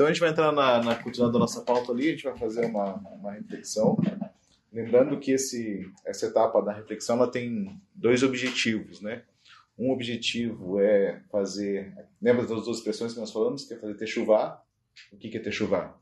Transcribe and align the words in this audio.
Então 0.00 0.08
a 0.08 0.12
gente 0.14 0.20
vai 0.20 0.30
entrar 0.30 0.50
na, 0.50 0.82
na 0.82 0.94
continuando 0.94 1.36
a 1.36 1.40
nossa 1.40 1.60
pauta 1.60 1.92
ali, 1.92 2.08
a 2.08 2.10
gente 2.12 2.24
vai 2.24 2.34
fazer 2.34 2.64
uma, 2.64 2.94
uma 2.94 3.32
reflexão. 3.32 3.98
Lembrando 4.72 5.20
que 5.20 5.32
esse, 5.32 5.92
essa 6.06 6.24
etapa 6.24 6.62
da 6.62 6.72
reflexão 6.72 7.16
ela 7.16 7.30
tem 7.30 7.78
dois 7.94 8.22
objetivos, 8.22 9.02
né? 9.02 9.24
Um 9.78 9.90
objetivo 9.90 10.80
é 10.80 11.20
fazer. 11.30 11.92
Lembra 12.18 12.46
das 12.46 12.64
duas 12.64 12.78
expressões 12.78 13.12
que 13.12 13.20
nós 13.20 13.30
falamos? 13.30 13.66
Que 13.66 13.74
é 13.74 13.76
fazer 13.76 14.06
chuvar. 14.06 14.64
O 15.12 15.18
que 15.18 15.36
é 15.36 15.50
chuvar? 15.50 16.00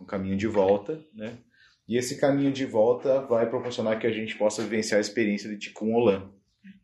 Um 0.00 0.06
caminho 0.06 0.38
de 0.38 0.46
volta, 0.46 0.98
né? 1.12 1.36
E 1.86 1.98
esse 1.98 2.18
caminho 2.18 2.50
de 2.50 2.64
volta 2.64 3.20
vai 3.26 3.46
proporcionar 3.46 4.00
que 4.00 4.06
a 4.06 4.12
gente 4.12 4.38
possa 4.38 4.62
vivenciar 4.62 4.96
a 4.96 5.02
experiência 5.02 5.50
de 5.50 5.58
Tikkun 5.58 5.92
Olam. 5.92 6.32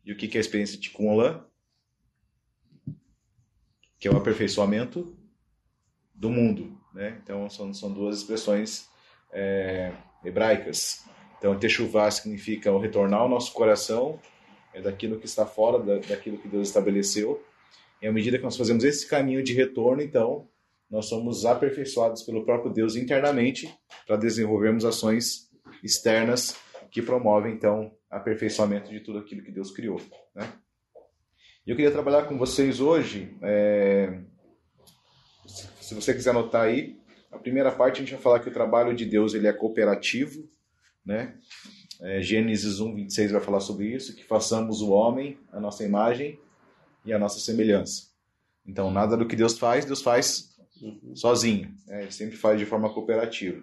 E 0.05 0.11
o 0.11 0.15
que 0.15 0.27
é 0.27 0.37
a 0.37 0.41
experiência 0.41 0.75
de 0.75 0.83
Tikkun 0.83 1.07
Olam? 1.07 1.43
Que 3.97 4.07
é 4.07 4.11
o 4.11 4.17
aperfeiçoamento 4.17 5.19
do 6.21 6.29
mundo, 6.29 6.77
né? 6.93 7.19
Então 7.23 7.49
são, 7.49 7.73
são 7.73 7.91
duas 7.91 8.19
expressões 8.19 8.87
é, 9.33 9.91
hebraicas. 10.23 11.03
Então, 11.39 11.57
Teshuvah 11.57 12.11
significa 12.11 12.71
o 12.71 12.77
retornar 12.77 13.21
ao 13.21 13.29
nosso 13.29 13.51
coração 13.53 14.19
é 14.71 14.79
daquilo 14.79 15.19
que 15.19 15.25
está 15.25 15.45
fora 15.45 15.79
da, 15.79 15.97
daquilo 15.97 16.37
que 16.37 16.47
Deus 16.47 16.67
estabeleceu. 16.67 17.43
E 17.99 18.07
à 18.07 18.11
medida 18.11 18.37
que 18.37 18.43
nós 18.43 18.55
fazemos 18.55 18.83
esse 18.83 19.07
caminho 19.07 19.43
de 19.43 19.53
retorno, 19.53 20.01
então, 20.01 20.47
nós 20.89 21.07
somos 21.07 21.43
aperfeiçoados 21.43 22.21
pelo 22.21 22.45
próprio 22.45 22.71
Deus 22.71 22.95
internamente 22.95 23.75
para 24.05 24.15
desenvolvermos 24.15 24.85
ações 24.85 25.49
externas 25.83 26.55
que 26.91 27.01
promovem, 27.01 27.53
então, 27.53 27.91
aperfeiçoamento 28.09 28.91
de 28.91 28.99
tudo 28.99 29.17
aquilo 29.17 29.43
que 29.43 29.51
Deus 29.51 29.71
criou. 29.71 29.99
Né? 30.35 30.47
Eu 31.65 31.75
queria 31.75 31.91
trabalhar 31.91 32.25
com 32.25 32.37
vocês 32.37 32.79
hoje, 32.79 33.35
é... 33.41 34.21
se 35.91 35.95
você 35.95 36.13
quiser 36.13 36.29
anotar 36.29 36.61
aí, 36.61 36.97
a 37.29 37.37
primeira 37.37 37.69
parte 37.69 37.97
a 37.97 37.99
gente 37.99 38.13
vai 38.13 38.21
falar 38.21 38.39
que 38.39 38.47
o 38.47 38.53
trabalho 38.53 38.95
de 38.95 39.05
Deus 39.05 39.33
ele 39.33 39.45
é 39.45 39.51
cooperativo, 39.51 40.47
né? 41.05 41.35
É, 41.99 42.21
Gênesis 42.21 42.79
1, 42.79 42.95
26 42.95 43.31
vai 43.33 43.41
falar 43.41 43.59
sobre 43.59 43.87
isso, 43.87 44.15
que 44.15 44.23
façamos 44.23 44.81
o 44.81 44.91
homem 44.91 45.37
a 45.51 45.59
nossa 45.59 45.83
imagem 45.83 46.39
e 47.05 47.11
a 47.11 47.19
nossa 47.19 47.41
semelhança. 47.41 48.07
Então, 48.65 48.89
nada 48.89 49.17
do 49.17 49.27
que 49.27 49.35
Deus 49.35 49.59
faz, 49.59 49.83
Deus 49.83 50.01
faz 50.01 50.55
uhum. 50.81 51.13
sozinho. 51.13 51.75
Né? 51.85 52.03
Ele 52.03 52.11
sempre 52.11 52.37
faz 52.37 52.57
de 52.57 52.65
forma 52.65 52.89
cooperativa. 52.93 53.61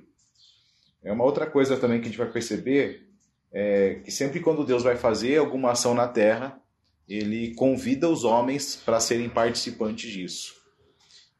É 1.02 1.10
uma 1.10 1.24
outra 1.24 1.46
coisa 1.46 1.78
também 1.78 1.98
que 1.98 2.08
a 2.08 2.10
gente 2.10 2.18
vai 2.18 2.30
perceber 2.30 3.08
é 3.50 3.94
que 4.04 4.10
sempre 4.10 4.40
quando 4.40 4.66
Deus 4.66 4.82
vai 4.82 4.96
fazer 4.96 5.38
alguma 5.38 5.70
ação 5.70 5.94
na 5.94 6.06
Terra, 6.06 6.60
ele 7.08 7.54
convida 7.54 8.06
os 8.06 8.22
homens 8.22 8.76
para 8.76 9.00
serem 9.00 9.30
participantes 9.30 10.10
disso. 10.10 10.57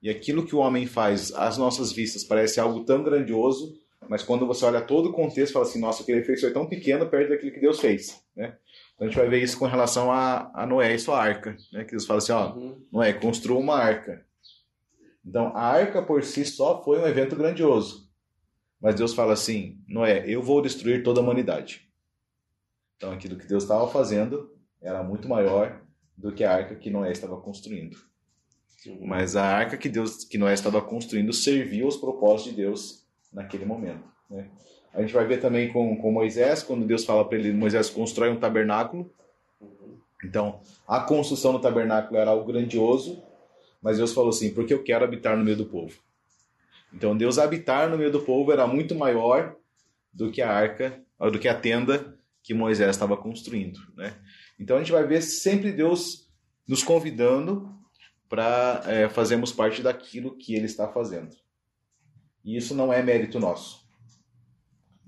E 0.03 0.09
aquilo 0.09 0.47
que 0.47 0.55
o 0.55 0.59
homem 0.59 0.87
faz 0.87 1.33
às 1.35 1.59
nossas 1.59 1.93
vistas 1.93 2.25
parece 2.25 2.61
algo 2.61 2.85
tão 2.85 3.03
grandioso 3.03 3.79
mas 4.09 4.23
quando 4.23 4.47
você 4.47 4.65
olha 4.65 4.81
todo 4.81 5.11
o 5.11 5.13
contexto, 5.13 5.53
fala 5.53 5.67
assim, 5.67 5.81
nossa, 5.81 6.03
aquele 6.03 6.21
efeito 6.21 6.41
foi 6.41 6.53
tão 6.53 6.67
pequeno 6.67 7.07
perto 7.07 7.31
daquilo 7.31 7.53
que 7.53 7.61
Deus 7.61 7.79
fez, 7.81 8.23
né? 8.35 8.57
Então 8.95 9.07
a 9.07 9.11
gente 9.11 9.19
vai 9.19 9.29
ver 9.29 9.43
isso 9.43 9.59
com 9.59 9.67
relação 9.67 10.11
a, 10.11 10.51
a 10.55 10.67
Noé 10.67 10.95
e 10.95 10.99
sua 10.99 11.21
arca, 11.21 11.57
né? 11.73 11.85
Que 11.85 11.93
Deus 11.93 12.07
fala 12.07 12.19
assim, 12.19 12.33
ó, 12.33 12.55
uhum. 12.55 12.81
Noé, 12.91 13.13
construa 13.13 13.59
uma 13.59 13.77
arca. 13.77 14.25
Então 15.25 15.49
a 15.55 15.61
arca 15.61 16.03
por 16.03 16.25
si 16.25 16.45
só 16.45 16.83
foi 16.83 16.99
um 16.99 17.07
evento 17.07 17.37
grandioso. 17.37 18.09
Mas 18.81 18.95
Deus 18.95 19.13
fala 19.13 19.35
assim, 19.35 19.79
Noé, 19.87 20.25
eu 20.27 20.43
vou 20.43 20.63
destruir 20.63 21.03
toda 21.03 21.21
a 21.21 21.23
humanidade. 21.23 21.87
Então 22.97 23.13
aquilo 23.13 23.37
que 23.37 23.47
Deus 23.47 23.65
estava 23.65 23.89
fazendo 23.89 24.57
era 24.81 25.03
muito 25.03 25.29
maior 25.29 25.83
do 26.17 26.33
que 26.33 26.45
a 26.45 26.53
arca 26.53 26.75
que 26.77 26.91
Noé 26.91 27.13
estava 27.13 27.37
construindo. 27.41 27.97
Mas 29.01 29.35
a 29.35 29.45
arca 29.45 29.77
que 29.77 29.89
Deus, 29.89 30.25
que 30.25 30.39
Noé 30.39 30.55
estava 30.55 30.81
construindo, 30.81 31.33
serviu 31.33 31.87
aos 31.87 31.97
propósitos 31.97 32.55
de 32.55 32.63
Deus 32.63 33.05
naquele 33.33 33.65
momento. 33.65 34.05
Né? 34.31 34.49
A 34.95 35.01
gente 35.01 35.13
vai 35.13 35.27
ver 35.27 35.41
também 35.41 35.73
com, 35.73 35.97
com 35.97 36.13
Moisés, 36.13 36.63
quando 36.63 36.87
Deus 36.87 37.05
fala 37.05 37.25
para 37.25 37.39
ele, 37.39 37.53
Moisés 37.53 37.91
constrói 37.91 38.31
um 38.31 38.39
tabernáculo. 38.39 39.13
Então, 40.25 40.61
a 40.87 41.01
construção 41.01 41.53
do 41.53 41.61
tabernáculo 41.61 42.19
era 42.19 42.31
algo 42.31 42.45
grandioso, 42.45 43.23
mas 43.83 43.99
Deus 43.99 44.13
falou 44.13 44.31
assim, 44.31 44.53
porque 44.53 44.75
eu 44.75 44.83
quero 44.83 45.05
habitar 45.05 45.37
no 45.37 45.45
meio 45.45 45.57
do 45.57 45.67
povo. 45.67 45.97
Então, 46.93 47.17
Deus 47.17 47.39
habitar 47.39 47.89
no 47.89 47.99
meio 47.99 48.11
do 48.11 48.21
povo 48.21 48.51
era 48.51 48.67
muito 48.67 48.95
maior 48.95 49.55
do 50.13 50.31
que 50.31 50.41
a 50.41 50.51
arca, 50.51 51.01
do 51.31 51.39
que 51.39 51.49
a 51.49 51.55
tenda 51.55 52.17
que 52.43 52.55
Moisés 52.55 52.91
estava 52.91 53.17
construindo, 53.17 53.79
né? 53.97 54.15
Então, 54.59 54.77
a 54.77 54.81
gente 54.81 54.93
vai 54.93 55.07
ver 55.07 55.21
sempre 55.21 55.71
Deus 55.71 56.29
nos 56.67 56.83
convidando 56.83 57.78
para 58.29 58.83
é, 58.87 59.09
fazermos 59.09 59.53
parte 59.53 59.83
daquilo 59.83 60.37
que 60.37 60.55
Ele 60.55 60.67
está 60.67 60.89
fazendo. 60.89 61.35
E 62.45 62.57
isso 62.57 62.75
não 62.75 62.93
é 62.93 63.03
mérito 63.03 63.39
nosso. 63.41 63.87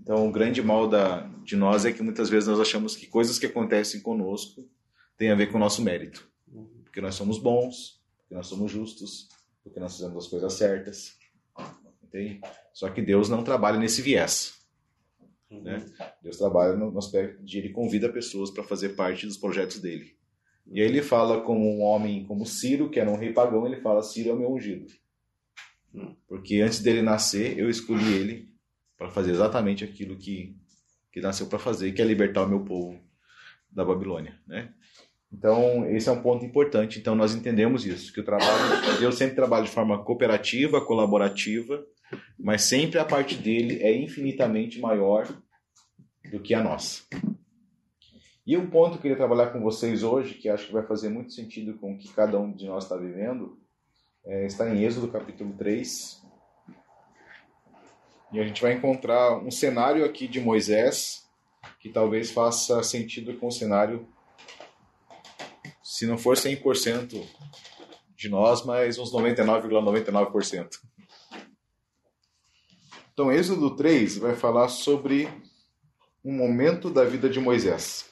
Então, 0.00 0.28
o 0.28 0.32
grande 0.32 0.62
mal 0.62 0.88
da, 0.88 1.20
de 1.44 1.56
nós 1.56 1.84
é 1.84 1.92
que 1.92 2.02
muitas 2.02 2.28
vezes 2.30 2.48
nós 2.48 2.58
achamos 2.58 2.96
que 2.96 3.06
coisas 3.06 3.38
que 3.38 3.46
acontecem 3.46 4.00
conosco 4.00 4.68
têm 5.16 5.30
a 5.30 5.34
ver 5.34 5.48
com 5.48 5.56
o 5.56 5.60
nosso 5.60 5.82
mérito. 5.82 6.28
Porque 6.84 7.00
nós 7.00 7.14
somos 7.14 7.38
bons, 7.38 8.02
porque 8.18 8.34
nós 8.34 8.46
somos 8.46 8.72
justos, 8.72 9.28
porque 9.62 9.78
nós 9.78 9.96
fazemos 9.96 10.24
as 10.24 10.30
coisas 10.30 10.52
certas. 10.54 11.16
Entende? 12.02 12.40
Só 12.72 12.88
que 12.88 13.02
Deus 13.02 13.28
não 13.28 13.44
trabalha 13.44 13.78
nesse 13.78 14.02
viés. 14.02 14.60
Né? 15.50 15.84
Deus 16.22 16.36
trabalha 16.36 16.74
no 16.76 16.96
aspecto 16.96 17.42
de 17.42 17.58
ele 17.58 17.70
convida 17.70 18.08
pessoas 18.08 18.50
para 18.50 18.64
fazer 18.64 18.90
parte 18.90 19.26
dos 19.26 19.36
projetos 19.36 19.78
dele. 19.78 20.16
E 20.66 20.80
aí 20.80 20.86
ele 20.86 21.02
fala 21.02 21.40
com 21.40 21.56
um 21.58 21.82
homem 21.82 22.24
como 22.24 22.46
Ciro, 22.46 22.88
que 22.88 23.00
era 23.00 23.10
um 23.10 23.16
rei 23.16 23.32
pagão, 23.32 23.66
ele 23.66 23.80
fala: 23.80 24.02
Ciro 24.02 24.30
é 24.30 24.32
o 24.32 24.38
meu 24.38 24.52
ungido. 24.52 24.86
Porque 26.28 26.60
antes 26.60 26.80
dele 26.80 27.02
nascer, 27.02 27.58
eu 27.58 27.68
escolhi 27.68 28.12
ele 28.12 28.48
para 28.96 29.10
fazer 29.10 29.32
exatamente 29.32 29.82
aquilo 29.82 30.16
que, 30.16 30.56
que 31.10 31.20
nasceu 31.20 31.46
para 31.46 31.58
fazer, 31.58 31.92
que 31.92 32.02
é 32.02 32.04
libertar 32.04 32.44
o 32.44 32.48
meu 32.48 32.60
povo 32.60 33.00
da 33.70 33.84
Babilônia, 33.84 34.38
né? 34.46 34.72
Então, 35.32 35.88
esse 35.88 36.08
é 36.08 36.12
um 36.12 36.22
ponto 36.22 36.44
importante. 36.44 36.98
Então, 36.98 37.14
nós 37.14 37.34
entendemos 37.34 37.86
isso, 37.86 38.12
que 38.12 38.20
o 38.20 38.24
trabalho, 38.24 38.98
Deus 38.98 39.14
sempre 39.14 39.36
trabalha 39.36 39.64
de 39.64 39.70
forma 39.70 40.02
cooperativa, 40.02 40.84
colaborativa, 40.84 41.84
mas 42.38 42.62
sempre 42.62 42.98
a 42.98 43.04
parte 43.04 43.36
dele 43.36 43.80
é 43.80 43.96
infinitamente 43.96 44.80
maior 44.80 45.28
do 46.30 46.40
que 46.40 46.52
a 46.52 46.62
nossa. 46.62 47.04
E 48.46 48.56
um 48.56 48.68
ponto 48.68 48.92
que 48.92 48.96
eu 48.96 49.02
queria 49.02 49.16
trabalhar 49.16 49.50
com 49.50 49.60
vocês 49.60 50.02
hoje, 50.02 50.34
que 50.34 50.48
acho 50.48 50.66
que 50.66 50.72
vai 50.72 50.84
fazer 50.84 51.08
muito 51.08 51.32
sentido 51.32 51.74
com 51.74 51.92
o 51.92 51.98
que 51.98 52.12
cada 52.12 52.38
um 52.38 52.52
de 52.52 52.66
nós 52.66 52.84
está 52.84 52.96
vivendo, 52.96 53.58
é, 54.24 54.46
está 54.46 54.68
em 54.68 54.82
Êxodo 54.82 55.08
capítulo 55.08 55.52
3. 55.56 56.22
E 58.32 58.40
a 58.40 58.44
gente 58.44 58.62
vai 58.62 58.72
encontrar 58.72 59.38
um 59.38 59.50
cenário 59.50 60.04
aqui 60.04 60.26
de 60.26 60.40
Moisés 60.40 61.28
que 61.78 61.90
talvez 61.90 62.30
faça 62.30 62.82
sentido 62.82 63.36
com 63.38 63.48
o 63.48 63.52
cenário, 63.52 64.06
se 65.82 66.06
não 66.06 66.16
for 66.16 66.36
100% 66.36 67.26
de 68.16 68.28
nós, 68.28 68.64
mas 68.64 68.98
uns 68.98 69.12
99,99%. 69.12 70.30
,99%. 70.30 70.78
Então, 73.12 73.30
Êxodo 73.30 73.76
3 73.76 74.18
vai 74.18 74.34
falar 74.34 74.68
sobre 74.68 75.28
um 76.24 76.32
momento 76.32 76.88
da 76.88 77.04
vida 77.04 77.28
de 77.28 77.40
Moisés. 77.40 78.09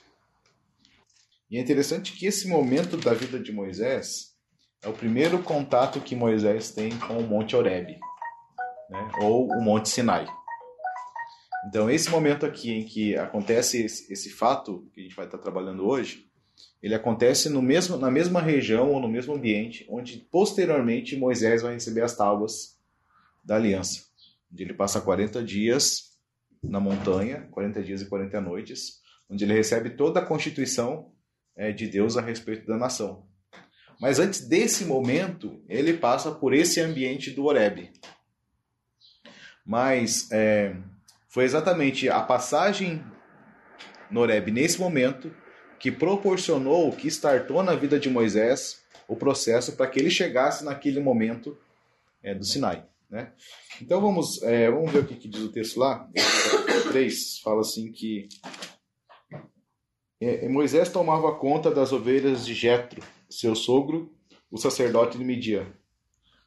E 1.50 1.56
é 1.56 1.60
interessante 1.60 2.12
que 2.12 2.26
esse 2.26 2.46
momento 2.46 2.96
da 2.96 3.14
vida 3.14 3.40
de 3.40 3.52
Moisés 3.52 4.34
é 4.82 4.88
o 4.88 4.92
primeiro 4.92 5.42
contato 5.42 6.00
que 6.00 6.14
Moisés 6.14 6.70
tem 6.72 6.90
com 6.98 7.18
o 7.18 7.26
Monte 7.26 7.56
Horebe, 7.56 7.98
né? 8.90 9.10
ou 9.22 9.48
o 9.48 9.62
Monte 9.62 9.88
Sinai. 9.88 10.26
Então, 11.66 11.90
esse 11.90 12.10
momento 12.10 12.44
aqui 12.44 12.70
em 12.70 12.84
que 12.84 13.16
acontece 13.16 13.82
esse, 13.82 14.12
esse 14.12 14.30
fato 14.30 14.86
que 14.92 15.00
a 15.00 15.02
gente 15.02 15.16
vai 15.16 15.24
estar 15.24 15.38
trabalhando 15.38 15.86
hoje, 15.86 16.28
ele 16.82 16.94
acontece 16.94 17.48
no 17.48 17.62
mesmo, 17.62 17.96
na 17.96 18.10
mesma 18.10 18.40
região 18.40 18.92
ou 18.92 19.00
no 19.00 19.08
mesmo 19.08 19.34
ambiente 19.34 19.86
onde 19.88 20.18
posteriormente 20.30 21.16
Moisés 21.16 21.62
vai 21.62 21.74
receber 21.74 22.02
as 22.02 22.16
tábuas 22.16 22.78
da 23.42 23.56
aliança. 23.56 24.02
Onde 24.52 24.62
ele 24.62 24.74
passa 24.74 25.00
40 25.00 25.42
dias 25.42 26.16
na 26.62 26.78
montanha, 26.78 27.48
40 27.50 27.82
dias 27.82 28.02
e 28.02 28.06
40 28.06 28.40
noites, 28.40 29.00
onde 29.28 29.44
ele 29.44 29.54
recebe 29.54 29.90
toda 29.90 30.20
a 30.20 30.24
constituição 30.24 31.10
de 31.72 31.86
Deus 31.86 32.16
a 32.16 32.20
respeito 32.20 32.66
da 32.66 32.76
nação. 32.76 33.26
Mas 34.00 34.18
antes 34.18 34.46
desse 34.46 34.84
momento, 34.84 35.60
ele 35.68 35.92
passa 35.94 36.30
por 36.30 36.54
esse 36.54 36.80
ambiente 36.80 37.30
do 37.30 37.46
Oreb. 37.46 37.90
Mas 39.66 40.30
é, 40.30 40.76
foi 41.28 41.44
exatamente 41.44 42.08
a 42.08 42.20
passagem 42.20 43.04
no 44.10 44.20
Oreb 44.20 44.50
nesse 44.50 44.80
momento 44.80 45.34
que 45.78 45.90
proporcionou, 45.90 46.90
que 46.92 47.08
startou 47.08 47.62
na 47.62 47.74
vida 47.74 47.98
de 47.98 48.08
Moisés 48.08 48.82
o 49.06 49.16
processo 49.16 49.72
para 49.72 49.86
que 49.86 49.98
ele 49.98 50.10
chegasse 50.10 50.64
naquele 50.64 51.00
momento 51.00 51.56
é, 52.22 52.34
do 52.34 52.44
Sinai. 52.44 52.84
Né? 53.10 53.32
Então 53.80 54.00
vamos, 54.00 54.42
é, 54.42 54.70
vamos 54.70 54.92
ver 54.92 55.00
o 55.00 55.06
que, 55.06 55.14
que, 55.14 55.28
diz 55.28 55.40
o 55.40 55.52
texto 55.52 55.78
lá. 55.78 56.08
3 56.90 57.38
fala 57.40 57.60
assim 57.60 57.90
que 57.90 58.28
é, 58.50 58.67
Moisés 60.48 60.88
tomava 60.88 61.32
conta 61.36 61.70
das 61.70 61.92
ovelhas 61.92 62.44
de 62.44 62.52
Jetro, 62.52 63.00
seu 63.30 63.54
sogro, 63.54 64.12
o 64.50 64.58
sacerdote 64.58 65.16
de 65.16 65.24
Midian. 65.24 65.66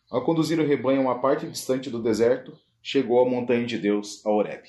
Ao 0.09 0.25
conduzir 0.25 0.59
o 0.59 0.65
rebanho 0.65 0.99
a 0.99 1.03
uma 1.03 1.21
parte 1.21 1.47
distante 1.47 1.89
do 1.89 2.03
deserto, 2.03 2.57
chegou 2.81 3.25
à 3.25 3.29
montanha 3.29 3.65
de 3.65 3.77
Deus, 3.77 4.25
a 4.25 4.29
Horeb. 4.29 4.63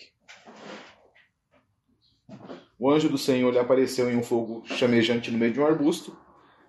O 2.79 2.91
anjo 2.91 3.09
do 3.09 3.19
Senhor 3.19 3.53
lhe 3.53 3.59
apareceu 3.59 4.09
em 4.09 4.17
um 4.17 4.23
fogo 4.23 4.63
chamejante 4.67 5.33
no 5.33 5.39
meio 5.39 5.53
de 5.53 5.61
um 5.61 5.67
arbusto. 5.67 6.17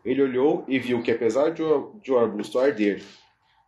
Ele 0.03 0.21
olhou 0.21 0.65
e 0.68 0.79
viu 0.79 1.03
que, 1.03 1.12
apesar 1.12 1.51
de 1.51 1.62
o, 1.62 2.00
de 2.01 2.12
o 2.12 2.18
arbusto 2.18 2.59
arder 2.59 3.03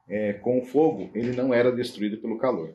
é, 0.08 0.34
com 0.34 0.60
o 0.60 0.66
fogo, 0.66 1.12
ele 1.14 1.36
não 1.36 1.54
era 1.54 1.72
destruído 1.72 2.18
pelo 2.18 2.40
calor. 2.40 2.74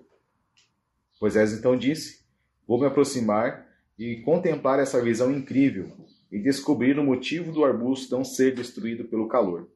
Moisés 1.20 1.52
então 1.52 1.76
disse: 1.76 2.24
Vou 2.66 2.78
me 2.78 2.86
aproximar 2.86 3.69
e 4.00 4.22
contemplar 4.22 4.80
essa 4.80 5.02
visão 5.02 5.30
incrível 5.30 5.92
e 6.32 6.38
descobrir 6.38 6.98
o 6.98 7.04
motivo 7.04 7.52
do 7.52 7.62
arbusto 7.62 8.16
não 8.16 8.24
ser 8.24 8.54
destruído 8.54 9.04
pelo 9.04 9.28
calor. 9.28 9.68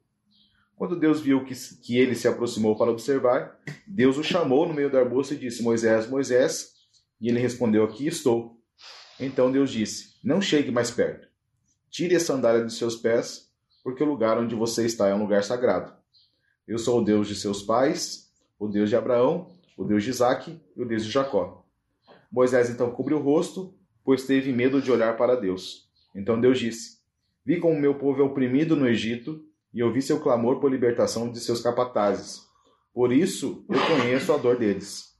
Quando 0.76 0.98
Deus 0.98 1.20
viu 1.20 1.44
que, 1.44 1.54
que 1.82 1.98
ele 1.98 2.14
se 2.14 2.26
aproximou 2.26 2.74
para 2.74 2.90
observar, 2.90 3.60
Deus 3.86 4.16
o 4.16 4.24
chamou 4.24 4.66
no 4.66 4.72
meio 4.72 4.88
do 4.88 4.96
arbusto 4.96 5.34
e 5.34 5.36
disse: 5.36 5.62
Moisés, 5.62 6.08
Moisés. 6.08 6.72
E 7.20 7.28
ele 7.28 7.38
respondeu: 7.38 7.84
Aqui 7.84 8.06
estou. 8.06 8.58
Então 9.20 9.52
Deus 9.52 9.70
disse: 9.70 10.14
Não 10.24 10.40
chegue 10.40 10.70
mais 10.70 10.90
perto. 10.90 11.28
Tire 11.90 12.16
a 12.16 12.20
sandália 12.20 12.64
dos 12.64 12.78
seus 12.78 12.96
pés, 12.96 13.50
porque 13.84 14.02
o 14.02 14.06
lugar 14.06 14.38
onde 14.38 14.54
você 14.54 14.86
está 14.86 15.06
é 15.06 15.14
um 15.14 15.20
lugar 15.20 15.44
sagrado. 15.44 15.92
Eu 16.66 16.78
sou 16.78 17.00
o 17.00 17.04
Deus 17.04 17.28
de 17.28 17.36
seus 17.36 17.62
pais, 17.62 18.30
o 18.58 18.68
Deus 18.68 18.88
de 18.88 18.96
Abraão, 18.96 19.54
o 19.76 19.84
Deus 19.84 20.02
de 20.02 20.08
Isaque 20.08 20.58
e 20.74 20.82
o 20.82 20.88
Deus 20.88 21.04
de 21.04 21.10
Jacó. 21.10 21.62
Moisés 22.32 22.70
então 22.70 22.90
cobriu 22.90 23.18
o 23.18 23.22
rosto, 23.22 23.74
pois 24.04 24.24
teve 24.24 24.52
medo 24.52 24.82
de 24.82 24.92
olhar 24.92 25.16
para 25.16 25.34
Deus. 25.34 25.88
Então 26.14 26.40
Deus 26.40 26.58
disse: 26.58 26.98
Vi 27.44 27.58
como 27.58 27.80
meu 27.80 27.94
povo 27.94 28.20
é 28.20 28.24
oprimido 28.24 28.76
no 28.76 28.88
Egito, 28.88 29.42
e 29.72 29.82
ouvi 29.82 30.00
seu 30.00 30.20
clamor 30.20 30.60
por 30.60 30.70
libertação 30.70 31.30
de 31.30 31.40
seus 31.40 31.60
capatazes. 31.60 32.42
Por 32.92 33.12
isso 33.12 33.64
eu 33.68 33.80
conheço 33.86 34.32
a 34.32 34.36
dor 34.36 34.56
deles. 34.56 35.14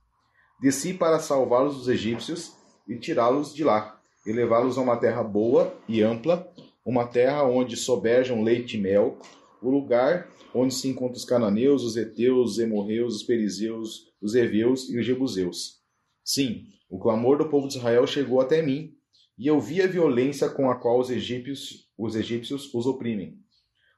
Desci 0.61 0.95
para 0.95 1.19
salvá-los 1.19 1.77
dos 1.77 1.89
egípcios 1.89 2.53
e 2.89 2.97
tirá-los 2.97 3.53
de 3.53 3.65
lá, 3.65 4.01
e 4.25 4.33
levá-los 4.33 4.79
a 4.79 4.81
uma 4.81 4.97
terra 4.97 5.25
boa 5.25 5.77
e 5.89 6.01
ampla, 6.03 6.49
uma 6.87 7.07
terra 7.07 7.43
onde 7.43 7.77
soberjam 7.77 8.43
leite 8.43 8.77
e 8.77 8.81
mel, 8.81 9.19
o 9.61 9.69
lugar 9.69 10.29
onde 10.55 10.73
se 10.73 10.87
encontram 10.87 11.17
os 11.17 11.25
cananeus, 11.25 11.83
os 11.83 11.97
heteus, 11.97 12.53
os 12.53 12.59
hemorreus, 12.61 13.17
os 13.17 13.23
perizeus, 13.25 14.13
os 14.23 14.35
heveus 14.35 14.89
e 14.89 14.99
os 14.99 15.05
jebuseus. 15.05 15.81
Sim, 16.23 16.67
o 16.95 16.99
clamor 17.01 17.37
do 17.39 17.49
povo 17.49 17.67
de 17.67 17.77
Israel 17.77 18.07
chegou 18.07 18.41
até 18.41 18.63
mim, 18.63 18.95
e 19.37 19.49
eu 19.49 19.61
vi 19.61 19.83
a 19.83 19.87
violência 19.89 20.49
com 20.49 20.71
a 20.71 20.77
qual 20.77 21.01
os 21.01 21.11
egípcios, 21.11 21.91
os 21.99 22.15
egípcios 22.15 22.73
os 22.73 22.87
oprimem. 22.87 23.37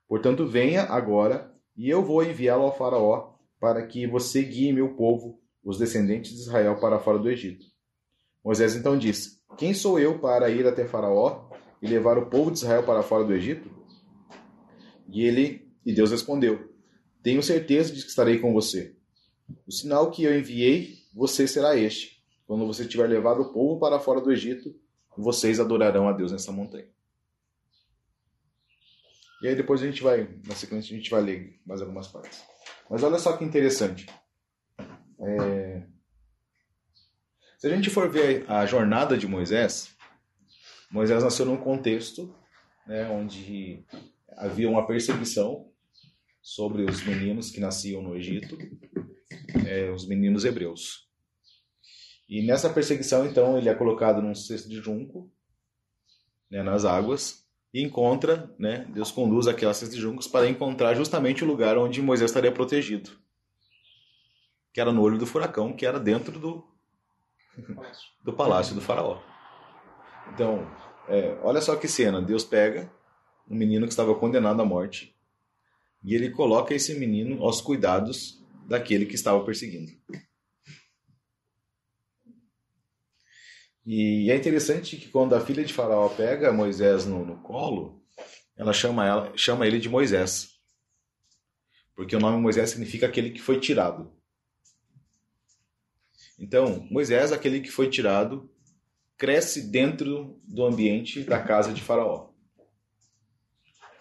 Portanto, 0.08 0.46
venha 0.46 0.84
agora, 0.84 1.54
e 1.76 1.90
eu 1.90 2.02
vou 2.02 2.25
enviá-lo 2.25 2.62
ao 2.62 2.75
faraó, 2.75 3.34
para 3.60 3.87
que 3.87 4.06
você 4.06 4.43
guie 4.43 4.72
meu 4.72 4.94
povo, 4.94 5.38
os 5.62 5.76
descendentes 5.76 6.32
de 6.32 6.40
Israel, 6.40 6.81
para 6.81 6.98
fora 6.98 7.19
do 7.19 7.28
Egito. 7.28 7.66
Moisés 8.43 8.75
então 8.75 8.96
disse: 8.96 9.40
Quem 9.58 9.75
sou 9.75 10.00
eu 10.00 10.19
para 10.19 10.49
ir 10.49 10.66
até 10.66 10.87
Faraó 10.87 11.50
e 11.82 11.87
levar 11.87 12.16
o 12.16 12.31
povo 12.31 12.50
de 12.50 12.58
Israel 12.58 12.82
para 12.82 13.02
fora 13.02 13.25
do 13.25 13.34
Egito? 13.34 13.69
E 15.12 15.22
ele 15.22 15.69
e 15.84 15.92
Deus 15.92 16.12
respondeu: 16.12 16.72
Tenho 17.22 17.42
certeza 17.42 17.92
de 17.92 18.00
que 18.00 18.08
estarei 18.08 18.38
com 18.38 18.54
você. 18.54 18.96
O 19.66 19.70
sinal 19.70 20.10
que 20.10 20.25
eu 20.25 20.38
enviei, 20.38 20.94
você 21.12 21.46
será 21.46 21.76
este. 21.76 22.15
Quando 22.46 22.66
você 22.66 22.87
tiver 22.87 23.08
levado 23.08 23.43
o 23.43 23.52
povo 23.52 23.81
para 23.81 23.98
fora 23.98 24.20
do 24.20 24.32
Egito, 24.32 24.75
vocês 25.16 25.58
adorarão 25.58 26.08
a 26.08 26.12
Deus 26.12 26.32
nessa 26.32 26.52
montanha. 26.52 26.88
E 29.43 29.48
aí 29.48 29.54
depois 29.54 29.82
a 29.82 29.87
gente 29.87 30.02
vai, 30.02 30.28
na 30.46 30.54
sequência 30.54 30.94
a 30.94 30.98
gente 30.98 31.10
vai 31.10 31.22
ler 31.22 31.60
mais 31.66 31.81
algumas 31.81 32.08
partes. 32.08 32.43
Mas 32.88 33.02
olha 33.02 33.19
só 33.19 33.37
que 33.37 33.44
interessante. 33.44 34.06
É... 35.20 35.87
Se 37.58 37.66
a 37.66 37.70
gente 37.70 37.90
for 37.90 38.08
ver 38.08 38.49
a 38.50 38.64
jornada 38.64 39.16
de 39.16 39.26
Moisés, 39.26 39.96
Moisés 40.90 41.22
nasceu 41.22 41.44
num 41.44 41.56
contexto 41.56 42.34
né, 42.87 43.08
onde 43.10 43.84
havia 44.37 44.69
uma 44.69 44.87
perseguição 44.87 45.70
sobre 46.40 46.84
os 46.84 47.02
meninos 47.04 47.50
que 47.50 47.58
nasciam 47.58 48.00
no 48.02 48.16
Egito, 48.16 48.56
é, 49.66 49.90
os 49.90 50.06
meninos 50.06 50.44
hebreus. 50.44 51.05
E 52.28 52.44
nessa 52.44 52.69
perseguição, 52.69 53.26
então, 53.26 53.56
ele 53.56 53.69
é 53.69 53.75
colocado 53.75 54.20
num 54.20 54.34
cesto 54.34 54.69
de 54.69 54.76
junco, 54.76 55.31
né, 56.50 56.62
nas 56.62 56.84
águas, 56.84 57.46
e 57.73 57.82
encontra, 57.82 58.52
né, 58.58 58.87
Deus 58.93 59.11
conduz 59.11 59.46
aquelas 59.46 59.76
cestas 59.76 59.94
de 59.94 60.00
juncos 60.00 60.26
para 60.26 60.49
encontrar 60.49 60.94
justamente 60.94 61.44
o 61.44 61.46
lugar 61.46 61.76
onde 61.78 62.02
Moisés 62.02 62.31
estaria 62.31 62.50
protegido, 62.50 63.11
que 64.73 64.81
era 64.81 64.93
no 64.93 65.02
olho 65.02 65.19
do 65.19 65.26
furacão, 65.26 65.73
que 65.73 65.87
era 65.87 66.00
dentro 66.00 66.38
do, 66.38 66.64
do 68.25 68.32
palácio 68.32 68.75
do 68.75 68.81
faraó. 68.81 69.20
Então, 70.32 70.67
é, 71.08 71.38
olha 71.43 71.61
só 71.61 71.76
que 71.76 71.87
cena. 71.87 72.20
Deus 72.20 72.44
pega 72.44 72.90
um 73.49 73.55
menino 73.55 73.87
que 73.87 73.93
estava 73.93 74.14
condenado 74.14 74.61
à 74.61 74.64
morte 74.64 75.14
e 76.02 76.14
ele 76.14 76.31
coloca 76.31 76.75
esse 76.75 76.99
menino 76.99 77.43
aos 77.43 77.61
cuidados 77.61 78.43
daquele 78.67 79.06
que 79.06 79.14
estava 79.14 79.44
perseguindo. 79.44 79.93
E 83.86 84.32
é 84.32 84.36
interessante 84.36 84.96
que 84.96 85.08
quando 85.08 85.36
a 85.36 85.40
filha 85.40 85.64
de 85.64 85.72
Faraó 85.72 86.08
pega 86.08 86.52
Moisés 86.52 87.06
no, 87.06 87.24
no 87.24 87.36
colo, 87.36 88.02
ela 88.56 88.72
chama, 88.72 89.06
ela 89.06 89.32
chama 89.36 89.64
ele 89.64 89.78
de 89.78 89.88
Moisés. 89.88 90.56
Porque 91.94 92.16
o 92.16 92.18
nome 92.18 92.42
Moisés 92.42 92.70
significa 92.70 93.06
aquele 93.06 93.30
que 93.30 93.40
foi 93.40 93.60
tirado. 93.60 94.12
Então, 96.36 96.86
Moisés, 96.90 97.30
aquele 97.30 97.60
que 97.60 97.70
foi 97.70 97.88
tirado, 97.88 98.50
cresce 99.16 99.70
dentro 99.70 100.38
do 100.44 100.64
ambiente 100.64 101.22
da 101.22 101.40
casa 101.40 101.72
de 101.72 101.80
Faraó. 101.80 102.30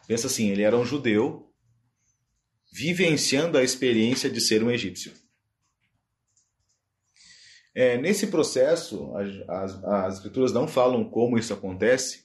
Pensa 0.08 0.26
assim, 0.26 0.50
ele 0.50 0.64
era 0.64 0.76
um 0.76 0.84
judeu 0.84 1.54
vivenciando 2.74 3.58
a 3.58 3.64
experiência 3.64 4.30
de 4.32 4.42
ser 4.42 4.64
um 4.64 4.72
egípcio. 4.72 5.14
É, 7.76 7.98
nesse 7.98 8.28
processo, 8.28 9.14
as, 9.18 9.50
as, 9.50 9.84
as 9.84 10.14
escrituras 10.16 10.54
não 10.54 10.66
falam 10.66 11.04
como 11.04 11.38
isso 11.38 11.54
acontece, 11.54 12.24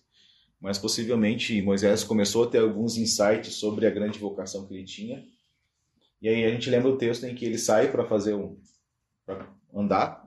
mas 0.60 0.78
possivelmente 0.78 1.60
Moisés 1.60 2.04
começou 2.04 2.44
a 2.44 2.46
ter 2.46 2.58
alguns 2.58 2.96
insights 2.96 3.54
sobre 3.54 3.84
a 3.84 3.90
grande 3.90 4.20
vocação 4.20 4.64
que 4.68 4.74
ele 4.74 4.84
tinha. 4.84 5.24
E 6.22 6.28
aí 6.28 6.44
a 6.44 6.50
gente 6.50 6.70
lembra 6.70 6.90
o 6.90 6.96
texto 6.96 7.24
em 7.24 7.34
que 7.34 7.44
ele 7.44 7.58
sai 7.58 7.90
para 7.90 8.06
fazer 8.06 8.34
um, 8.34 8.60
andar. 9.74 10.24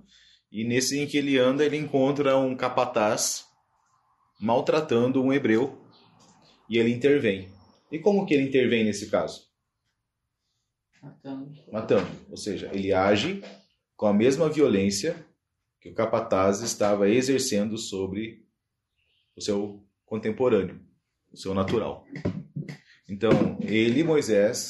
E 0.52 0.66
nesse 0.66 1.00
em 1.00 1.08
que 1.08 1.18
ele 1.18 1.38
anda, 1.38 1.64
ele 1.64 1.78
encontra 1.78 2.38
um 2.38 2.54
capataz 2.54 3.46
maltratando 4.42 5.24
um 5.24 5.32
hebreu 5.32 5.88
e 6.68 6.78
ele 6.78 6.92
intervém. 6.92 7.50
E 7.90 7.98
como 7.98 8.26
que 8.26 8.34
ele 8.34 8.50
intervém 8.50 8.84
nesse 8.84 9.10
caso? 9.10 9.48
Matando. 11.02 11.52
Matando. 11.72 12.12
Ou 12.30 12.38
seja, 12.38 12.70
ele 12.74 12.92
age 12.92 13.42
com 13.96 14.08
a 14.08 14.14
mesma 14.14 14.50
violência 14.50 15.26
que 15.80 15.90
o 15.90 15.94
capataz 15.94 16.62
estava 16.62 17.10
exercendo 17.10 17.78
sobre 17.78 18.46
o 19.36 19.42
seu 19.42 19.84
contemporâneo, 20.06 20.80
o 21.32 21.38
seu 21.38 21.54
natural. 21.54 22.06
Então, 23.10 23.58
ele, 23.62 24.04
Moisés, 24.04 24.70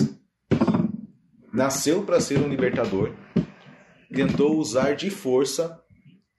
nasceu 1.54 2.04
para 2.04 2.20
ser 2.20 2.40
um 2.40 2.50
libertador, 2.50 3.16
tentou 4.14 4.58
usar 4.58 4.96
de 4.96 5.10
força, 5.10 5.82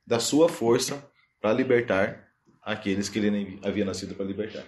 da 0.06 0.18
sua 0.18 0.48
força, 0.48 1.08
para 1.40 1.52
libertar 1.52 2.28
aqueles 2.60 3.08
que 3.08 3.18
ele 3.18 3.60
havia 3.62 3.84
nascido 3.84 4.14
para 4.14 4.24
libertar. 4.24 4.64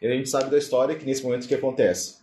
E 0.00 0.06
a 0.06 0.10
gente 0.14 0.28
sabe 0.28 0.50
da 0.50 0.58
história 0.58 0.96
que 0.96 1.04
nesse 1.04 1.22
momento 1.22 1.44
o 1.44 1.48
que 1.48 1.54
acontece? 1.54 2.20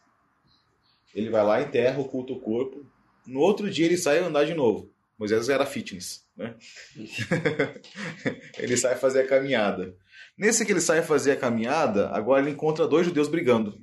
Ele 1.13 1.29
vai 1.29 1.43
lá, 1.43 1.62
enterra, 1.62 2.00
oculta 2.00 2.34
o 2.34 2.39
corpo. 2.39 2.86
No 3.27 3.41
outro 3.41 3.69
dia 3.69 3.86
ele 3.86 3.98
sai 3.98 4.19
andar 4.19 4.46
de 4.46 4.53
novo. 4.53 4.91
Moisés 5.19 5.50
era 5.50 5.65
fitness, 5.65 6.25
né? 6.36 6.55
ele 8.57 8.77
sai 8.77 8.96
fazer 8.96 9.22
a 9.22 9.27
caminhada. 9.27 9.96
Nesse 10.38 10.65
que 10.65 10.72
ele 10.72 10.79
sai 10.79 11.01
fazer 11.01 11.31
a 11.31 11.36
caminhada, 11.36 12.10
agora 12.10 12.41
ele 12.41 12.51
encontra 12.51 12.88
dois 12.88 13.05
judeus 13.05 13.27
brigando. 13.27 13.77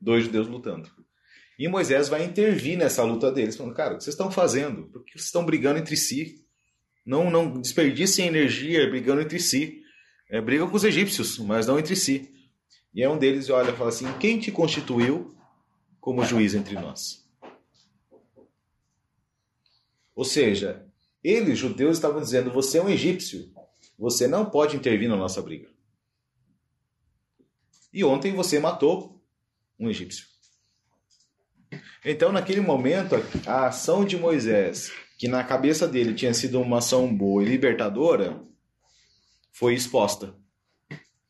Dois 0.00 0.24
judeus 0.24 0.48
lutando. 0.48 0.90
E 1.58 1.68
Moisés 1.68 2.08
vai 2.08 2.24
intervir 2.24 2.76
nessa 2.76 3.02
luta 3.02 3.30
deles, 3.30 3.56
falando: 3.56 3.74
Cara, 3.74 3.94
o 3.94 3.98
que 3.98 4.04
vocês 4.04 4.14
estão 4.14 4.30
fazendo? 4.30 4.88
Por 4.88 5.04
que 5.04 5.12
vocês 5.12 5.26
estão 5.26 5.44
brigando 5.46 5.78
entre 5.78 5.96
si? 5.96 6.44
Não, 7.06 7.30
não 7.30 7.60
desperdicem 7.60 8.26
energia 8.26 8.88
brigando 8.88 9.22
entre 9.22 9.40
si. 9.40 9.82
É, 10.28 10.40
brigam 10.40 10.68
com 10.68 10.76
os 10.76 10.84
egípcios, 10.84 11.38
mas 11.38 11.66
não 11.66 11.78
entre 11.78 11.96
si. 11.96 12.30
E 12.92 13.02
é 13.02 13.08
um 13.08 13.16
deles 13.16 13.48
olha 13.50 13.70
e 13.70 13.76
fala 13.76 13.88
assim: 13.90 14.06
Quem 14.18 14.38
te 14.38 14.50
constituiu 14.50 15.34
como 16.00 16.24
juiz 16.24 16.54
entre 16.54 16.74
nós? 16.74 17.27
Ou 20.18 20.24
seja, 20.24 20.84
eles, 21.22 21.56
judeus, 21.56 21.96
estavam 21.96 22.20
dizendo: 22.20 22.50
Você 22.50 22.78
é 22.78 22.82
um 22.82 22.88
egípcio. 22.88 23.52
Você 23.96 24.26
não 24.26 24.50
pode 24.50 24.74
intervir 24.74 25.08
na 25.08 25.14
nossa 25.14 25.40
briga. 25.40 25.68
E 27.92 28.02
ontem 28.02 28.34
você 28.34 28.58
matou 28.58 29.22
um 29.78 29.88
egípcio. 29.88 30.26
Então, 32.04 32.32
naquele 32.32 32.60
momento, 32.60 33.14
a 33.46 33.68
ação 33.68 34.04
de 34.04 34.16
Moisés, 34.16 34.90
que 35.16 35.28
na 35.28 35.44
cabeça 35.44 35.86
dele 35.86 36.12
tinha 36.14 36.34
sido 36.34 36.60
uma 36.60 36.78
ação 36.78 37.16
boa 37.16 37.44
e 37.44 37.46
libertadora, 37.46 38.44
foi 39.52 39.74
exposta 39.74 40.34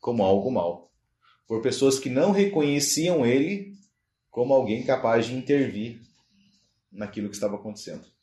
como 0.00 0.22
algo 0.22 0.50
mal, 0.50 0.90
por 1.46 1.60
pessoas 1.60 1.98
que 1.98 2.08
não 2.08 2.30
reconheciam 2.30 3.26
ele 3.26 3.74
como 4.30 4.54
alguém 4.54 4.82
capaz 4.82 5.26
de 5.26 5.34
intervir 5.34 6.00
naquilo 6.90 7.28
que 7.28 7.34
estava 7.34 7.56
acontecendo. 7.56 8.16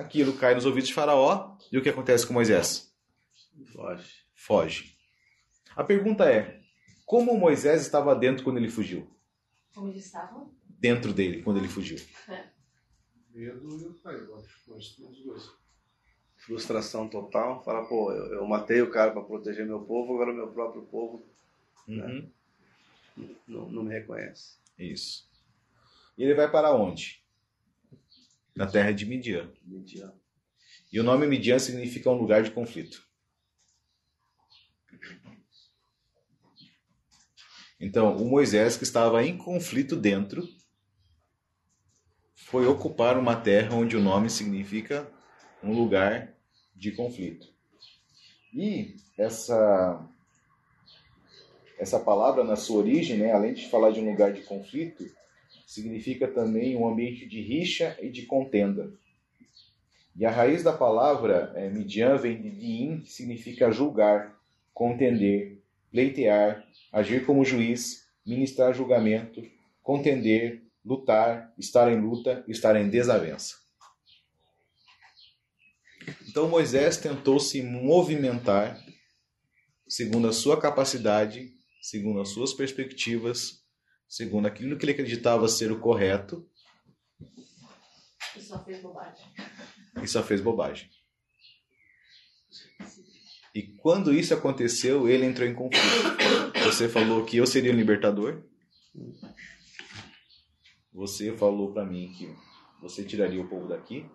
Aquilo 0.00 0.32
cai 0.38 0.54
nos 0.54 0.64
ouvidos 0.66 0.88
de 0.88 0.94
Faraó 0.94 1.56
e 1.70 1.76
o 1.78 1.82
que 1.82 1.88
acontece 1.88 2.26
com 2.26 2.32
Moisés? 2.32 2.90
Foge. 3.72 4.14
Foge. 4.34 4.96
A 5.76 5.84
pergunta 5.84 6.24
é: 6.30 6.60
como 7.04 7.36
Moisés 7.36 7.82
estava 7.82 8.14
dentro 8.14 8.44
quando 8.44 8.56
ele 8.56 8.70
fugiu? 8.70 9.06
Como 9.74 9.88
eles 9.88 10.06
estavam? 10.06 10.50
Dentro 10.68 11.12
dele 11.12 11.42
quando 11.42 11.58
ele 11.58 11.68
fugiu. 11.68 11.98
Medo 13.34 13.68
e 13.68 13.94
que 13.94 14.08
as 14.08 15.16
duas. 15.18 15.50
Frustração 16.36 17.06
total. 17.06 17.62
Fala, 17.62 17.86
pô, 17.86 18.12
eu, 18.12 18.34
eu 18.34 18.46
matei 18.46 18.80
o 18.80 18.90
cara 18.90 19.10
para 19.12 19.22
proteger 19.22 19.66
meu 19.66 19.80
povo, 19.80 20.14
agora 20.14 20.32
o 20.32 20.34
meu 20.34 20.48
próprio 20.48 20.82
povo 20.82 21.24
Uhum. 21.88 22.30
não, 23.48 23.68
não 23.68 23.82
me 23.82 23.92
reconhece. 23.92 24.56
Isso. 24.78 25.28
E 26.16 26.22
ele 26.22 26.34
vai 26.34 26.50
para 26.50 26.72
onde? 26.72 27.22
Na 28.54 28.66
terra 28.66 28.92
de 28.92 29.06
Midian. 29.06 29.50
Midian. 29.64 30.12
E 30.92 30.98
o 30.98 31.04
nome 31.04 31.26
Midian 31.26 31.58
significa 31.58 32.10
um 32.10 32.14
lugar 32.14 32.42
de 32.42 32.50
conflito. 32.50 33.08
Então, 37.80 38.16
o 38.16 38.28
Moisés, 38.28 38.76
que 38.76 38.84
estava 38.84 39.24
em 39.24 39.38
conflito 39.38 39.96
dentro, 39.96 40.46
foi 42.34 42.66
ocupar 42.66 43.16
uma 43.16 43.36
terra 43.36 43.74
onde 43.74 43.96
o 43.96 44.02
nome 44.02 44.28
significa 44.28 45.10
um 45.62 45.72
lugar 45.72 46.34
de 46.74 46.92
conflito. 46.92 47.48
E 48.52 48.96
essa 49.16 50.06
essa 51.78 51.98
palavra 51.98 52.44
na 52.44 52.56
sua 52.56 52.78
origem, 52.78 53.16
né, 53.16 53.32
além 53.32 53.54
de 53.54 53.70
falar 53.70 53.90
de 53.90 54.00
um 54.00 54.10
lugar 54.10 54.34
de 54.34 54.42
conflito, 54.42 55.02
significa 55.70 56.26
também 56.26 56.76
um 56.76 56.88
ambiente 56.88 57.24
de 57.28 57.40
rixa 57.40 57.96
e 58.02 58.10
de 58.10 58.22
contenda. 58.22 58.92
E 60.16 60.26
a 60.26 60.30
raiz 60.30 60.64
da 60.64 60.72
palavra 60.72 61.52
é, 61.54 61.70
Midian 61.70 62.16
vem 62.16 62.42
de 62.42 62.50
Diin, 62.50 63.02
que 63.02 63.12
significa 63.12 63.70
julgar, 63.70 64.36
contender, 64.74 65.62
pleitear, 65.88 66.66
agir 66.90 67.24
como 67.24 67.44
juiz, 67.44 68.04
ministrar 68.26 68.74
julgamento, 68.74 69.48
contender, 69.80 70.60
lutar, 70.84 71.54
estar 71.56 71.88
em 71.88 72.00
luta, 72.00 72.44
estar 72.48 72.74
em 72.74 72.90
desavença. 72.90 73.54
Então 76.28 76.48
Moisés 76.48 76.96
tentou 76.96 77.38
se 77.38 77.62
movimentar 77.62 78.76
segundo 79.86 80.26
a 80.26 80.32
sua 80.32 80.60
capacidade, 80.60 81.52
segundo 81.80 82.20
as 82.20 82.30
suas 82.30 82.52
perspectivas, 82.52 83.59
segundo 84.10 84.46
aquilo 84.46 84.76
que 84.76 84.84
ele 84.84 84.92
acreditava 84.92 85.46
ser 85.48 85.70
o 85.70 85.78
correto, 85.78 86.44
E 88.36 88.40
só 88.42 88.58
fez 88.64 88.82
bobagem. 88.82 89.26
e 90.02 90.08
só 90.08 90.22
fez 90.22 90.40
bobagem. 90.40 90.90
E 93.54 93.62
quando 93.78 94.12
isso 94.12 94.34
aconteceu, 94.34 95.08
ele 95.08 95.24
entrou 95.24 95.46
em 95.48 95.54
conflito. 95.54 95.84
Você 96.64 96.88
falou 96.88 97.24
que 97.24 97.36
eu 97.36 97.46
seria 97.46 97.72
o 97.72 97.76
libertador. 97.76 98.44
Você 100.92 101.36
falou 101.36 101.72
para 101.72 101.84
mim 101.84 102.12
que 102.12 102.34
você 102.80 103.04
tiraria 103.04 103.40
o 103.40 103.48
povo 103.48 103.68
daqui. 103.68 104.08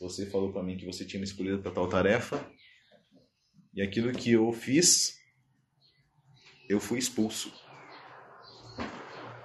Você 0.00 0.26
falou 0.26 0.52
para 0.52 0.62
mim 0.62 0.76
que 0.76 0.84
você 0.84 1.04
tinha 1.04 1.18
me 1.20 1.26
escolhido 1.26 1.62
para 1.62 1.72
tal 1.72 1.88
tarefa. 1.88 2.44
E 3.74 3.82
aquilo 3.82 4.12
que 4.12 4.32
eu 4.32 4.52
fiz, 4.52 5.18
eu 6.68 6.80
fui 6.80 6.98
expulso 6.98 7.52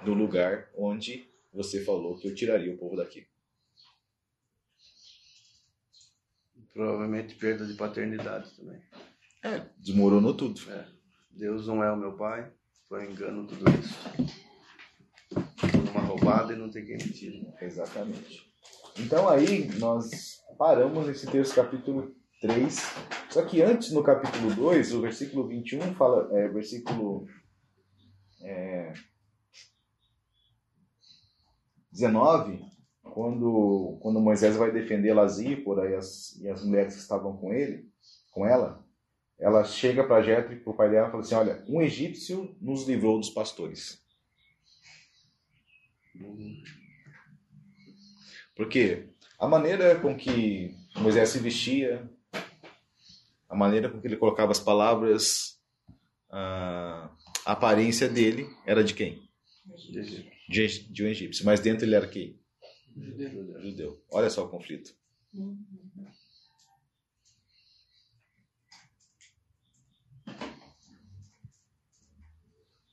do 0.04 0.14
lugar 0.14 0.70
onde 0.76 1.28
você 1.52 1.84
falou 1.84 2.18
que 2.18 2.28
eu 2.28 2.34
tiraria 2.34 2.72
o 2.72 2.78
povo 2.78 2.96
daqui. 2.96 3.26
Provavelmente 6.72 7.34
perda 7.34 7.66
de 7.66 7.74
paternidade 7.74 8.50
também. 8.56 8.80
É, 9.44 9.66
desmoronou 9.78 10.34
tudo. 10.34 10.60
É. 10.70 10.86
Deus 11.30 11.66
não 11.66 11.82
é 11.82 11.92
o 11.92 11.96
meu 11.96 12.16
pai, 12.16 12.50
foi 12.88 13.06
um 13.06 13.10
engano 13.10 13.46
tudo 13.46 13.64
isso. 13.78 13.94
Tudo 15.56 15.90
uma 15.90 16.00
roubada 16.02 16.52
e 16.52 16.56
não 16.56 16.70
tem 16.70 16.84
quem 16.84 16.96
me 16.96 17.10
tire. 17.10 17.46
Exatamente. 17.60 18.50
Então 18.98 19.28
aí 19.28 19.68
nós 19.78 20.42
paramos 20.58 21.06
nesse 21.06 21.26
texto 21.26 21.54
capítulo 21.54 22.14
3. 22.40 22.76
Só 23.30 23.44
que 23.44 23.62
antes 23.62 23.92
no 23.92 24.02
capítulo 24.02 24.54
2, 24.54 24.92
o 24.94 25.00
versículo 25.00 25.48
21 25.48 25.94
fala, 25.94 26.28
é, 26.38 26.48
versículo 26.48 27.26
é, 28.42 28.92
19, 31.92 32.64
quando, 33.02 33.98
quando 34.00 34.20
Moisés 34.20 34.56
vai 34.56 34.72
defender 34.72 35.12
Lazípora 35.12 35.90
e 35.90 35.94
as, 35.94 36.40
e 36.40 36.48
as 36.48 36.64
mulheres 36.64 36.94
que 36.94 37.00
estavam 37.00 37.36
com 37.36 37.52
ele, 37.52 37.88
com 38.30 38.46
ela, 38.46 38.82
ela 39.38 39.64
chega 39.64 40.04
para 40.04 40.22
Jetro 40.22 40.52
e 40.54 40.60
para 40.60 40.70
o 40.70 40.76
pai 40.76 40.90
dela 40.90 41.08
e 41.08 41.10
fala 41.10 41.22
assim, 41.22 41.34
olha, 41.34 41.64
um 41.68 41.82
egípcio 41.82 42.56
nos 42.60 42.86
livrou 42.86 43.18
dos 43.18 43.28
pastores. 43.28 44.02
Porque 48.56 49.08
a 49.38 49.46
maneira 49.46 49.98
com 49.98 50.16
que 50.16 50.74
Moisés 50.96 51.30
se 51.30 51.38
vestia, 51.38 52.08
a 53.48 53.56
maneira 53.56 53.90
com 53.90 54.00
que 54.00 54.06
ele 54.06 54.16
colocava 54.16 54.52
as 54.52 54.60
palavras, 54.60 55.60
a 56.30 57.10
aparência 57.44 58.08
dele 58.08 58.46
era 58.64 58.82
de 58.84 58.94
quem? 58.94 59.28
De, 59.90 60.31
de 60.48 61.04
um 61.04 61.06
egípcio. 61.06 61.44
Mas 61.44 61.60
dentro 61.60 61.84
ele 61.84 61.94
era 61.94 62.06
quem? 62.06 62.38
Judeu. 63.60 64.02
Olha 64.10 64.28
só 64.28 64.44
o 64.44 64.48
conflito. 64.48 64.94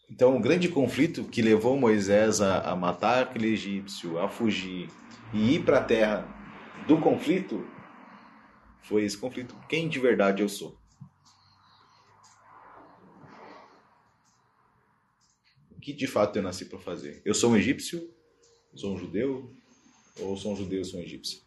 Então, 0.09 0.35
o 0.35 0.39
grande 0.41 0.67
conflito 0.69 1.23
que 1.25 1.41
levou 1.41 1.77
Moisés 1.77 2.41
a, 2.41 2.59
a 2.71 2.75
matar 2.75 3.23
aquele 3.23 3.53
egípcio, 3.53 4.17
a 4.19 4.27
fugir 4.27 4.89
e 5.33 5.55
ir 5.55 5.63
para 5.63 5.77
a 5.77 5.83
terra 5.83 6.27
do 6.87 6.99
conflito 6.99 7.65
foi 8.81 9.03
esse 9.03 9.17
conflito. 9.17 9.55
Quem 9.67 9.87
de 9.87 9.99
verdade 9.99 10.41
eu 10.41 10.49
sou? 10.49 10.78
Que 15.79 15.93
de 15.93 16.07
fato 16.07 16.35
eu 16.35 16.43
nasci 16.43 16.65
para 16.65 16.79
fazer? 16.79 17.21
Eu 17.23 17.33
sou 17.33 17.51
um 17.51 17.55
egípcio? 17.55 18.13
Sou 18.75 18.93
um 18.93 18.97
judeu? 18.97 19.55
Ou 20.19 20.35
sou 20.35 20.53
um 20.53 20.55
judeu 20.55 20.81
e 20.81 20.85
sou 20.85 20.99
um 20.99 21.03
egípcio? 21.03 21.41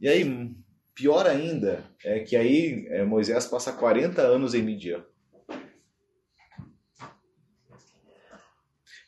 E 0.00 0.08
aí, 0.08 0.24
pior 0.94 1.26
ainda, 1.26 1.88
é 2.04 2.20
que 2.20 2.36
aí 2.36 2.86
é, 2.88 3.04
Moisés 3.04 3.46
passa 3.46 3.72
40 3.72 4.20
anos 4.20 4.54
em 4.54 4.62
Midian. 4.62 5.04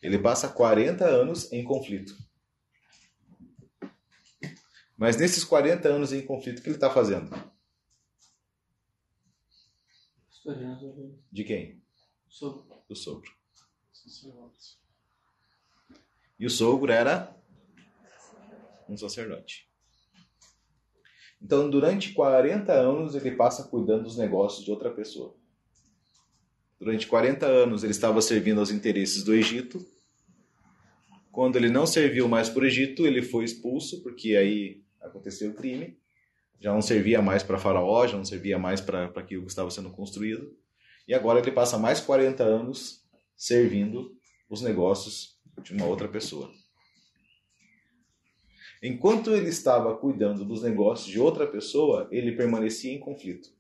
Ele 0.01 0.19
passa 0.19 0.49
40 0.49 1.05
anos 1.05 1.53
em 1.53 1.65
conflito. 1.65 2.17
Mas 4.97 5.17
nesses 5.17 5.45
40 5.45 5.89
anos 5.89 6.13
em 6.13 6.25
conflito, 6.25 6.61
o 6.61 6.63
que 6.63 6.69
ele 6.69 6.77
está 6.77 6.91
fazendo? 6.91 7.31
De 11.31 11.45
quem? 11.45 11.83
sobre 12.29 12.68
Do 12.89 12.97
sogro. 12.97 13.31
E 16.39 16.47
o 16.47 16.51
sogro 16.51 16.93
era 16.93 17.37
um 18.89 18.97
sacerdote. 18.97 19.69
Então, 21.41 21.69
durante 21.69 22.13
40 22.13 22.73
anos, 22.73 23.15
ele 23.15 23.33
passa 23.33 23.69
cuidando 23.69 24.05
dos 24.05 24.17
negócios 24.17 24.65
de 24.65 24.71
outra 24.71 24.91
pessoa. 24.91 25.37
Durante 26.79 27.07
40 27.07 27.47
anos, 27.47 27.83
ele 27.83 27.91
estava 27.91 28.21
servindo 28.23 28.61
aos 28.61 28.71
interesses 28.71 29.23
do 29.23 29.35
Egito. 29.35 29.85
Quando 31.31 31.57
ele 31.57 31.71
não 31.71 31.87
serviu 31.87 32.29
mais 32.29 32.49
para 32.49 32.63
o 32.63 32.67
Egito, 32.67 33.07
ele 33.07 33.23
foi 33.23 33.45
expulso, 33.45 34.03
porque 34.03 34.37
aí 34.37 34.83
aconteceu 35.01 35.51
o 35.51 35.55
crime. 35.55 35.99
Já 36.61 36.73
não 36.73 36.83
servia 36.83 37.23
mais 37.23 37.43
para 37.43 37.59
Faraó, 37.59 38.07
já 38.07 38.17
não 38.17 38.25
servia 38.25 38.59
mais 38.59 38.81
para 38.81 39.05
aquilo 39.05 39.43
que 39.43 39.51
estava 39.51 39.71
sendo 39.71 39.91
construído. 39.91 40.57
E 41.09 41.15
agora 41.15 41.41
ele 41.41 41.51
passa 41.51 41.79
mais 41.79 42.01
40 42.01 42.45
anos 42.45 43.03
servindo 43.35 44.15
os 44.51 44.61
negócios 44.61 45.41
de 45.63 45.73
uma 45.73 45.87
outra 45.87 46.07
pessoa. 46.07 46.53
Enquanto 48.83 49.35
ele 49.35 49.49
estava 49.49 49.97
cuidando 49.97 50.45
dos 50.45 50.63
negócios 50.63 51.09
de 51.09 51.19
outra 51.19 51.47
pessoa, 51.47 52.07
ele 52.13 52.37
permanecia 52.37 52.93
em 52.93 53.01
conflito. 53.01 53.51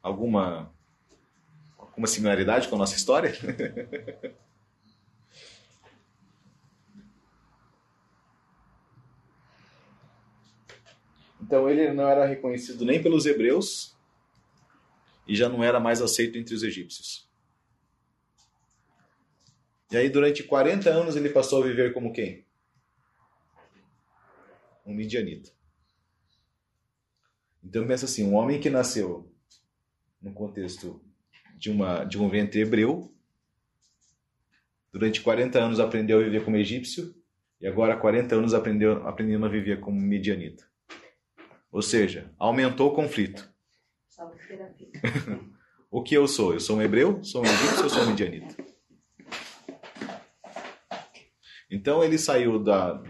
Alguma 0.00 0.72
uma 1.96 2.06
similaridade 2.06 2.68
com 2.68 2.76
a 2.76 2.78
nossa 2.78 2.94
história? 2.94 3.32
então 11.40 11.68
ele 11.68 11.92
não 11.92 12.08
era 12.08 12.24
reconhecido 12.26 12.84
nem 12.84 13.02
pelos 13.02 13.26
hebreus 13.26 13.96
e 15.26 15.34
já 15.34 15.48
não 15.48 15.62
era 15.62 15.80
mais 15.80 16.00
aceito 16.00 16.38
entre 16.38 16.54
os 16.54 16.62
egípcios. 16.62 17.26
E 19.90 19.96
aí, 19.96 20.08
durante 20.08 20.42
40 20.42 20.90
anos, 20.90 21.16
ele 21.16 21.28
passou 21.28 21.62
a 21.62 21.66
viver 21.66 21.92
como 21.92 22.12
quem? 22.12 22.44
Um 24.84 24.94
midianita. 24.94 25.50
Então, 27.62 27.86
pensa 27.86 28.04
assim: 28.04 28.24
um 28.24 28.34
homem 28.34 28.60
que 28.60 28.70
nasceu 28.70 29.32
no 30.20 30.32
contexto 30.32 31.00
de, 31.56 31.70
uma, 31.70 32.04
de 32.04 32.18
um 32.18 32.28
ventre 32.28 32.60
hebreu, 32.60 33.12
durante 34.92 35.20
40 35.20 35.58
anos 35.58 35.80
aprendeu 35.80 36.18
a 36.18 36.22
viver 36.22 36.44
como 36.44 36.56
egípcio, 36.56 37.14
e 37.60 37.66
agora, 37.66 37.96
40 37.96 38.34
anos, 38.34 38.54
aprendeu, 38.54 39.06
aprendendo 39.06 39.46
a 39.46 39.48
viver 39.48 39.80
como 39.80 40.00
midianita. 40.00 40.68
Ou 41.76 41.82
seja, 41.82 42.32
aumentou 42.38 42.90
o 42.90 42.94
conflito. 42.94 43.52
o 45.90 46.02
que 46.02 46.14
eu 46.14 46.26
sou? 46.26 46.54
Eu 46.54 46.60
sou 46.60 46.78
um 46.78 46.80
hebreu? 46.80 47.22
Sou 47.22 47.42
um 47.42 47.44
egípcio 47.44 47.84
ou 47.84 47.90
sou 47.90 48.02
um 48.04 48.06
midianita? 48.06 48.56
Então 51.70 52.02
ele 52.02 52.16
saiu 52.16 52.58
da, 52.58 53.02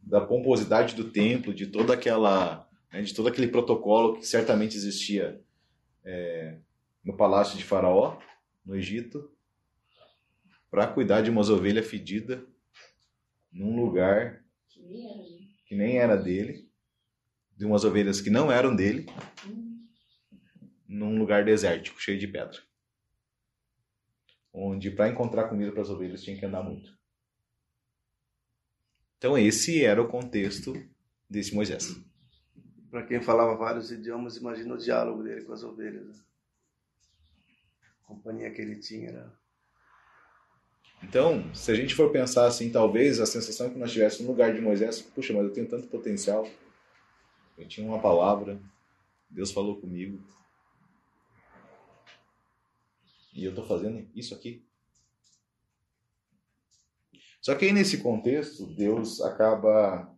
da 0.00 0.22
pomposidade 0.22 0.94
do 0.94 1.10
templo, 1.10 1.52
de 1.52 1.66
toda 1.66 1.92
aquela, 1.92 2.66
né, 2.90 3.02
de 3.02 3.12
todo 3.12 3.28
aquele 3.28 3.48
protocolo 3.48 4.16
que 4.16 4.26
certamente 4.26 4.78
existia 4.78 5.38
é, 6.02 6.56
no 7.04 7.18
palácio 7.18 7.58
de 7.58 7.64
Faraó, 7.64 8.16
no 8.64 8.74
Egito, 8.74 9.30
para 10.70 10.86
cuidar 10.86 11.20
de 11.20 11.28
umas 11.28 11.50
ovelhas 11.50 11.86
fedidas 11.86 12.42
num 13.52 13.78
lugar 13.78 14.42
que 15.66 15.74
nem 15.74 15.98
era 15.98 16.16
dele, 16.16 16.65
de 17.56 17.64
umas 17.64 17.84
ovelhas 17.84 18.20
que 18.20 18.30
não 18.30 18.52
eram 18.52 18.74
dele, 18.74 19.06
num 20.86 21.18
lugar 21.18 21.44
desértico, 21.44 22.00
cheio 22.00 22.18
de 22.18 22.28
pedra. 22.28 22.58
Onde 24.52 24.90
para 24.90 25.08
encontrar 25.08 25.48
comida 25.48 25.72
para 25.72 25.82
as 25.82 25.90
ovelhas 25.90 26.22
tinha 26.22 26.38
que 26.38 26.44
andar 26.44 26.62
muito. 26.62 26.96
Então 29.18 29.36
esse 29.36 29.84
era 29.84 30.00
o 30.00 30.08
contexto 30.08 30.74
desse 31.28 31.54
Moisés. 31.54 31.96
Para 32.90 33.04
quem 33.04 33.20
falava 33.20 33.56
vários 33.56 33.90
idiomas, 33.90 34.36
imagina 34.36 34.74
o 34.74 34.78
diálogo 34.78 35.22
dele 35.22 35.44
com 35.44 35.52
as 35.52 35.62
ovelhas. 35.62 36.06
Né? 36.06 36.14
A 38.02 38.06
companhia 38.06 38.50
que 38.50 38.60
ele 38.60 38.78
tinha 38.78 39.08
era 39.08 39.46
então, 41.02 41.54
se 41.54 41.70
a 41.70 41.74
gente 41.74 41.94
for 41.94 42.10
pensar 42.10 42.46
assim, 42.46 42.70
talvez 42.70 43.20
a 43.20 43.26
sensação 43.26 43.70
que 43.70 43.78
nós 43.78 43.92
tivéssemos 43.92 44.26
no 44.26 44.32
lugar 44.32 44.52
de 44.52 44.60
Moisés, 44.60 45.00
puxa, 45.00 45.32
mas 45.32 45.44
eu 45.44 45.52
tenho 45.52 45.68
tanto 45.68 45.86
potencial, 45.88 46.48
eu 47.56 47.66
tinha 47.66 47.86
uma 47.86 48.00
palavra, 48.00 48.60
Deus 49.30 49.50
falou 49.50 49.80
comigo, 49.80 50.18
e 53.32 53.44
eu 53.44 53.50
estou 53.50 53.66
fazendo 53.66 54.08
isso 54.14 54.34
aqui. 54.34 54.64
Só 57.40 57.54
que 57.54 57.66
aí 57.66 57.72
nesse 57.72 57.98
contexto, 57.98 58.66
Deus 58.66 59.20
acaba 59.20 60.12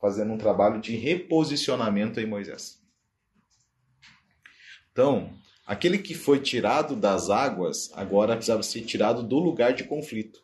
fazendo 0.00 0.32
um 0.32 0.38
trabalho 0.38 0.80
de 0.80 0.96
reposicionamento 0.96 2.18
em 2.18 2.26
Moisés. 2.26 2.82
Então, 4.90 5.32
aquele 5.66 5.98
que 5.98 6.14
foi 6.14 6.40
tirado 6.40 6.96
das 6.96 7.30
águas, 7.30 7.90
agora 7.94 8.34
precisava 8.34 8.62
ser 8.62 8.82
tirado 8.82 9.22
do 9.22 9.38
lugar 9.38 9.74
de 9.74 9.84
conflito. 9.84 10.42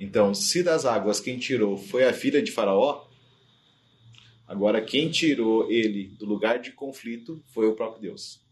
Então, 0.00 0.34
se 0.34 0.62
das 0.62 0.86
águas 0.86 1.20
quem 1.20 1.38
tirou 1.38 1.76
foi 1.76 2.04
a 2.04 2.12
filha 2.14 2.42
de 2.42 2.50
Faraó, 2.50 3.06
agora 4.48 4.82
quem 4.82 5.10
tirou 5.10 5.70
ele 5.70 6.08
do 6.16 6.24
lugar 6.24 6.58
de 6.58 6.72
conflito 6.72 7.44
foi 7.52 7.66
o 7.66 7.76
próprio 7.76 8.00
Deus. 8.00 8.42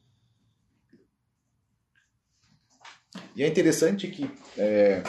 E 3.34 3.42
é 3.42 3.48
interessante 3.48 4.08
que 4.08 4.30
é, 4.58 5.02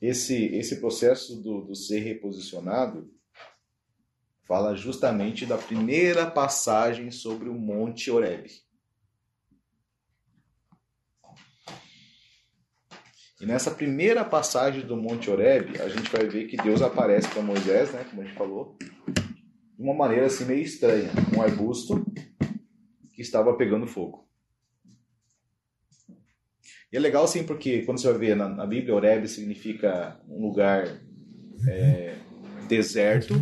esse, 0.00 0.44
esse 0.54 0.80
processo 0.80 1.42
do, 1.42 1.62
do 1.62 1.74
ser 1.74 1.98
reposicionado 1.98 3.12
fala 4.44 4.76
justamente 4.76 5.44
da 5.44 5.58
primeira 5.58 6.30
passagem 6.30 7.10
sobre 7.10 7.48
o 7.48 7.54
Monte 7.54 8.12
Oreb. 8.12 8.63
E 13.44 13.46
nessa 13.46 13.70
primeira 13.70 14.24
passagem 14.24 14.86
do 14.86 14.96
Monte 14.96 15.30
Oreb, 15.30 15.78
a 15.78 15.86
gente 15.86 16.10
vai 16.10 16.26
ver 16.26 16.46
que 16.46 16.56
Deus 16.56 16.80
aparece 16.80 17.28
para 17.28 17.42
Moisés, 17.42 17.92
né, 17.92 18.02
como 18.08 18.22
a 18.22 18.24
gente 18.24 18.34
falou, 18.34 18.74
de 19.76 19.82
uma 19.82 19.92
maneira 19.92 20.24
assim 20.24 20.46
meio 20.46 20.62
estranha, 20.62 21.10
um 21.36 21.42
arbusto 21.42 22.06
que 23.12 23.20
estava 23.20 23.54
pegando 23.54 23.86
fogo. 23.86 24.26
E 26.90 26.96
é 26.96 26.98
legal 26.98 27.28
sim, 27.28 27.44
porque 27.44 27.82
quando 27.82 28.00
você 28.00 28.08
vai 28.08 28.18
ver 28.18 28.34
na, 28.34 28.48
na 28.48 28.66
Bíblia, 28.66 28.94
Oreb 28.94 29.28
significa 29.28 30.18
um 30.26 30.40
lugar 30.40 30.88
é, 31.68 32.14
deserto, 32.66 33.34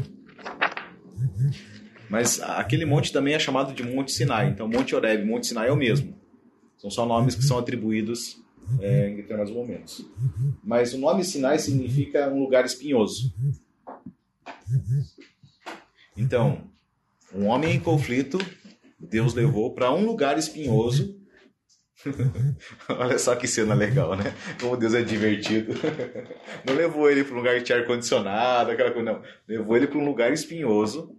mas 2.10 2.40
aquele 2.40 2.84
monte 2.84 3.12
também 3.12 3.34
é 3.34 3.38
chamado 3.38 3.72
de 3.72 3.84
Monte 3.84 4.10
Sinai. 4.10 4.48
Então, 4.48 4.66
Monte 4.66 4.96
Oreb 4.96 5.24
Monte 5.24 5.46
Sinai 5.46 5.68
é 5.68 5.72
o 5.72 5.76
mesmo. 5.76 6.20
São 6.76 6.90
só 6.90 7.06
nomes 7.06 7.36
que 7.36 7.44
são 7.44 7.56
atribuídos 7.56 8.41
é, 8.80 9.08
em 9.08 9.16
determinados 9.16 9.52
momentos. 9.52 10.06
Mas 10.62 10.92
o 10.92 10.98
nome 10.98 11.24
Sinai 11.24 11.58
significa 11.58 12.28
um 12.28 12.40
lugar 12.40 12.64
espinhoso. 12.64 13.34
Então, 16.16 16.70
um 17.34 17.46
homem 17.46 17.76
em 17.76 17.80
conflito, 17.80 18.38
Deus 18.98 19.34
levou 19.34 19.74
para 19.74 19.92
um 19.92 20.04
lugar 20.04 20.38
espinhoso 20.38 21.22
Olha 22.88 23.18
só 23.18 23.34
que 23.36 23.46
cena 23.46 23.74
legal, 23.74 24.16
né? 24.16 24.34
Como 24.60 24.76
Deus 24.76 24.94
é 24.94 25.02
divertido. 25.02 25.74
Não 26.66 26.74
levou 26.74 27.10
ele 27.10 27.24
para 27.24 27.34
um 27.34 27.38
lugar 27.38 27.56
que 27.56 27.64
tinha 27.64 27.78
ar-condicionado, 27.78 28.70
aquela 28.70 28.90
coisa, 28.90 29.12
não. 29.12 29.22
Levou 29.46 29.76
ele 29.76 29.86
para 29.86 29.98
um 29.98 30.04
lugar 30.04 30.32
espinhoso, 30.32 31.16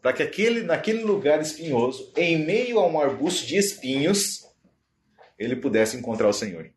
para 0.00 0.12
que 0.12 0.22
aquele, 0.22 0.62
naquele 0.62 1.02
lugar 1.02 1.40
espinhoso, 1.40 2.12
em 2.16 2.44
meio 2.44 2.78
a 2.78 2.86
um 2.86 2.98
arbusto 3.00 3.46
de 3.46 3.56
espinhos, 3.56 4.45
ele 5.38 5.56
pudesse 5.56 5.96
encontrar 5.96 6.28
o 6.28 6.32
Senhor. 6.32 6.70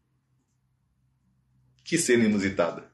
Que 1.83 1.97
cena 1.97 2.25
inusitada. 2.25 2.91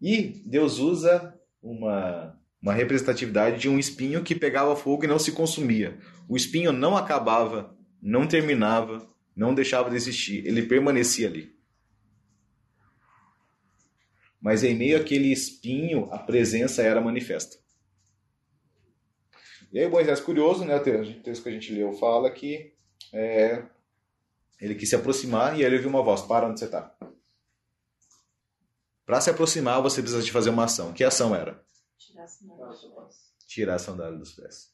E 0.00 0.42
Deus 0.44 0.78
usa 0.78 1.38
uma 1.62 2.36
uma 2.62 2.72
representatividade 2.72 3.58
de 3.58 3.68
um 3.68 3.76
espinho 3.76 4.22
que 4.22 4.36
pegava 4.36 4.76
fogo 4.76 5.04
e 5.04 5.08
não 5.08 5.18
se 5.18 5.32
consumia. 5.32 5.98
O 6.28 6.36
espinho 6.36 6.70
não 6.70 6.96
acabava, 6.96 7.76
não 8.00 8.26
terminava, 8.26 9.10
não 9.34 9.52
deixava 9.52 9.90
de 9.90 9.96
existir, 9.96 10.46
ele 10.46 10.62
permanecia 10.62 11.26
ali. 11.26 11.52
Mas 14.40 14.62
em 14.62 14.76
meio 14.76 14.96
àquele 14.96 15.32
espinho, 15.32 16.08
a 16.12 16.18
presença 16.18 16.82
era 16.82 17.00
manifesta. 17.00 17.56
E 19.72 19.80
aí 19.80 19.88
Moisés, 19.88 20.20
curioso, 20.20 20.64
né, 20.64 20.76
o 20.76 21.22
texto 21.22 21.42
que 21.42 21.48
a 21.48 21.52
gente 21.52 21.72
leu 21.72 21.92
fala 21.94 22.30
que 22.30 22.74
é, 23.12 23.64
ele 24.60 24.74
quis 24.74 24.88
se 24.88 24.96
aproximar 24.96 25.58
e 25.58 25.60
aí 25.60 25.64
ele 25.64 25.76
ouviu 25.76 25.90
uma 25.90 26.02
voz, 26.02 26.22
para 26.22 26.46
onde 26.46 26.58
você 26.58 26.66
está. 26.66 26.96
Para 29.04 29.20
se 29.20 29.30
aproximar, 29.30 29.82
você 29.82 30.00
precisa 30.00 30.22
de 30.22 30.32
fazer 30.32 30.50
uma 30.50 30.64
ação. 30.64 30.92
Que 30.92 31.04
ação 31.04 31.34
era? 31.34 31.62
Tirar 31.98 32.24
a 32.24 32.28
sandália 32.28 32.66
dos 32.66 32.84
pés. 32.84 33.34
Tirar 33.46 33.74
a 33.74 33.78
sandália 33.78 34.18
dos 34.18 34.32
pés. 34.32 34.72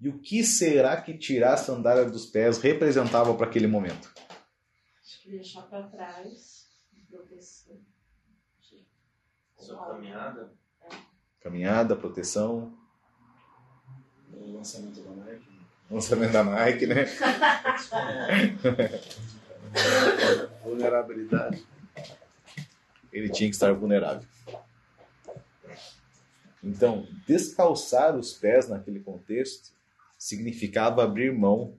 E 0.00 0.08
o 0.08 0.18
que 0.20 0.44
será 0.44 1.00
que 1.00 1.18
tirar 1.18 1.54
a 1.54 1.56
sandália 1.56 2.04
dos 2.04 2.26
pés 2.26 2.58
representava 2.58 3.34
para 3.34 3.46
aquele 3.46 3.66
momento? 3.66 4.12
Acho 5.02 5.22
que 5.22 5.30
deixar 5.30 5.62
para 5.62 5.88
trás, 5.88 6.68
proteção. 7.10 7.80
Sua 9.58 9.86
caminhada? 9.86 10.52
Caminhada, 11.40 11.96
proteção. 11.96 12.78
O 14.32 14.52
lançamento 14.52 15.02
da 15.02 15.10
Nike. 15.10 15.49
Lançamento 15.90 16.32
da 16.32 16.44
Nike, 16.44 16.86
né? 16.86 17.06
Vulnerabilidade. 20.62 21.66
Ele 23.12 23.28
tinha 23.28 23.48
que 23.48 23.56
estar 23.56 23.72
vulnerável. 23.72 24.28
Então, 26.62 27.08
descalçar 27.26 28.16
os 28.16 28.34
pés 28.34 28.68
naquele 28.68 29.00
contexto 29.00 29.72
significava 30.16 31.02
abrir 31.02 31.32
mão 31.32 31.76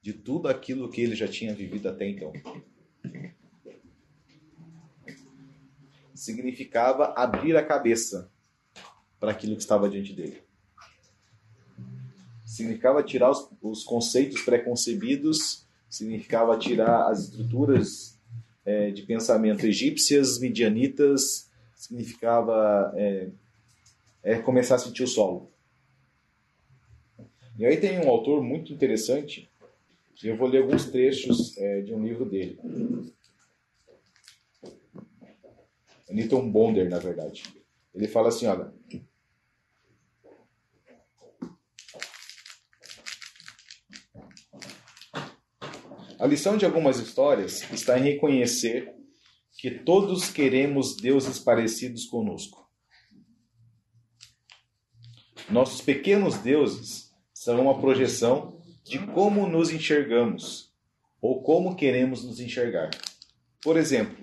de 0.00 0.12
tudo 0.12 0.46
aquilo 0.48 0.88
que 0.90 1.00
ele 1.00 1.16
já 1.16 1.26
tinha 1.26 1.52
vivido 1.54 1.88
até 1.88 2.06
então. 2.06 2.32
Significava 6.14 7.14
abrir 7.16 7.56
a 7.56 7.66
cabeça 7.66 8.30
para 9.18 9.32
aquilo 9.32 9.56
que 9.56 9.62
estava 9.62 9.88
diante 9.88 10.12
dele. 10.12 10.43
Significava 12.54 13.02
tirar 13.02 13.32
os, 13.32 13.48
os 13.60 13.82
conceitos 13.82 14.42
preconcebidos, 14.42 15.66
significava 15.90 16.56
tirar 16.56 17.08
as 17.10 17.24
estruturas 17.24 18.16
é, 18.64 18.92
de 18.92 19.02
pensamento 19.02 19.66
egípcias, 19.66 20.38
midianitas, 20.38 21.50
significava 21.74 22.92
é, 22.96 23.28
é 24.22 24.38
começar 24.38 24.76
a 24.76 24.78
sentir 24.78 25.02
o 25.02 25.08
solo. 25.08 25.50
E 27.58 27.66
aí 27.66 27.76
tem 27.76 27.98
um 27.98 28.08
autor 28.08 28.40
muito 28.40 28.72
interessante, 28.72 29.50
eu 30.22 30.36
vou 30.36 30.46
ler 30.46 30.62
alguns 30.62 30.84
trechos 30.84 31.58
é, 31.58 31.80
de 31.80 31.92
um 31.92 32.06
livro 32.06 32.24
dele. 32.24 32.56
Newton 36.08 36.48
Bonder, 36.48 36.88
na 36.88 37.00
verdade. 37.00 37.42
Ele 37.92 38.06
fala 38.06 38.28
assim, 38.28 38.46
olha, 38.46 38.72
A 46.24 46.26
lição 46.26 46.56
de 46.56 46.64
algumas 46.64 46.98
histórias 46.98 47.70
está 47.70 47.98
em 47.98 48.02
reconhecer 48.02 48.96
que 49.58 49.70
todos 49.70 50.30
queremos 50.30 50.96
deuses 50.96 51.38
parecidos 51.38 52.06
conosco. 52.06 52.66
Nossos 55.50 55.82
pequenos 55.82 56.38
deuses 56.38 57.14
são 57.34 57.60
uma 57.60 57.78
projeção 57.78 58.58
de 58.82 58.98
como 59.08 59.46
nos 59.46 59.70
enxergamos 59.70 60.72
ou 61.20 61.42
como 61.42 61.76
queremos 61.76 62.24
nos 62.24 62.40
enxergar. 62.40 62.88
Por 63.60 63.76
exemplo, 63.76 64.16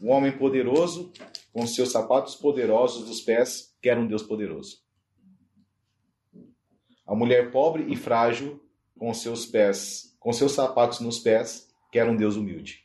um 0.00 0.10
homem 0.10 0.36
poderoso 0.36 1.12
com 1.52 1.64
seus 1.68 1.92
sapatos 1.92 2.34
poderosos 2.34 3.06
dos 3.06 3.20
pés 3.20 3.72
quer 3.80 3.96
um 3.96 4.08
Deus 4.08 4.24
poderoso. 4.24 4.78
A 7.06 7.14
mulher 7.14 7.52
pobre 7.52 7.92
e 7.92 7.94
frágil 7.94 8.60
com 8.98 9.14
seus 9.14 9.46
pés 9.46 10.13
com 10.24 10.32
seus 10.32 10.52
sapatos 10.52 11.00
nos 11.00 11.18
pés, 11.18 11.68
quer 11.92 12.08
um 12.08 12.16
Deus 12.16 12.34
humilde. 12.34 12.82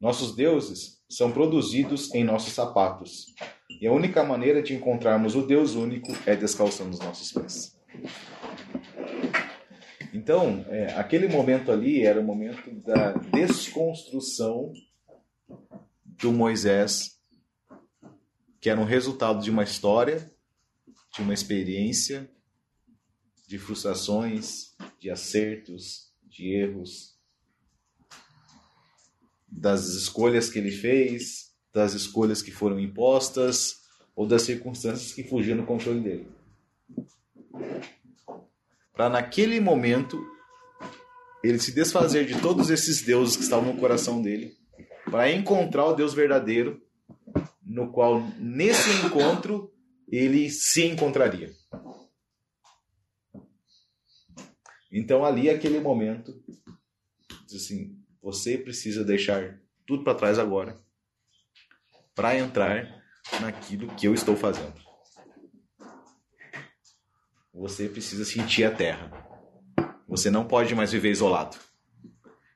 Nossos 0.00 0.34
deuses 0.34 1.04
são 1.06 1.30
produzidos 1.30 2.12
em 2.14 2.24
nossos 2.24 2.54
sapatos, 2.54 3.26
e 3.82 3.86
a 3.86 3.92
única 3.92 4.24
maneira 4.24 4.62
de 4.62 4.74
encontrarmos 4.74 5.34
o 5.34 5.46
Deus 5.46 5.74
único 5.74 6.10
é 6.24 6.34
descalçando 6.34 6.92
os 6.92 7.00
nossos 7.00 7.30
pés. 7.32 7.78
Então, 10.14 10.64
é, 10.70 10.94
aquele 10.94 11.28
momento 11.28 11.70
ali 11.70 12.00
era 12.00 12.18
o 12.18 12.24
momento 12.24 12.70
da 12.80 13.12
desconstrução 13.12 14.72
do 16.06 16.32
Moisés, 16.32 17.20
que 18.58 18.70
era 18.70 18.80
um 18.80 18.84
resultado 18.84 19.42
de 19.42 19.50
uma 19.50 19.64
história, 19.64 20.30
de 21.14 21.20
uma 21.20 21.34
experiência, 21.34 22.30
de 23.46 23.58
frustrações, 23.58 24.74
de 24.98 25.10
acertos, 25.10 26.12
de 26.22 26.54
erros, 26.54 27.14
das 29.48 29.86
escolhas 29.86 30.48
que 30.48 30.58
ele 30.58 30.70
fez, 30.70 31.52
das 31.72 31.94
escolhas 31.94 32.42
que 32.42 32.50
foram 32.50 32.78
impostas 32.78 33.82
ou 34.14 34.26
das 34.26 34.42
circunstâncias 34.42 35.12
que 35.12 35.24
fugiam 35.24 35.56
do 35.56 35.64
controle 35.64 36.00
dele. 36.00 36.28
Para 38.92 39.08
naquele 39.08 39.60
momento 39.60 40.24
ele 41.42 41.58
se 41.58 41.72
desfazer 41.72 42.26
de 42.26 42.40
todos 42.40 42.70
esses 42.70 43.02
deuses 43.02 43.36
que 43.36 43.42
estavam 43.42 43.74
no 43.74 43.80
coração 43.80 44.22
dele, 44.22 44.56
para 45.10 45.30
encontrar 45.30 45.84
o 45.86 45.94
Deus 45.94 46.14
verdadeiro, 46.14 46.80
no 47.62 47.92
qual 47.92 48.22
nesse 48.38 48.90
encontro 49.04 49.70
ele 50.08 50.48
se 50.50 50.86
encontraria. 50.86 51.52
Então 54.96 55.24
ali 55.24 55.50
aquele 55.50 55.80
momento 55.80 56.40
diz 57.44 57.64
assim, 57.64 58.00
você 58.22 58.56
precisa 58.56 59.04
deixar 59.04 59.58
tudo 59.84 60.04
para 60.04 60.14
trás 60.14 60.38
agora 60.38 60.80
para 62.14 62.38
entrar 62.38 63.04
naquilo 63.40 63.92
que 63.96 64.06
eu 64.06 64.14
estou 64.14 64.36
fazendo. 64.36 64.80
Você 67.52 67.88
precisa 67.88 68.24
sentir 68.24 68.62
a 68.62 68.70
terra. 68.70 69.10
Você 70.06 70.30
não 70.30 70.46
pode 70.46 70.72
mais 70.76 70.92
viver 70.92 71.10
isolado. 71.10 71.56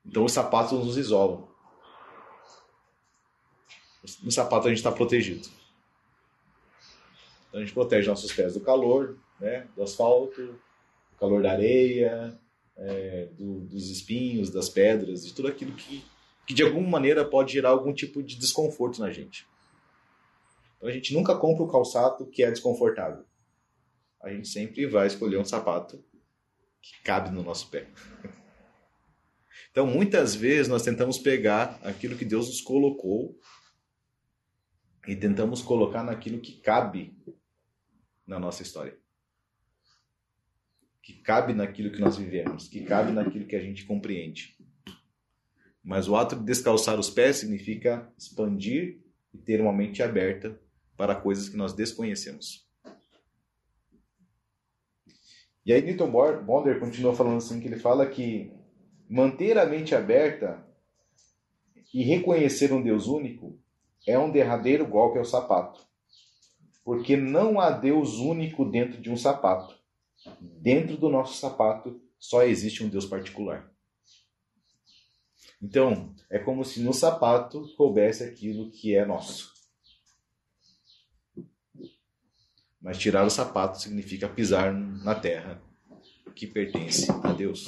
Então 0.07 0.25
os 0.25 0.31
sapatos 0.31 0.85
nos 0.85 0.97
isolam. 0.97 1.49
No 4.23 4.31
sapato 4.31 4.69
a 4.69 4.71
gente 4.71 4.79
está 4.79 4.93
protegido. 4.93 5.49
Então 7.49 7.61
a 7.61 7.65
gente 7.65 7.75
protege 7.75 8.09
nossos 8.09 8.33
pés 8.33 8.55
do 8.55 8.61
calor, 8.61 9.19
né, 9.41 9.67
do 9.75 9.83
asfalto, 9.83 10.61
calor 11.19 11.43
da 11.43 11.53
areia, 11.53 12.39
é, 12.77 13.27
do, 13.33 13.61
dos 13.61 13.91
espinhos, 13.91 14.51
das 14.51 14.69
pedras, 14.69 15.25
de 15.25 15.35
tudo 15.35 15.49
aquilo 15.49 15.73
que, 15.73 16.05
que 16.47 16.55
de 16.55 16.63
alguma 16.63 16.89
maneira 16.89 17.25
pode 17.25 17.53
gerar 17.53 17.71
algum 17.71 17.93
tipo 17.93 18.23
de 18.23 18.37
desconforto 18.37 19.01
na 19.01 19.11
gente. 19.11 19.47
Então 20.77 20.89
a 20.89 20.93
gente 20.93 21.13
nunca 21.13 21.37
compra 21.37 21.65
o 21.65 21.69
calçado 21.69 22.27
que 22.27 22.43
é 22.43 22.51
desconfortável. 22.51 23.25
A 24.23 24.31
gente 24.31 24.49
sempre 24.49 24.87
vai 24.87 25.07
escolher 25.07 25.39
um 25.39 25.45
sapato 25.45 26.03
que 26.81 27.03
cabe 27.03 27.31
no 27.31 27.43
nosso 27.43 27.69
pé. 27.69 27.89
Então 29.71 29.87
muitas 29.87 30.35
vezes 30.35 30.67
nós 30.67 30.83
tentamos 30.83 31.19
pegar 31.19 31.79
aquilo 31.85 32.17
que 32.17 32.25
Deus 32.25 32.49
nos 32.49 32.61
colocou 32.61 33.39
e 35.07 35.15
tentamos 35.15 35.63
colocar 35.63 36.03
naquilo 36.03 36.41
que 36.41 36.53
cabe 36.55 37.17
na 38.27 38.41
nossa 38.41 38.63
história 38.63 38.99
que 41.09 41.15
cabe 41.15 41.55
naquilo 41.55 41.91
que 41.91 42.03
nós 42.03 42.19
vivemos, 42.19 42.69
que 42.69 42.85
cabe 42.85 43.13
naquilo 43.13 43.47
que 43.47 43.57
a 43.57 43.63
gente 43.63 43.87
compreende. 43.87 44.55
Mas 45.83 46.07
o 46.07 46.15
ato 46.15 46.37
de 46.37 46.45
descalçar 46.45 47.01
os 47.01 47.09
pés 47.09 47.37
significa 47.37 48.13
expandir 48.19 49.01
e 49.33 49.39
ter 49.39 49.59
uma 49.59 49.73
mente 49.73 50.03
aberta 50.03 50.61
para 50.99 51.15
coisas 51.15 51.49
que 51.49 51.57
nós 51.57 51.73
desconhecemos. 51.73 52.69
E 55.65 55.73
aí 55.73 55.81
Newton 55.81 56.11
Bonder 56.45 56.79
continua 56.79 57.17
falando 57.17 57.39
assim, 57.39 57.59
que 57.59 57.67
ele 57.67 57.79
fala 57.79 58.05
que 58.05 58.53
manter 59.09 59.57
a 59.57 59.65
mente 59.65 59.95
aberta 59.95 60.63
e 61.95 62.03
reconhecer 62.03 62.71
um 62.71 62.83
Deus 62.83 63.07
único 63.07 63.59
é 64.07 64.19
um 64.19 64.31
derradeiro 64.31 64.87
golpe 64.87 65.17
ao 65.17 65.25
sapato. 65.25 65.81
Porque 66.85 67.17
não 67.17 67.59
há 67.59 67.71
Deus 67.71 68.19
único 68.19 68.63
dentro 68.63 69.01
de 69.01 69.11
um 69.11 69.17
sapato 69.17 69.78
dentro 70.41 70.97
do 70.97 71.09
nosso 71.09 71.39
sapato 71.39 72.01
só 72.19 72.43
existe 72.43 72.83
um 72.83 72.89
Deus 72.89 73.07
particular. 73.07 73.71
Então, 75.61 76.15
é 76.31 76.39
como 76.39 76.65
se 76.65 76.81
no 76.81 76.93
sapato 76.93 77.69
coubesse 77.77 78.23
aquilo 78.23 78.71
que 78.71 78.95
é 78.95 79.05
nosso. 79.05 79.53
Mas 82.81 82.97
tirar 82.97 83.27
o 83.27 83.31
sapato 83.31 83.81
significa 83.81 84.29
pisar 84.29 84.73
na 84.73 85.15
terra 85.15 85.61
que 86.35 86.47
pertence 86.47 87.11
a 87.25 87.33
Deus. 87.33 87.67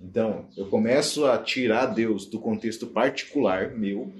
Então, 0.00 0.50
eu 0.56 0.68
começo 0.68 1.24
a 1.24 1.38
tirar 1.38 1.86
Deus 1.86 2.26
do 2.26 2.40
contexto 2.40 2.88
particular 2.88 3.70
meu, 3.70 4.12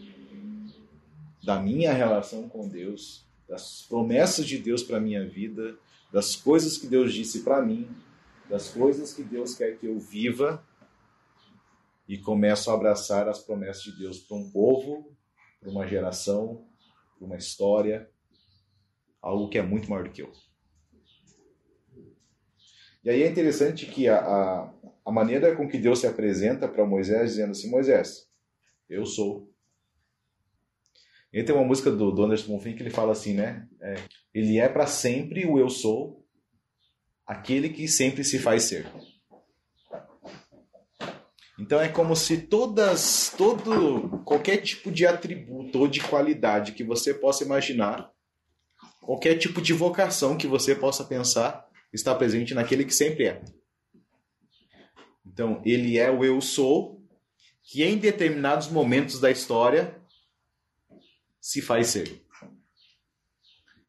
da 1.42 1.60
minha 1.60 1.92
relação 1.92 2.48
com 2.48 2.68
Deus, 2.68 3.25
das 3.48 3.86
promessas 3.88 4.46
de 4.46 4.58
Deus 4.58 4.82
para 4.82 5.00
minha 5.00 5.26
vida, 5.28 5.78
das 6.12 6.34
coisas 6.34 6.76
que 6.78 6.86
Deus 6.86 7.12
disse 7.12 7.40
para 7.40 7.62
mim, 7.62 7.88
das 8.48 8.68
coisas 8.68 9.12
que 9.12 9.22
Deus 9.22 9.54
quer 9.54 9.78
que 9.78 9.86
eu 9.86 9.98
viva 9.98 10.64
e 12.08 12.18
começo 12.18 12.70
a 12.70 12.74
abraçar 12.74 13.28
as 13.28 13.40
promessas 13.40 13.82
de 13.82 13.98
Deus 13.98 14.18
para 14.18 14.36
um 14.36 14.50
povo, 14.50 15.12
para 15.60 15.70
uma 15.70 15.86
geração, 15.86 16.66
para 17.18 17.26
uma 17.26 17.36
história, 17.36 18.08
algo 19.20 19.48
que 19.48 19.58
é 19.58 19.62
muito 19.62 19.90
maior 19.90 20.04
do 20.04 20.10
que 20.10 20.22
eu. 20.22 20.32
E 23.04 23.10
aí 23.10 23.22
é 23.22 23.28
interessante 23.28 23.86
que 23.86 24.08
a, 24.08 24.18
a, 24.18 24.72
a 25.04 25.12
maneira 25.12 25.54
com 25.54 25.68
que 25.68 25.78
Deus 25.78 26.00
se 26.00 26.06
apresenta 26.06 26.68
para 26.68 26.84
Moisés, 26.84 27.30
dizendo 27.30 27.52
assim: 27.52 27.70
Moisés, 27.70 28.28
eu 28.88 29.06
sou 29.06 29.52
ele 31.36 31.44
tem 31.44 31.54
uma 31.54 31.66
música 31.66 31.90
do, 31.90 32.10
do 32.10 32.24
Anderson 32.24 32.46
Bonfim 32.46 32.74
que 32.74 32.82
ele 32.82 32.88
fala 32.88 33.12
assim, 33.12 33.34
né? 33.34 33.68
É, 33.78 33.96
ele 34.32 34.58
é 34.58 34.66
para 34.70 34.86
sempre 34.86 35.44
o 35.44 35.58
eu 35.58 35.68
sou, 35.68 36.24
aquele 37.26 37.68
que 37.68 37.86
sempre 37.86 38.24
se 38.24 38.38
faz 38.38 38.62
ser. 38.62 38.86
Então 41.58 41.78
é 41.78 41.90
como 41.90 42.16
se 42.16 42.38
todas, 42.38 43.34
todo, 43.36 44.22
qualquer 44.24 44.62
tipo 44.62 44.90
de 44.90 45.06
atributo 45.06 45.80
ou 45.80 45.86
de 45.86 46.00
qualidade 46.00 46.72
que 46.72 46.82
você 46.82 47.12
possa 47.12 47.44
imaginar, 47.44 48.10
qualquer 49.02 49.36
tipo 49.36 49.60
de 49.60 49.74
vocação 49.74 50.38
que 50.38 50.46
você 50.46 50.74
possa 50.74 51.04
pensar, 51.04 51.68
está 51.92 52.14
presente 52.14 52.54
naquele 52.54 52.82
que 52.82 52.94
sempre 52.94 53.26
é. 53.26 53.44
Então 55.26 55.60
ele 55.66 55.98
é 55.98 56.10
o 56.10 56.24
eu 56.24 56.40
sou, 56.40 56.98
que 57.62 57.84
em 57.84 57.98
determinados 57.98 58.68
momentos 58.68 59.20
da 59.20 59.30
história 59.30 60.00
se 61.46 61.62
faz 61.62 61.86
ser. 61.86 62.20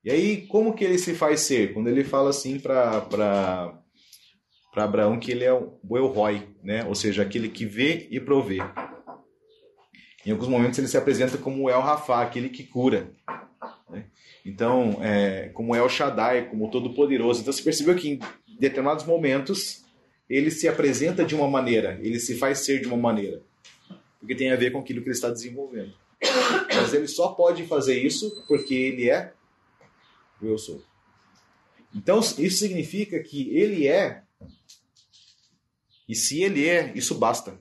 E 0.05 0.11
aí, 0.11 0.45
como 0.45 0.75
que 0.75 0.83
ele 0.83 0.99
se 0.99 1.15
faz 1.15 1.39
ser? 1.41 1.73
Quando 1.73 1.87
ele 1.87 2.03
fala 2.03 2.29
assim 2.29 2.59
para 2.59 3.81
Abraão 4.75 5.19
que 5.19 5.31
ele 5.31 5.43
é 5.43 5.51
o 5.51 5.97
El 5.97 6.05
Roy, 6.05 6.47
né? 6.61 6.85
ou 6.85 6.93
seja, 6.93 7.23
aquele 7.23 7.49
que 7.49 7.65
vê 7.65 8.07
e 8.11 8.19
provê. 8.19 8.59
Em 10.23 10.29
alguns 10.29 10.47
momentos 10.47 10.77
ele 10.77 10.87
se 10.87 10.97
apresenta 10.97 11.35
como 11.35 11.67
El 11.67 11.81
Rafa, 11.81 12.21
aquele 12.21 12.49
que 12.49 12.63
cura. 12.63 13.09
Né? 13.89 14.05
Então, 14.45 15.03
é, 15.03 15.49
como 15.49 15.75
El 15.75 15.89
Shaddai, 15.89 16.51
como 16.51 16.69
Todo-Poderoso. 16.69 17.41
Então, 17.41 17.51
você 17.51 17.63
percebeu 17.63 17.95
que 17.95 18.11
em 18.11 18.19
determinados 18.59 19.03
momentos 19.03 19.83
ele 20.29 20.51
se 20.51 20.67
apresenta 20.67 21.25
de 21.25 21.33
uma 21.33 21.49
maneira, 21.49 21.99
ele 22.03 22.19
se 22.19 22.37
faz 22.37 22.59
ser 22.59 22.81
de 22.81 22.87
uma 22.87 22.97
maneira, 22.97 23.41
porque 24.19 24.35
tem 24.35 24.51
a 24.51 24.55
ver 24.55 24.71
com 24.71 24.77
aquilo 24.77 25.01
que 25.01 25.07
ele 25.07 25.15
está 25.15 25.31
desenvolvendo. 25.31 25.93
Mas 26.75 26.93
ele 26.93 27.07
só 27.07 27.29
pode 27.29 27.65
fazer 27.65 28.01
isso 28.01 28.43
porque 28.47 28.73
ele 28.73 29.09
é 29.09 29.33
o 30.41 30.45
eu 30.45 30.57
sou. 30.57 30.83
Então, 31.93 32.19
isso 32.19 32.57
significa 32.57 33.21
que 33.23 33.49
ele 33.55 33.87
é, 33.87 34.23
e 36.07 36.15
se 36.15 36.41
ele 36.41 36.67
é, 36.67 36.91
isso 36.95 37.15
basta. 37.15 37.59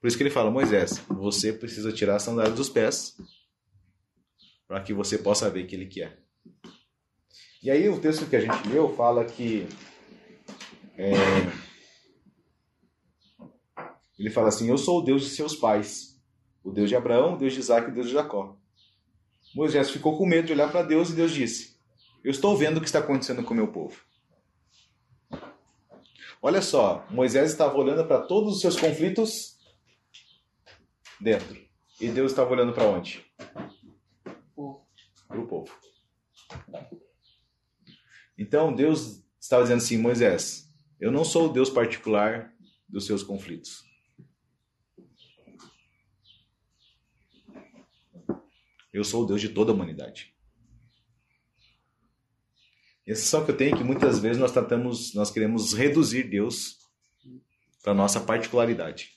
Por 0.00 0.08
isso 0.08 0.16
que 0.16 0.22
ele 0.22 0.30
fala, 0.30 0.50
Moisés, 0.50 0.98
você 1.08 1.52
precisa 1.52 1.92
tirar 1.92 2.16
a 2.16 2.20
sandália 2.20 2.52
dos 2.52 2.68
pés 2.68 3.16
para 4.68 4.80
que 4.82 4.92
você 4.92 5.16
possa 5.16 5.48
ver 5.48 5.66
que 5.66 5.74
ele 5.74 5.86
quer. 5.86 6.22
E 7.62 7.70
aí 7.70 7.88
o 7.88 8.00
texto 8.00 8.26
que 8.26 8.36
a 8.36 8.40
gente 8.40 8.68
leu 8.68 8.94
fala 8.94 9.24
que 9.24 9.66
é, 10.96 11.12
ele 14.18 14.30
fala 14.30 14.48
assim: 14.48 14.68
Eu 14.68 14.78
sou 14.78 15.00
o 15.00 15.02
Deus 15.02 15.22
de 15.22 15.30
seus 15.30 15.54
pais, 15.54 16.20
o 16.62 16.70
Deus 16.70 16.88
de 16.88 16.96
Abraão, 16.96 17.34
o 17.34 17.38
Deus 17.38 17.52
de 17.52 17.60
Isaac 17.60 17.88
e 17.88 17.90
o 17.90 17.94
Deus 17.94 18.06
de 18.06 18.12
Jacó. 18.12 18.56
Moisés 19.54 19.90
ficou 19.90 20.18
com 20.18 20.26
medo 20.26 20.46
de 20.46 20.52
olhar 20.52 20.70
para 20.70 20.82
Deus 20.82 21.10
e 21.10 21.14
Deus 21.14 21.32
disse: 21.32 21.78
Eu 22.24 22.30
estou 22.30 22.56
vendo 22.56 22.78
o 22.78 22.80
que 22.80 22.86
está 22.86 22.98
acontecendo 22.98 23.42
com 23.42 23.54
o 23.54 23.56
meu 23.56 23.68
povo. 23.68 24.00
Olha 26.42 26.60
só, 26.60 27.06
Moisés 27.10 27.50
estava 27.50 27.76
olhando 27.76 28.06
para 28.06 28.20
todos 28.20 28.56
os 28.56 28.60
seus 28.60 28.78
conflitos 28.78 29.56
dentro. 31.20 31.56
E 31.98 32.08
Deus 32.08 32.32
estava 32.32 32.50
olhando 32.50 32.74
para 32.74 32.84
onde? 32.84 33.24
Para 35.26 35.40
o 35.40 35.46
povo. 35.46 35.72
Então 38.38 38.74
Deus 38.74 39.24
estava 39.40 39.62
dizendo 39.62 39.78
assim: 39.78 39.96
Moisés, 39.96 40.70
eu 41.00 41.10
não 41.10 41.24
sou 41.24 41.46
o 41.46 41.52
Deus 41.52 41.70
particular 41.70 42.52
dos 42.86 43.06
seus 43.06 43.22
conflitos. 43.22 43.85
Eu 48.96 49.04
sou 49.04 49.24
o 49.24 49.26
Deus 49.26 49.42
de 49.42 49.50
toda 49.50 49.70
a 49.70 49.74
humanidade. 49.74 50.34
E 53.06 53.12
a 53.12 53.14
sensação 53.14 53.44
que 53.44 53.50
eu 53.50 53.56
tenho 53.56 53.74
é 53.74 53.78
que 53.78 53.84
muitas 53.84 54.18
vezes 54.18 54.38
nós 54.38 54.50
tratamos, 54.50 55.12
nós 55.14 55.30
queremos 55.30 55.74
reduzir 55.74 56.22
Deus 56.24 56.78
para 57.82 57.92
nossa 57.92 58.20
particularidade. 58.20 59.10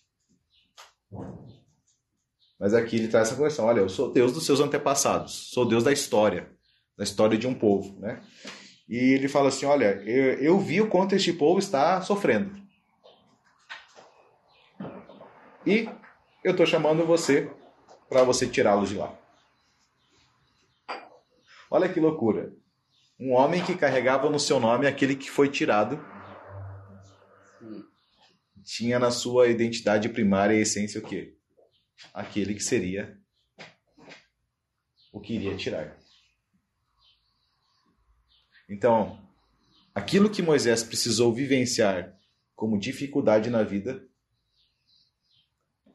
Mas 2.60 2.74
aqui 2.74 2.98
ele 2.98 3.08
traz 3.08 3.30
essa 3.30 3.38
conversão. 3.38 3.66
Olha, 3.66 3.80
eu 3.80 3.88
sou 3.88 4.12
Deus 4.12 4.34
dos 4.34 4.46
seus 4.46 4.60
antepassados, 4.60 5.50
sou 5.52 5.66
Deus 5.66 5.82
da 5.82 5.94
história, 5.94 6.52
da 6.98 7.06
história 7.06 7.38
de 7.38 7.48
um 7.48 7.54
povo, 7.54 7.98
né? 8.02 8.22
E 8.88 8.98
ele 8.98 9.30
fala 9.30 9.48
assim: 9.48 9.66
Olha, 9.66 10.04
eu, 10.06 10.34
eu 10.40 10.60
vi 10.60 10.82
o 10.82 10.90
quanto 10.90 11.16
este 11.16 11.32
povo 11.32 11.58
está 11.58 12.02
sofrendo. 12.02 12.62
E 15.66 15.90
eu 16.44 16.52
estou 16.52 16.66
chamando 16.66 17.06
você 17.06 17.50
para 18.10 18.24
você 18.24 18.46
tirá-los 18.46 18.90
de 18.90 18.96
lá. 18.96 19.18
Olha 21.70 21.92
que 21.92 22.00
loucura. 22.00 22.54
Um 23.20 23.34
homem 23.34 23.64
que 23.64 23.76
carregava 23.76 24.30
no 24.30 24.40
seu 24.40 24.60
nome 24.60 24.88
aquele 24.88 25.16
que 25.16 25.30
foi 25.30 25.50
tirado 25.50 26.04
tinha 28.64 28.98
na 29.00 29.12
sua 29.12 29.48
identidade 29.48 30.08
primária 30.10 30.56
e 30.56 30.62
essência 30.62 31.00
o 31.00 31.04
quê? 31.04 31.36
Aquele 32.14 32.54
que 32.54 32.64
seria 32.64 33.20
o 35.12 35.20
que 35.20 35.34
iria 35.34 35.56
tirar. 35.56 35.98
Então, 38.70 39.20
aquilo 39.94 40.30
que 40.30 40.42
Moisés 40.42 40.84
precisou 40.84 41.34
vivenciar 41.34 42.16
como 42.56 42.80
dificuldade 42.80 43.50
na 43.50 43.64
vida 43.64 44.08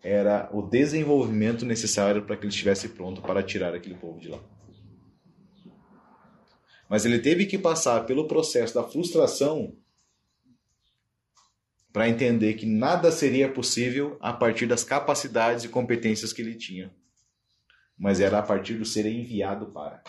era 0.02 0.50
o 0.52 0.60
desenvolvimento 0.62 1.64
necessário 1.64 2.26
para 2.26 2.36
que 2.36 2.42
ele 2.42 2.52
estivesse 2.52 2.90
pronto 2.90 3.22
para 3.22 3.42
tirar 3.42 3.74
aquele 3.74 3.94
povo 3.94 4.20
de 4.20 4.28
lá. 4.28 4.40
Mas 6.94 7.04
ele 7.04 7.18
teve 7.18 7.44
que 7.44 7.58
passar 7.58 8.06
pelo 8.06 8.28
processo 8.28 8.72
da 8.72 8.84
frustração 8.84 9.76
para 11.92 12.08
entender 12.08 12.54
que 12.54 12.66
nada 12.66 13.10
seria 13.10 13.52
possível 13.52 14.16
a 14.20 14.32
partir 14.32 14.64
das 14.64 14.84
capacidades 14.84 15.64
e 15.64 15.68
competências 15.68 16.32
que 16.32 16.40
ele 16.40 16.54
tinha, 16.54 16.94
mas 17.98 18.20
era 18.20 18.38
a 18.38 18.42
partir 18.44 18.74
do 18.74 18.84
ser 18.84 19.06
enviado 19.06 19.72
para. 19.72 20.04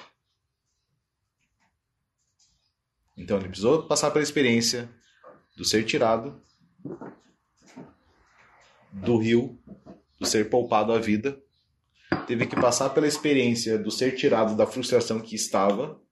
Então 3.18 3.40
ele 3.40 3.48
precisou 3.48 3.88
passar 3.88 4.12
pela 4.12 4.22
experiência 4.22 4.88
do 5.58 5.66
ser 5.66 5.86
tirado 5.86 6.40
do 8.92 9.18
rio, 9.18 9.60
do 10.20 10.28
ser 10.28 10.52
poupado 10.52 10.94
à 10.94 11.00
vida. 11.00 11.42
Teve 12.28 12.46
que 12.46 12.56
passar 12.56 12.92
pela 12.92 13.08
experiência 13.08 13.76
do 13.76 13.90
ser 13.90 14.16
tirado 14.16 14.56
da 14.56 14.68
frustração 14.68 15.20
que 15.20 15.34
estava 15.34 16.05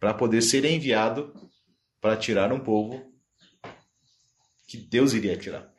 para 0.00 0.14
poder 0.14 0.40
ser 0.40 0.64
enviado 0.64 1.32
para 2.00 2.16
tirar 2.16 2.50
um 2.52 2.58
povo 2.58 3.12
que 4.66 4.78
Deus 4.78 5.12
iria 5.12 5.36
tirar. 5.36 5.70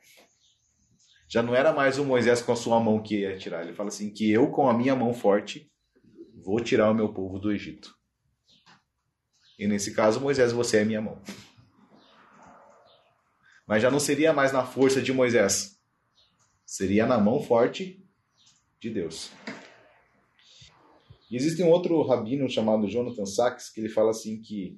Já 1.27 1.41
não 1.41 1.55
era 1.55 1.73
mais 1.73 1.97
o 1.97 2.05
Moisés 2.05 2.41
com 2.41 2.51
a 2.51 2.55
sua 2.55 2.79
mão 2.79 3.01
que 3.01 3.21
ia 3.21 3.37
tirar. 3.37 3.63
Ele 3.63 3.73
fala 3.73 3.89
assim: 3.89 4.13
que 4.13 4.29
eu, 4.29 4.51
com 4.51 4.69
a 4.69 4.73
minha 4.73 4.95
mão 4.95 5.13
forte, 5.13 5.71
vou 6.43 6.59
tirar 6.59 6.91
o 6.91 6.93
meu 6.93 7.11
povo 7.11 7.39
do 7.39 7.51
Egito. 7.51 7.95
E 9.57 9.65
nesse 9.65 9.93
caso, 9.93 10.19
Moisés, 10.19 10.51
você 10.51 10.77
é 10.77 10.85
minha 10.85 11.01
mão. 11.01 11.21
Mas 13.65 13.81
já 13.81 13.89
não 13.89 13.99
seria 13.99 14.33
mais 14.33 14.51
na 14.51 14.65
força 14.65 15.01
de 15.01 15.13
Moisés, 15.13 15.79
seria 16.65 17.05
na 17.05 17.17
mão 17.17 17.41
forte 17.41 18.05
de 18.79 18.89
Deus. 18.89 19.31
E 21.31 21.37
existe 21.37 21.63
um 21.63 21.69
outro 21.69 22.01
rabino 22.01 22.49
chamado 22.49 22.89
Jonathan 22.89 23.25
Sachs 23.25 23.69
que 23.69 23.79
ele 23.79 23.87
fala 23.87 24.11
assim 24.11 24.41
que 24.41 24.77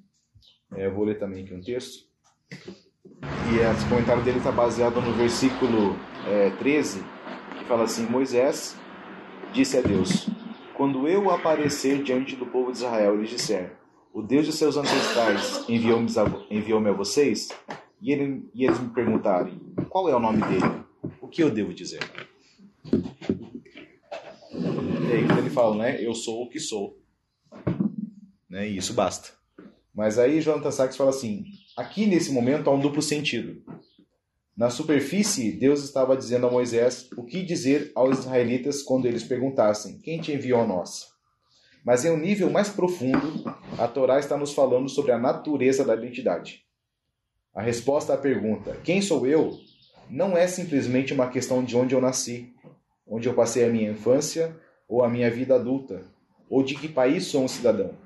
é, 0.76 0.86
eu 0.86 0.94
vou 0.94 1.04
ler 1.04 1.18
também 1.18 1.44
aqui 1.44 1.52
um 1.52 1.62
texto. 1.62 2.06
E 2.52 3.58
esse 3.58 3.90
comentário 3.90 4.24
dele 4.24 4.38
está 4.38 4.52
baseado 4.52 5.02
no 5.02 5.14
versículo 5.14 5.96
é, 6.28 6.52
13, 6.52 7.04
que 7.58 7.66
fala 7.66 7.86
assim: 7.86 8.06
Moisés 8.06 8.78
disse 9.52 9.78
a 9.78 9.82
Deus: 9.82 10.30
Quando 10.78 11.08
eu 11.08 11.32
aparecer 11.32 12.04
diante 12.04 12.36
do 12.36 12.46
povo 12.46 12.72
de 12.72 12.78
Israel 12.78 13.16
e 13.16 13.22
lhes 13.22 13.32
disser, 13.32 13.76
o 14.14 14.22
Deus 14.22 14.46
de 14.46 14.54
seus 14.54 14.78
ancestrais 14.78 15.68
enviou-me 15.68 16.08
enviou 16.52 16.88
a 16.88 16.92
vocês, 16.92 17.50
e, 18.00 18.12
ele, 18.12 18.48
e 18.54 18.66
eles 18.66 18.80
me 18.80 18.90
perguntarem, 18.90 19.60
qual 19.90 20.08
é 20.08 20.16
o 20.16 20.20
nome 20.20 20.42
dele? 20.44 20.84
O 21.20 21.28
que 21.28 21.42
eu 21.42 21.50
devo 21.50 21.74
dizer? 21.74 22.02
E 24.54 25.12
aí 25.14 25.40
ele 25.40 25.50
fala, 25.50 25.76
né? 25.76 26.04
Eu 26.04 26.14
sou 26.14 26.44
o 26.44 26.50
que 26.50 26.60
sou. 26.60 27.00
Né? 28.50 28.70
E 28.70 28.78
isso 28.78 28.94
basta. 28.94 29.30
Mas 29.94 30.18
aí 30.18 30.42
Jonathan 30.42 30.72
Sachs 30.72 30.98
fala 30.98 31.10
assim, 31.10 31.46
aqui 31.78 32.06
nesse 32.06 32.32
momento 32.32 32.70
há 32.70 32.74
um 32.74 32.80
duplo 32.80 33.02
sentido. 33.02 33.62
Na 34.56 34.70
superfície, 34.70 35.52
Deus 35.52 35.84
estava 35.84 36.16
dizendo 36.16 36.46
a 36.46 36.52
Moisés 36.52 37.10
o 37.18 37.24
que 37.24 37.42
dizer 37.42 37.92
aos 37.96 38.20
israelitas 38.20 38.84
quando 38.84 39.08
eles 39.08 39.24
perguntassem: 39.24 39.98
Quem 39.98 40.22
te 40.22 40.32
enviou 40.32 40.62
a 40.62 40.68
nós? 40.68 41.08
Mas 41.84 42.06
em 42.06 42.12
um 42.12 42.18
nível 42.18 42.52
mais 42.52 42.70
profundo, 42.70 43.44
a 43.80 43.88
Torá 43.88 44.20
está 44.20 44.38
nos 44.38 44.54
falando 44.54 44.88
sobre 44.88 45.12
a 45.12 45.18
natureza 45.18 45.84
da 45.84 45.96
identidade. 45.96 46.64
A 47.54 47.64
resposta 47.64 48.14
à 48.14 48.18
pergunta, 48.18 48.78
quem 48.84 49.02
sou 49.02 49.26
eu, 49.26 49.58
não 50.08 50.38
é 50.38 50.46
simplesmente 50.46 51.14
uma 51.14 51.30
questão 51.30 51.64
de 51.64 51.76
onde 51.76 51.96
eu 51.96 52.02
nasci, 52.02 52.54
onde 53.08 53.28
eu 53.28 53.34
passei 53.34 53.66
a 53.66 53.70
minha 53.70 53.92
infância 53.92 54.56
ou 54.88 55.04
a 55.04 55.10
minha 55.10 55.30
vida 55.32 55.56
adulta, 55.56 56.04
ou 56.50 56.64
de 56.64 56.76
que 56.76 56.88
país 56.88 57.26
sou 57.26 57.44
um 57.44 57.48
cidadão. 57.48 57.98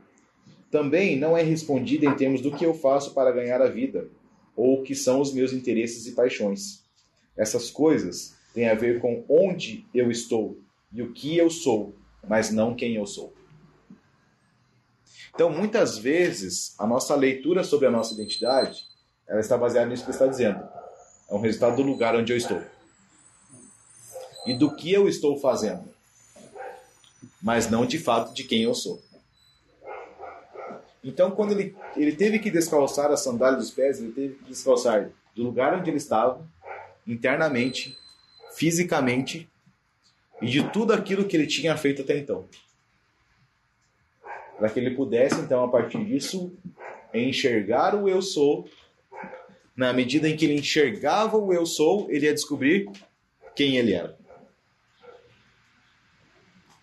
Também 0.72 1.18
não 1.18 1.36
é 1.36 1.44
respondida 1.44 2.06
em 2.06 2.16
termos 2.16 2.42
do 2.42 2.52
que 2.52 2.66
eu 2.66 2.74
faço 2.74 3.14
para 3.14 3.32
ganhar 3.32 3.62
a 3.62 3.68
vida, 3.68 4.10
ou 4.56 4.80
o 4.80 4.84
que 4.84 4.96
são 4.96 5.20
os 5.20 5.34
meus 5.34 5.54
interesses 5.54 6.06
e 6.08 6.14
paixões. 6.14 6.84
Essas 7.36 7.70
coisas 7.70 8.36
têm 8.54 8.70
a 8.70 8.74
ver 8.74 9.00
com 9.00 9.24
onde 9.30 9.86
eu 9.94 10.10
estou 10.10 10.60
e 10.92 11.02
o 11.02 11.12
que 11.12 11.38
eu 11.38 11.50
sou, 11.50 11.96
mas 12.28 12.52
não 12.52 12.76
quem 12.76 12.96
eu 12.96 13.06
sou. 13.06 13.34
Então, 15.34 15.50
muitas 15.50 15.98
vezes, 15.98 16.74
a 16.80 16.88
nossa 16.88 17.16
leitura 17.16 17.64
sobre 17.64 17.88
a 17.88 17.92
nossa 17.92 18.14
identidade, 18.14 18.86
ela 19.28 19.40
está 19.40 19.58
baseada 19.58 19.90
nisso 19.90 20.06
que 20.06 20.12
está 20.12 20.26
dizendo. 20.26 20.60
É 21.30 21.36
um 21.36 21.40
resultado 21.40 21.76
do 21.76 21.84
lugar 21.84 22.16
onde 22.16 22.32
eu 22.32 22.38
estou. 22.38 22.62
E 24.48 24.54
do 24.56 24.76
que 24.76 24.92
eu 24.92 25.08
estou 25.08 25.38
fazendo. 25.40 25.96
mas 27.42 27.70
não 27.70 27.86
de 27.86 28.00
fato 28.00 28.34
de 28.34 28.44
quem 28.44 28.64
eu 28.64 28.74
sou. 28.74 29.02
Então, 31.04 31.32
quando 31.32 31.52
ele, 31.52 31.76
ele 31.96 32.12
teve 32.14 32.40
que 32.40 32.50
descalçar 32.52 33.12
a 33.12 33.18
sandália 33.18 33.58
dos 33.58 33.72
pés, 33.72 34.00
ele 34.00 34.12
teve 34.12 34.36
que 34.36 34.46
descalçar 34.46 35.10
do 35.36 35.44
lugar 35.44 35.78
onde 35.78 35.90
ele 35.90 35.98
estava, 35.98 36.46
internamente, 37.06 37.96
fisicamente, 38.54 39.48
e 40.42 40.48
de 40.48 40.70
tudo 40.72 40.94
aquilo 40.94 41.26
que 41.26 41.38
ele 41.38 41.48
tinha 41.48 41.78
feito 41.78 42.02
até 42.02 42.18
então. 42.18 42.46
Para 44.58 44.70
que 44.70 44.80
ele 44.80 44.96
pudesse, 44.96 45.40
então, 45.40 45.64
a 45.64 45.70
partir 45.70 46.04
disso, 46.04 46.52
enxergar 47.14 47.96
o 47.96 48.10
eu 48.10 48.22
sou. 48.22 48.68
Na 49.76 49.94
medida 49.94 50.28
em 50.28 50.36
que 50.36 50.46
ele 50.46 50.56
enxergava 50.56 51.38
o 51.38 51.54
eu 51.54 51.66
sou, 51.66 52.10
ele 52.10 52.26
ia 52.26 52.34
descobrir 52.34 52.90
quem 53.56 53.78
ele 53.78 53.94
era. 53.94 54.18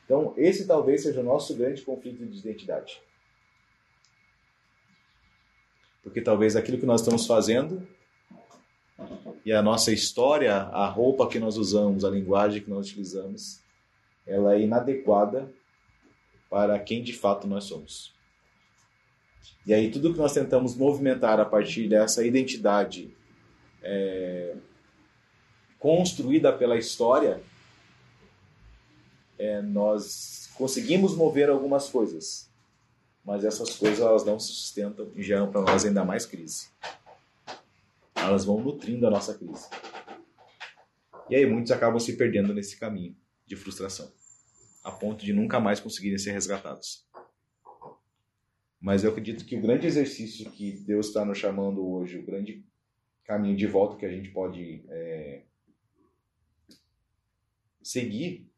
Então, 0.04 0.34
esse 0.36 0.66
talvez 0.66 1.02
seja 1.02 1.20
o 1.20 1.24
nosso 1.24 1.54
grande 1.54 1.82
conflito 1.82 2.24
de 2.24 2.38
identidade. 2.38 3.00
Porque 6.02 6.20
talvez 6.20 6.54
aquilo 6.54 6.78
que 6.78 6.86
nós 6.86 7.00
estamos 7.00 7.26
fazendo 7.26 7.86
e 9.44 9.52
a 9.52 9.62
nossa 9.62 9.92
história, 9.92 10.54
a 10.54 10.86
roupa 10.86 11.26
que 11.26 11.38
nós 11.38 11.56
usamos, 11.56 12.04
a 12.04 12.10
linguagem 12.10 12.62
que 12.62 12.70
nós 12.70 12.86
utilizamos, 12.86 13.60
ela 14.26 14.54
é 14.54 14.60
inadequada 14.60 15.50
para 16.50 16.78
quem 16.78 17.02
de 17.02 17.12
fato 17.12 17.46
nós 17.46 17.64
somos. 17.64 18.14
E 19.66 19.72
aí 19.72 19.90
tudo 19.90 20.12
que 20.12 20.18
nós 20.18 20.32
tentamos 20.32 20.76
movimentar 20.76 21.40
a 21.40 21.44
partir 21.44 21.88
dessa 21.88 22.24
identidade 22.24 23.14
é, 23.82 24.54
construída 25.78 26.52
pela 26.52 26.76
história, 26.76 27.42
é, 29.38 29.60
nós 29.62 30.50
conseguimos 30.54 31.14
mover 31.14 31.48
algumas 31.48 31.88
coisas, 31.88 32.50
mas 33.24 33.44
essas 33.44 33.76
coisas 33.76 34.00
elas 34.00 34.24
não 34.24 34.38
se 34.38 34.48
sustentam 34.48 35.10
e 35.14 35.22
geram 35.22 35.50
para 35.50 35.62
nós 35.62 35.84
ainda 35.84 36.04
mais 36.04 36.26
crise. 36.26 36.68
Elas 38.14 38.44
vão 38.44 38.60
nutrindo 38.60 39.06
a 39.06 39.10
nossa 39.10 39.34
crise. 39.34 39.68
E 41.28 41.34
aí 41.36 41.46
muitos 41.46 41.72
acabam 41.72 41.98
se 41.98 42.16
perdendo 42.16 42.52
nesse 42.52 42.76
caminho 42.76 43.16
de 43.46 43.56
frustração, 43.56 44.12
a 44.82 44.90
ponto 44.90 45.24
de 45.24 45.32
nunca 45.32 45.58
mais 45.58 45.80
conseguirem 45.80 46.18
ser 46.18 46.32
resgatados. 46.32 47.06
Mas 48.80 49.02
eu 49.02 49.10
acredito 49.10 49.46
que 49.46 49.56
o 49.56 49.62
grande 49.62 49.86
exercício 49.86 50.50
que 50.50 50.72
Deus 50.72 51.06
está 51.06 51.24
nos 51.24 51.38
chamando 51.38 51.86
hoje, 51.86 52.18
o 52.18 52.22
grande 52.26 52.62
caminho 53.24 53.56
de 53.56 53.66
volta 53.66 53.96
que 53.96 54.04
a 54.04 54.10
gente 54.10 54.28
pode 54.30 54.84
é, 54.88 55.42
seguir, 57.82 58.50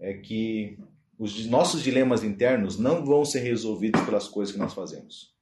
é 0.00 0.14
que 0.14 0.78
os 1.18 1.46
nossos 1.46 1.82
dilemas 1.82 2.22
internos 2.22 2.78
não 2.78 3.04
vão 3.04 3.24
ser 3.24 3.40
resolvidos 3.40 4.02
pelas 4.02 4.28
coisas 4.28 4.52
que 4.52 4.58
nós 4.58 4.74
fazemos. 4.74 5.34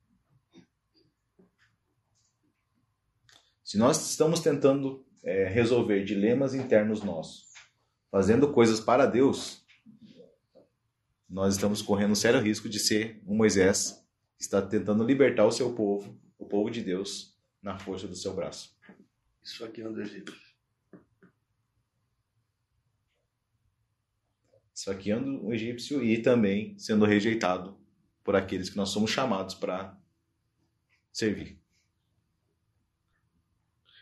Se 3.64 3.78
nós 3.78 4.10
estamos 4.10 4.40
tentando 4.40 5.04
é, 5.22 5.48
resolver 5.48 6.04
dilemas 6.04 6.54
internos 6.54 7.02
nossos, 7.02 7.46
fazendo 8.10 8.52
coisas 8.52 8.80
para 8.80 9.06
Deus, 9.06 9.64
nós 11.28 11.54
estamos 11.54 11.80
correndo 11.80 12.12
um 12.12 12.16
sério 12.16 12.40
risco 12.40 12.68
de 12.68 12.78
ser 12.78 13.22
um 13.26 13.34
Moisés 13.34 14.04
que 14.36 14.42
está 14.42 14.60
tentando 14.60 15.02
libertar 15.02 15.46
o 15.46 15.52
seu 15.52 15.72
povo, 15.74 16.20
o 16.38 16.44
povo 16.44 16.70
de 16.70 16.82
Deus, 16.82 17.34
na 17.62 17.78
força 17.78 18.06
do 18.06 18.14
seu 18.16 18.34
braço. 18.34 18.76
Isso 19.42 19.64
aqui 19.64 19.80
é 19.80 19.88
um 19.88 19.94
do 24.84 24.90
Egito. 24.90 25.12
Esfaqueando 25.12 25.46
o 25.46 25.52
egípcio 25.52 26.02
e 26.02 26.20
também 26.20 26.76
sendo 26.78 27.04
rejeitado 27.04 27.76
por 28.24 28.34
aqueles 28.34 28.68
que 28.68 28.76
nós 28.76 28.88
somos 28.90 29.10
chamados 29.10 29.54
para 29.54 29.96
servir. 31.12 31.58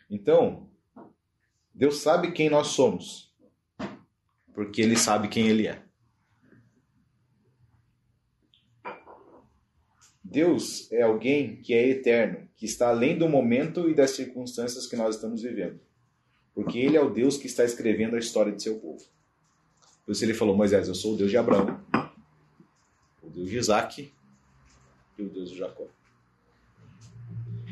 Então, 0.08 0.70
Deus 1.74 1.98
sabe 1.98 2.32
quem 2.32 2.50
nós 2.50 2.68
somos, 2.68 3.34
porque 4.52 4.80
Ele 4.82 4.96
sabe 4.96 5.28
quem 5.28 5.48
Ele 5.48 5.66
é. 5.66 5.84
Deus 10.22 10.90
é 10.92 11.02
alguém 11.02 11.60
que 11.60 11.74
é 11.74 11.88
eterno, 11.88 12.48
que 12.54 12.64
está 12.64 12.88
além 12.88 13.18
do 13.18 13.28
momento 13.28 13.88
e 13.88 13.94
das 13.94 14.12
circunstâncias 14.12 14.86
que 14.86 14.96
nós 14.96 15.16
estamos 15.16 15.42
vivendo. 15.42 15.80
Porque 16.54 16.78
Ele 16.78 16.96
é 16.96 17.00
o 17.00 17.10
Deus 17.10 17.36
que 17.36 17.46
está 17.46 17.64
escrevendo 17.64 18.14
a 18.14 18.18
história 18.18 18.52
de 18.52 18.62
seu 18.62 18.78
povo. 18.78 19.04
Por 20.04 20.12
isso 20.12 20.24
ele 20.24 20.34
falou, 20.34 20.56
Moisés, 20.56 20.88
eu 20.88 20.94
sou 20.94 21.14
o 21.14 21.16
Deus 21.16 21.30
de 21.30 21.36
Abraão, 21.36 21.80
o 23.22 23.28
Deus 23.28 23.48
de 23.48 23.56
Isaac 23.56 24.12
e 25.18 25.22
o 25.22 25.28
Deus 25.28 25.50
de 25.50 25.58
Jacó. 25.58 25.86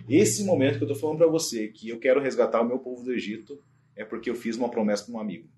Esse 0.08 0.44
momento 0.44 0.78
que 0.78 0.84
eu 0.84 0.88
estou 0.88 1.00
falando 1.00 1.18
para 1.18 1.26
você, 1.26 1.68
que 1.68 1.88
eu 1.88 1.98
quero 1.98 2.20
resgatar 2.20 2.62
o 2.62 2.64
meu 2.64 2.78
povo 2.78 3.02
do 3.02 3.12
Egito, 3.12 3.62
é 3.94 4.04
porque 4.04 4.30
eu 4.30 4.34
fiz 4.34 4.56
uma 4.56 4.70
promessa 4.70 5.04
para 5.04 5.14
um 5.14 5.20
amigo. 5.20 5.48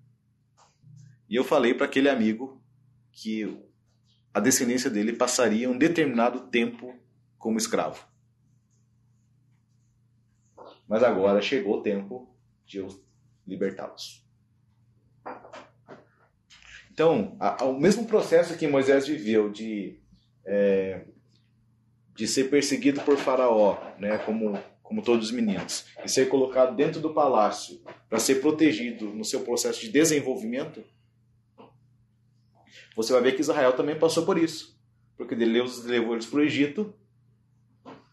E 1.29 1.35
eu 1.35 1.43
falei 1.43 1.73
para 1.73 1.85
aquele 1.85 2.09
amigo 2.09 2.61
que 3.11 3.57
a 4.33 4.39
descendência 4.39 4.89
dele 4.89 5.13
passaria 5.13 5.69
um 5.69 5.77
determinado 5.77 6.47
tempo 6.49 6.93
como 7.37 7.57
escravo. 7.57 8.05
Mas 10.87 11.03
agora 11.03 11.41
chegou 11.41 11.79
o 11.79 11.81
tempo 11.81 12.29
de 12.65 12.79
eu 12.79 12.87
libertá-los. 13.47 14.25
Então, 16.93 17.37
a, 17.39 17.63
a, 17.63 17.65
o 17.65 17.79
mesmo 17.79 18.05
processo 18.05 18.57
que 18.57 18.67
Moisés 18.67 19.07
viveu 19.07 19.49
de 19.49 19.97
é, 20.45 21.05
de 22.13 22.27
ser 22.27 22.49
perseguido 22.49 23.01
por 23.01 23.17
Faraó, 23.17 23.77
né, 23.97 24.17
como, 24.19 24.61
como 24.83 25.01
todos 25.01 25.27
os 25.27 25.31
meninos, 25.31 25.85
e 26.03 26.09
ser 26.09 26.27
colocado 26.27 26.75
dentro 26.75 26.99
do 26.99 27.13
palácio 27.13 27.81
para 28.09 28.19
ser 28.19 28.41
protegido 28.41 29.05
no 29.05 29.23
seu 29.23 29.41
processo 29.41 29.79
de 29.79 29.89
desenvolvimento, 29.89 30.83
você 32.95 33.13
vai 33.13 33.21
ver 33.21 33.35
que 33.35 33.41
Israel 33.41 33.73
também 33.73 33.97
passou 33.97 34.25
por 34.25 34.37
isso. 34.37 34.77
Porque 35.15 35.35
Deus 35.35 35.85
levou 35.85 36.13
eles 36.13 36.25
para 36.25 36.39
o 36.39 36.43
Egito, 36.43 36.93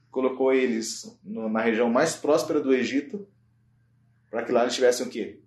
colocou 0.08 0.52
eles 0.52 1.18
na 1.24 1.60
região 1.60 1.90
mais 1.90 2.14
próspera 2.14 2.60
do 2.60 2.72
Egito, 2.72 3.26
para 4.30 4.44
que 4.44 4.52
lá 4.52 4.62
eles 4.62 4.74
tivessem 4.74 5.06
o 5.06 5.10
quê? 5.10 5.40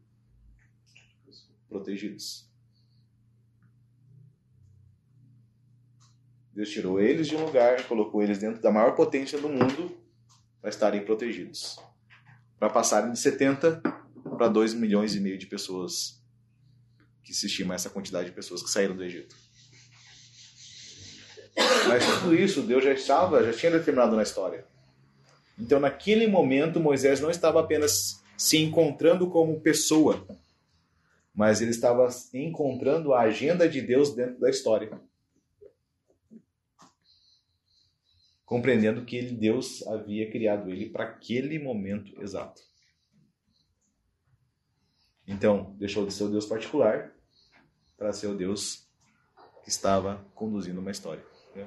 Protegidos. 1.69 2.50
Deus 6.53 6.69
tirou 6.69 6.99
eles 6.99 7.27
de 7.27 7.35
um 7.35 7.45
lugar, 7.45 7.83
colocou 7.87 8.21
eles 8.21 8.37
dentro 8.37 8.61
da 8.61 8.71
maior 8.71 8.95
potência 8.95 9.39
do 9.39 9.47
mundo 9.47 9.97
para 10.59 10.69
estarem 10.69 11.03
protegidos. 11.05 11.77
Para 12.59 12.69
passarem 12.69 13.11
de 13.11 13.19
70 13.19 13.81
para 14.37 14.47
2 14.47 14.73
milhões 14.73 15.15
e 15.15 15.19
meio 15.19 15.37
de 15.37 15.47
pessoas, 15.47 16.21
que 17.23 17.33
se 17.33 17.45
estima 17.45 17.75
essa 17.75 17.89
quantidade 17.89 18.29
de 18.29 18.35
pessoas 18.35 18.61
que 18.61 18.69
saíram 18.69 18.95
do 18.95 19.03
Egito. 19.03 19.35
Mas 21.87 22.05
tudo 22.19 22.35
isso 22.35 22.61
Deus 22.61 22.83
já 22.83 22.93
estava, 22.93 23.43
já 23.43 23.53
tinha 23.53 23.71
determinado 23.71 24.15
na 24.15 24.23
história. 24.23 24.65
Então, 25.57 25.79
naquele 25.79 26.27
momento, 26.27 26.79
Moisés 26.79 27.19
não 27.19 27.29
estava 27.29 27.59
apenas 27.59 28.21
se 28.35 28.57
encontrando 28.57 29.29
como 29.29 29.61
pessoa, 29.61 30.25
mas 31.33 31.61
ele 31.61 31.71
estava 31.71 32.07
encontrando 32.33 33.13
a 33.13 33.21
agenda 33.21 33.69
de 33.69 33.81
Deus 33.81 34.15
dentro 34.15 34.39
da 34.39 34.49
história. 34.49 34.99
Compreendendo 38.51 39.05
que 39.05 39.15
ele, 39.15 39.31
Deus 39.31 39.81
havia 39.87 40.29
criado 40.29 40.69
ele 40.69 40.89
para 40.89 41.05
aquele 41.05 41.57
momento 41.57 42.21
exato. 42.21 42.61
Então, 45.25 45.73
deixou 45.79 46.05
de 46.05 46.13
ser 46.13 46.25
o 46.25 46.29
Deus 46.29 46.45
particular 46.45 47.15
para 47.97 48.11
ser 48.11 48.27
o 48.27 48.35
Deus 48.35 48.89
que 49.63 49.69
estava 49.69 50.27
conduzindo 50.35 50.81
uma 50.81 50.91
história. 50.91 51.23
Né? 51.55 51.65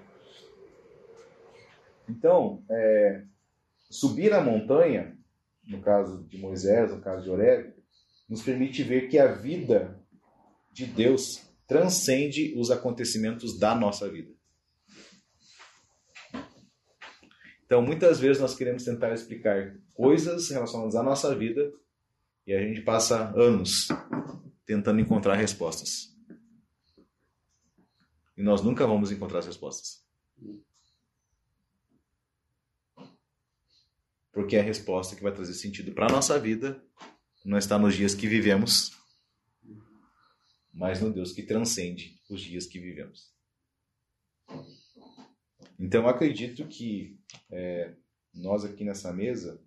Então, 2.07 2.63
é, 2.71 3.25
subir 3.91 4.35
a 4.35 4.43
montanha, 4.43 5.17
no 5.67 5.81
caso 5.81 6.23
de 6.25 6.37
Moisés, 6.37 6.93
no 6.93 7.01
caso 7.01 7.25
de 7.25 7.31
Oreb, 7.31 7.73
nos 8.29 8.43
permite 8.43 8.83
ver 8.83 9.09
que 9.09 9.19
a 9.19 9.33
vida 9.33 9.99
de 10.71 10.85
Deus 10.85 11.49
transcende 11.67 12.53
os 12.59 12.71
acontecimentos 12.71 13.59
da 13.59 13.75
nossa 13.75 14.07
vida. 14.07 14.35
Então, 17.75 17.83
muitas 17.83 18.21
vezes 18.21 18.41
nós 18.41 18.55
queremos 18.55 18.85
tentar 18.85 19.13
explicar 19.13 19.77
coisas 19.95 20.49
relacionadas 20.49 20.95
à 20.95 21.03
nossa 21.03 21.35
vida 21.35 21.73
e 22.47 22.55
a 22.55 22.61
gente 22.61 22.83
passa 22.83 23.33
anos 23.37 23.89
tentando 24.65 25.01
encontrar 25.01 25.35
respostas. 25.35 26.17
E 28.37 28.45
nós 28.45 28.63
nunca 28.63 28.87
vamos 28.87 29.11
encontrar 29.11 29.41
as 29.41 29.47
respostas. 29.47 30.07
Porque 34.33 34.57
a 34.57 34.63
resposta 34.63 35.17
que 35.17 35.23
vai 35.25 35.33
trazer 35.33 35.55
sentido 35.55 35.91
para 35.91 36.07
a 36.07 36.13
nossa 36.13 36.39
vida 36.39 36.81
não 37.45 37.59
está 37.59 37.77
nos 37.77 37.97
dias 37.97 38.15
que 38.15 38.29
vivemos, 38.29 38.97
mas 40.73 41.01
no 41.01 41.13
Deus 41.13 41.33
que 41.33 41.43
transcende 41.43 42.23
os 42.31 42.41
dias 42.41 42.69
que 42.69 42.79
vivemos. 42.79 43.35
Então, 45.79 46.09
acredito 46.09 46.67
que 46.67 47.19
é, 47.51 47.95
nós 48.35 48.65
aqui 48.65 48.85
nessa 48.85 49.13
mesa 49.13 49.61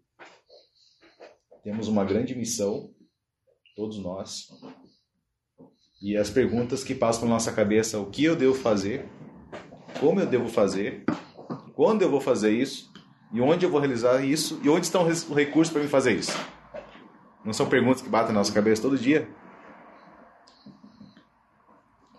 temos 1.63 1.87
uma 1.87 2.05
grande 2.05 2.35
missão, 2.35 2.93
todos 3.75 3.97
nós, 3.99 4.47
e 6.01 6.15
as 6.15 6.29
perguntas 6.29 6.83
que 6.83 6.95
passam 6.95 7.21
pela 7.21 7.33
nossa 7.33 7.51
cabeça: 7.51 7.99
o 7.99 8.09
que 8.09 8.23
eu 8.23 8.35
devo 8.35 8.53
fazer, 8.53 9.07
como 9.99 10.19
eu 10.19 10.27
devo 10.27 10.47
fazer, 10.47 11.03
quando 11.73 12.01
eu 12.01 12.09
vou 12.09 12.21
fazer 12.21 12.51
isso, 12.51 12.91
e 13.31 13.41
onde 13.41 13.65
eu 13.65 13.69
vou 13.69 13.79
realizar 13.79 14.23
isso, 14.23 14.59
e 14.63 14.69
onde 14.69 14.85
estão 14.85 15.05
os 15.07 15.27
recursos 15.29 15.71
para 15.71 15.81
me 15.81 15.87
fazer 15.87 16.13
isso. 16.13 16.31
Não 17.43 17.53
são 17.53 17.69
perguntas 17.69 18.01
que 18.01 18.09
batem 18.09 18.33
na 18.33 18.39
nossa 18.39 18.53
cabeça 18.53 18.81
todo 18.81 18.97
dia? 18.97 19.27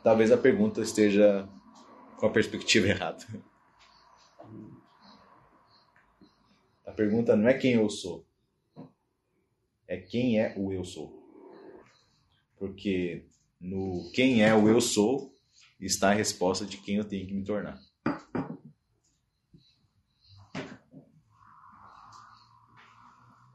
Talvez 0.02 0.32
a 0.32 0.36
pergunta 0.36 0.80
esteja 0.80 1.48
com 2.16 2.26
a 2.26 2.30
perspectiva 2.30 2.88
errada. 2.88 3.24
Pergunta 6.98 7.36
não 7.36 7.48
é 7.48 7.54
quem 7.54 7.74
eu 7.74 7.88
sou, 7.88 8.26
é 9.86 9.96
quem 9.96 10.40
é 10.40 10.52
o 10.58 10.72
eu 10.72 10.84
sou. 10.84 11.16
Porque 12.56 13.24
no 13.60 14.10
quem 14.12 14.42
é 14.42 14.52
o 14.52 14.68
eu 14.68 14.80
sou 14.80 15.32
está 15.78 16.10
a 16.10 16.14
resposta 16.14 16.66
de 16.66 16.76
quem 16.78 16.96
eu 16.96 17.04
tenho 17.04 17.24
que 17.24 17.34
me 17.34 17.44
tornar. 17.44 17.80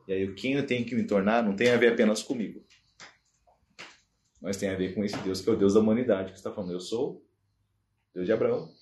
E 0.07 0.13
aí, 0.13 0.23
o 0.25 0.35
quem 0.35 0.53
eu 0.53 0.65
tenho 0.65 0.85
que 0.85 0.95
me 0.95 1.05
tornar 1.05 1.43
não 1.43 1.53
tem 1.53 1.69
a 1.69 1.77
ver 1.77 1.91
apenas 1.91 2.23
comigo, 2.23 2.65
mas 4.41 4.55
tem 4.55 4.69
a 4.69 4.77
ver 4.77 4.95
com 4.95 5.03
esse 5.03 5.17
Deus 5.17 5.41
que 5.41 5.49
é 5.49 5.51
o 5.51 5.57
Deus 5.57 5.73
da 5.73 5.81
humanidade, 5.81 6.31
que 6.31 6.37
está 6.37 6.49
falando: 6.49 6.71
Eu 6.71 6.79
sou 6.79 7.21
Deus 8.13 8.25
de 8.25 8.31
Abraão, 8.31 8.73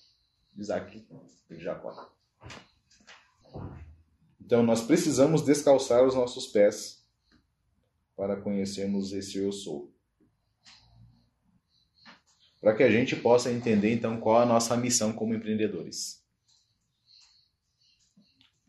de 0.52 0.60
Isaac 0.60 1.04
de 1.50 1.58
Jacó. 1.58 2.21
Então, 4.52 4.62
nós 4.62 4.82
precisamos 4.82 5.40
descalçar 5.40 6.04
os 6.04 6.14
nossos 6.14 6.46
pés 6.46 7.02
para 8.14 8.36
conhecermos 8.36 9.10
esse 9.14 9.38
Eu 9.38 9.50
sou 9.50 9.90
para 12.60 12.76
que 12.76 12.82
a 12.82 12.90
gente 12.90 13.16
possa 13.16 13.50
entender 13.50 13.94
então 13.94 14.20
qual 14.20 14.42
a 14.42 14.44
nossa 14.44 14.76
missão 14.76 15.10
como 15.10 15.32
empreendedores. 15.34 16.22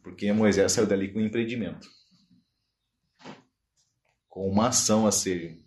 Porque 0.01 0.31
Moisés 0.31 0.71
saiu 0.71 0.87
dali 0.87 1.11
com 1.11 1.19
um 1.19 1.25
empreendimento, 1.25 1.89
com 4.29 4.47
uma 4.47 4.69
ação 4.69 5.05
a 5.05 5.11
ser 5.11 5.61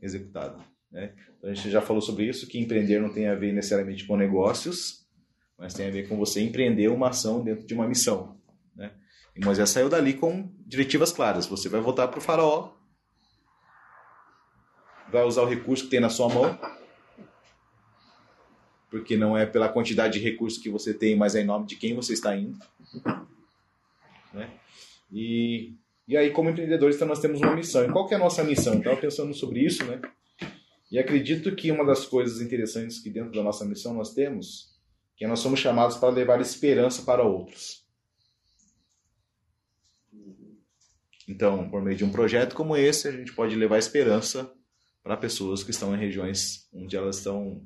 executada. 0.00 0.56
Né? 0.90 1.14
Então 1.36 1.50
a 1.50 1.54
gente 1.54 1.70
já 1.70 1.82
falou 1.82 2.00
sobre 2.00 2.26
isso, 2.26 2.48
que 2.48 2.58
empreender 2.58 2.98
não 2.98 3.12
tem 3.12 3.28
a 3.28 3.34
ver 3.34 3.52
necessariamente 3.52 4.06
com 4.06 4.16
negócios, 4.16 5.06
mas 5.58 5.74
tem 5.74 5.86
a 5.86 5.90
ver 5.90 6.08
com 6.08 6.16
você 6.16 6.40
empreender 6.40 6.88
uma 6.88 7.10
ação 7.10 7.44
dentro 7.44 7.66
de 7.66 7.74
uma 7.74 7.86
missão. 7.86 8.40
Né? 8.74 9.03
E 9.36 9.44
Moisés 9.44 9.70
saiu 9.70 9.88
dali 9.88 10.14
com 10.14 10.48
diretivas 10.66 11.12
claras. 11.12 11.46
Você 11.46 11.68
vai 11.68 11.80
voltar 11.80 12.08
para 12.08 12.18
o 12.18 12.22
faraó, 12.22 12.72
vai 15.10 15.24
usar 15.24 15.42
o 15.42 15.48
recurso 15.48 15.84
que 15.84 15.90
tem 15.90 16.00
na 16.00 16.08
sua 16.08 16.28
mão 16.28 16.58
porque 18.94 19.16
não 19.16 19.36
é 19.36 19.44
pela 19.44 19.68
quantidade 19.68 20.20
de 20.20 20.24
recursos 20.24 20.62
que 20.62 20.70
você 20.70 20.94
tem, 20.94 21.16
mas 21.16 21.34
é 21.34 21.40
em 21.40 21.44
nome 21.44 21.66
de 21.66 21.74
quem 21.74 21.96
você 21.96 22.12
está 22.12 22.36
indo. 22.36 22.56
Né? 24.32 24.48
E, 25.12 25.72
e 26.06 26.16
aí, 26.16 26.30
como 26.30 26.48
empreendedores, 26.48 26.94
então, 26.94 27.08
nós 27.08 27.18
temos 27.18 27.40
uma 27.40 27.56
missão. 27.56 27.84
E 27.84 27.90
qual 27.90 28.06
que 28.06 28.14
é 28.14 28.16
a 28.16 28.20
nossa 28.20 28.44
missão? 28.44 28.74
Estava 28.74 28.96
pensando 28.96 29.34
sobre 29.34 29.64
isso, 29.64 29.84
né? 29.84 30.00
E 30.92 30.96
acredito 30.96 31.56
que 31.56 31.72
uma 31.72 31.84
das 31.84 32.06
coisas 32.06 32.40
interessantes 32.40 33.00
que 33.00 33.10
dentro 33.10 33.32
da 33.32 33.42
nossa 33.42 33.64
missão 33.64 33.94
nós 33.94 34.14
temos, 34.14 34.78
que 35.16 35.26
nós 35.26 35.40
somos 35.40 35.58
chamados 35.58 35.96
para 35.96 36.10
levar 36.10 36.40
esperança 36.40 37.02
para 37.02 37.24
outros. 37.24 37.83
Então, 41.28 41.68
por 41.70 41.82
meio 41.82 41.96
de 41.96 42.04
um 42.04 42.10
projeto 42.10 42.54
como 42.54 42.76
esse, 42.76 43.08
a 43.08 43.12
gente 43.12 43.32
pode 43.32 43.56
levar 43.56 43.78
esperança 43.78 44.52
para 45.02 45.16
pessoas 45.16 45.62
que 45.62 45.70
estão 45.70 45.94
em 45.94 45.98
regiões 45.98 46.68
onde 46.72 46.96
elas 46.96 47.18
estão 47.18 47.62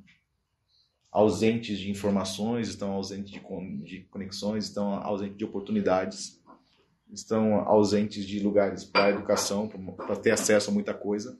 ausentes 1.11 1.79
de 1.79 1.91
informações, 1.91 2.69
estão 2.69 2.93
ausentes 2.93 3.33
de, 3.33 4.01
conexões, 4.11 4.65
estão 4.65 4.95
ausentes 4.95 5.37
de 5.37 5.45
oportunidades, 5.45 6.41
estão 7.11 7.55
ausentes 7.61 8.27
de 8.27 8.41
lugares 8.41 8.85
para 8.85 9.11
educação, 9.11 9.69
para 9.69 10.17
ter 10.17 10.31
acesso 10.31 10.71
a 10.71 10.75
muita 10.75 10.93
coisa. 10.93 11.39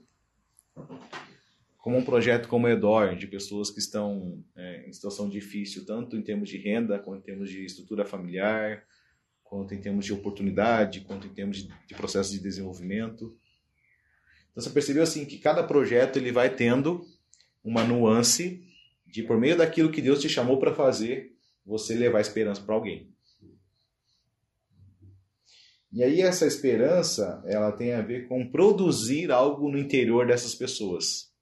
Como 1.77 1.97
um 1.97 2.03
projeto 2.03 2.49
como 2.49 2.67
o 2.67 2.69
EDOR, 2.69 3.15
de 3.15 3.27
pessoas 3.27 3.69
que 3.69 3.79
estão 3.79 4.43
é, 4.55 4.87
em 4.87 4.91
situação 4.91 5.29
difícil, 5.29 5.85
tanto 5.85 6.17
em 6.17 6.21
termos 6.21 6.49
de 6.49 6.57
renda, 6.57 6.99
quanto 6.99 7.19
em 7.19 7.23
termos 7.23 7.49
de 7.49 7.63
estrutura 7.63 8.05
familiar, 8.05 8.83
quanto 9.49 9.73
em 9.73 9.81
termos 9.81 10.05
de 10.05 10.13
oportunidade, 10.13 11.01
quanto 11.01 11.25
em 11.25 11.33
termos 11.33 11.57
de, 11.57 11.73
de 11.87 11.95
processo 11.95 12.31
de 12.31 12.39
desenvolvimento. 12.39 13.35
Então 14.51 14.63
você 14.63 14.69
percebeu 14.69 15.01
assim 15.01 15.25
que 15.25 15.39
cada 15.39 15.63
projeto 15.63 16.17
ele 16.17 16.31
vai 16.31 16.53
tendo 16.53 17.03
uma 17.63 17.83
nuance 17.83 18.63
de 19.07 19.23
por 19.23 19.39
meio 19.39 19.57
daquilo 19.57 19.91
que 19.91 20.01
Deus 20.01 20.21
te 20.21 20.29
chamou 20.29 20.59
para 20.59 20.73
fazer, 20.73 21.35
você 21.65 21.95
levar 21.95 22.21
esperança 22.21 22.61
para 22.61 22.75
alguém. 22.75 23.11
E 25.91 26.03
aí 26.03 26.21
essa 26.21 26.45
esperança, 26.45 27.41
ela 27.47 27.71
tem 27.71 27.93
a 27.93 28.01
ver 28.01 28.27
com 28.27 28.47
produzir 28.47 29.31
algo 29.31 29.71
no 29.71 29.79
interior 29.79 30.27
dessas 30.27 30.53
pessoas. 30.53 31.33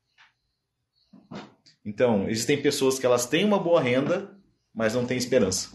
Então, 1.84 2.30
existem 2.30 2.62
pessoas 2.62 2.98
que 2.98 3.06
elas 3.06 3.26
têm 3.26 3.44
uma 3.44 3.60
boa 3.60 3.82
renda, 3.82 4.38
mas 4.74 4.94
não 4.94 5.06
têm 5.06 5.18
esperança. 5.18 5.70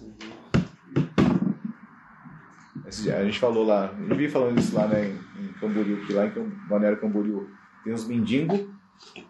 A 3.11 3.25
gente 3.25 3.39
falou 3.39 3.65
lá, 3.65 3.95
eu 4.09 4.17
vi 4.17 4.29
falando 4.29 4.59
isso 4.59 4.75
lá 4.75 4.87
né, 4.87 5.09
em 5.09 5.53
Camboriú, 5.61 6.05
que 6.07 6.13
lá 6.13 6.27
em 6.27 6.31
Balneário 6.69 7.01
Camboriú 7.01 7.49
tem 7.83 7.93
uns 7.93 8.07
mendigos 8.07 8.61
que 9.13 9.27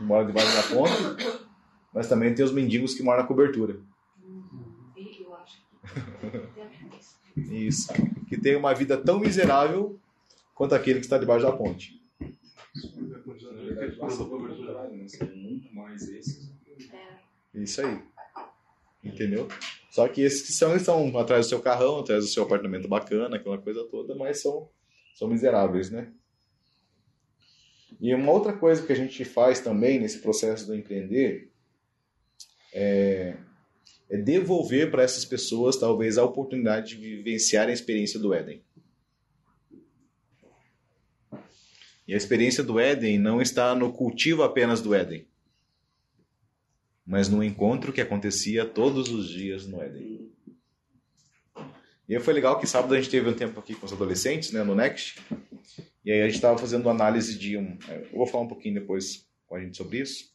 moram 0.00 0.26
debaixo 0.26 0.54
da 0.54 0.62
ponte 0.74 1.38
mas 1.92 2.08
também 2.08 2.34
tem 2.34 2.44
os 2.44 2.52
mendigos 2.52 2.94
que 2.94 3.02
moram 3.02 3.22
na 3.22 3.26
cobertura. 3.26 3.80
Eu 4.96 5.34
acho 5.34 5.62
Isso. 7.36 7.92
Que 8.28 8.38
tem 8.38 8.56
uma 8.56 8.74
vida 8.74 8.96
tão 8.96 9.18
miserável 9.18 9.98
quanto 10.54 10.74
aquele 10.74 11.00
que 11.00 11.06
está 11.06 11.18
debaixo 11.18 11.44
da 11.46 11.52
ponte. 11.52 12.00
Isso 17.54 17.80
aí. 17.80 18.02
Entendeu? 19.02 19.48
Só 19.98 20.06
que 20.06 20.20
esses 20.22 20.42
que 20.42 20.52
são, 20.52 20.76
estão 20.76 21.18
atrás 21.18 21.46
do 21.46 21.48
seu 21.48 21.60
carrão, 21.60 21.98
atrás 21.98 22.24
do 22.24 22.30
seu 22.30 22.44
apartamento 22.44 22.86
bacana, 22.86 23.34
aquela 23.34 23.58
coisa 23.58 23.82
toda, 23.90 24.14
mas 24.14 24.40
são, 24.40 24.70
são 25.12 25.26
miseráveis, 25.26 25.90
né? 25.90 26.12
E 28.00 28.14
uma 28.14 28.30
outra 28.30 28.52
coisa 28.52 28.86
que 28.86 28.92
a 28.92 28.94
gente 28.94 29.24
faz 29.24 29.58
também 29.58 29.98
nesse 29.98 30.20
processo 30.20 30.68
do 30.68 30.74
empreender 30.76 31.50
é, 32.72 33.38
é 34.08 34.16
devolver 34.18 34.88
para 34.88 35.02
essas 35.02 35.24
pessoas 35.24 35.76
talvez 35.76 36.16
a 36.16 36.22
oportunidade 36.22 36.96
de 36.96 37.16
vivenciar 37.16 37.66
a 37.66 37.72
experiência 37.72 38.20
do 38.20 38.32
Éden. 38.32 38.62
E 42.06 42.14
a 42.14 42.16
experiência 42.16 42.62
do 42.62 42.78
Éden 42.78 43.18
não 43.18 43.42
está 43.42 43.74
no 43.74 43.92
cultivo 43.92 44.44
apenas 44.44 44.80
do 44.80 44.94
Éden, 44.94 45.26
mas 47.08 47.30
no 47.30 47.42
encontro 47.42 47.90
que 47.90 48.02
acontecia 48.02 48.66
todos 48.66 49.08
os 49.08 49.30
dias 49.30 49.66
no 49.66 49.80
Éden. 49.82 50.30
E 52.06 52.20
foi 52.20 52.34
legal 52.34 52.60
que 52.60 52.66
sábado 52.66 52.92
a 52.92 53.00
gente 53.00 53.08
teve 53.08 53.30
um 53.30 53.34
tempo 53.34 53.58
aqui 53.58 53.74
com 53.74 53.86
os 53.86 53.92
adolescentes, 53.94 54.52
né, 54.52 54.62
no 54.62 54.74
Next, 54.74 55.18
e 56.04 56.12
aí 56.12 56.20
a 56.20 56.26
gente 56.26 56.34
estava 56.34 56.58
fazendo 56.58 56.88
análise 56.90 57.38
de 57.38 57.56
um. 57.56 57.78
Eu 57.88 58.18
vou 58.18 58.26
falar 58.26 58.44
um 58.44 58.48
pouquinho 58.48 58.74
depois 58.74 59.26
com 59.46 59.56
a 59.56 59.60
gente 59.60 59.78
sobre 59.78 60.00
isso, 60.00 60.34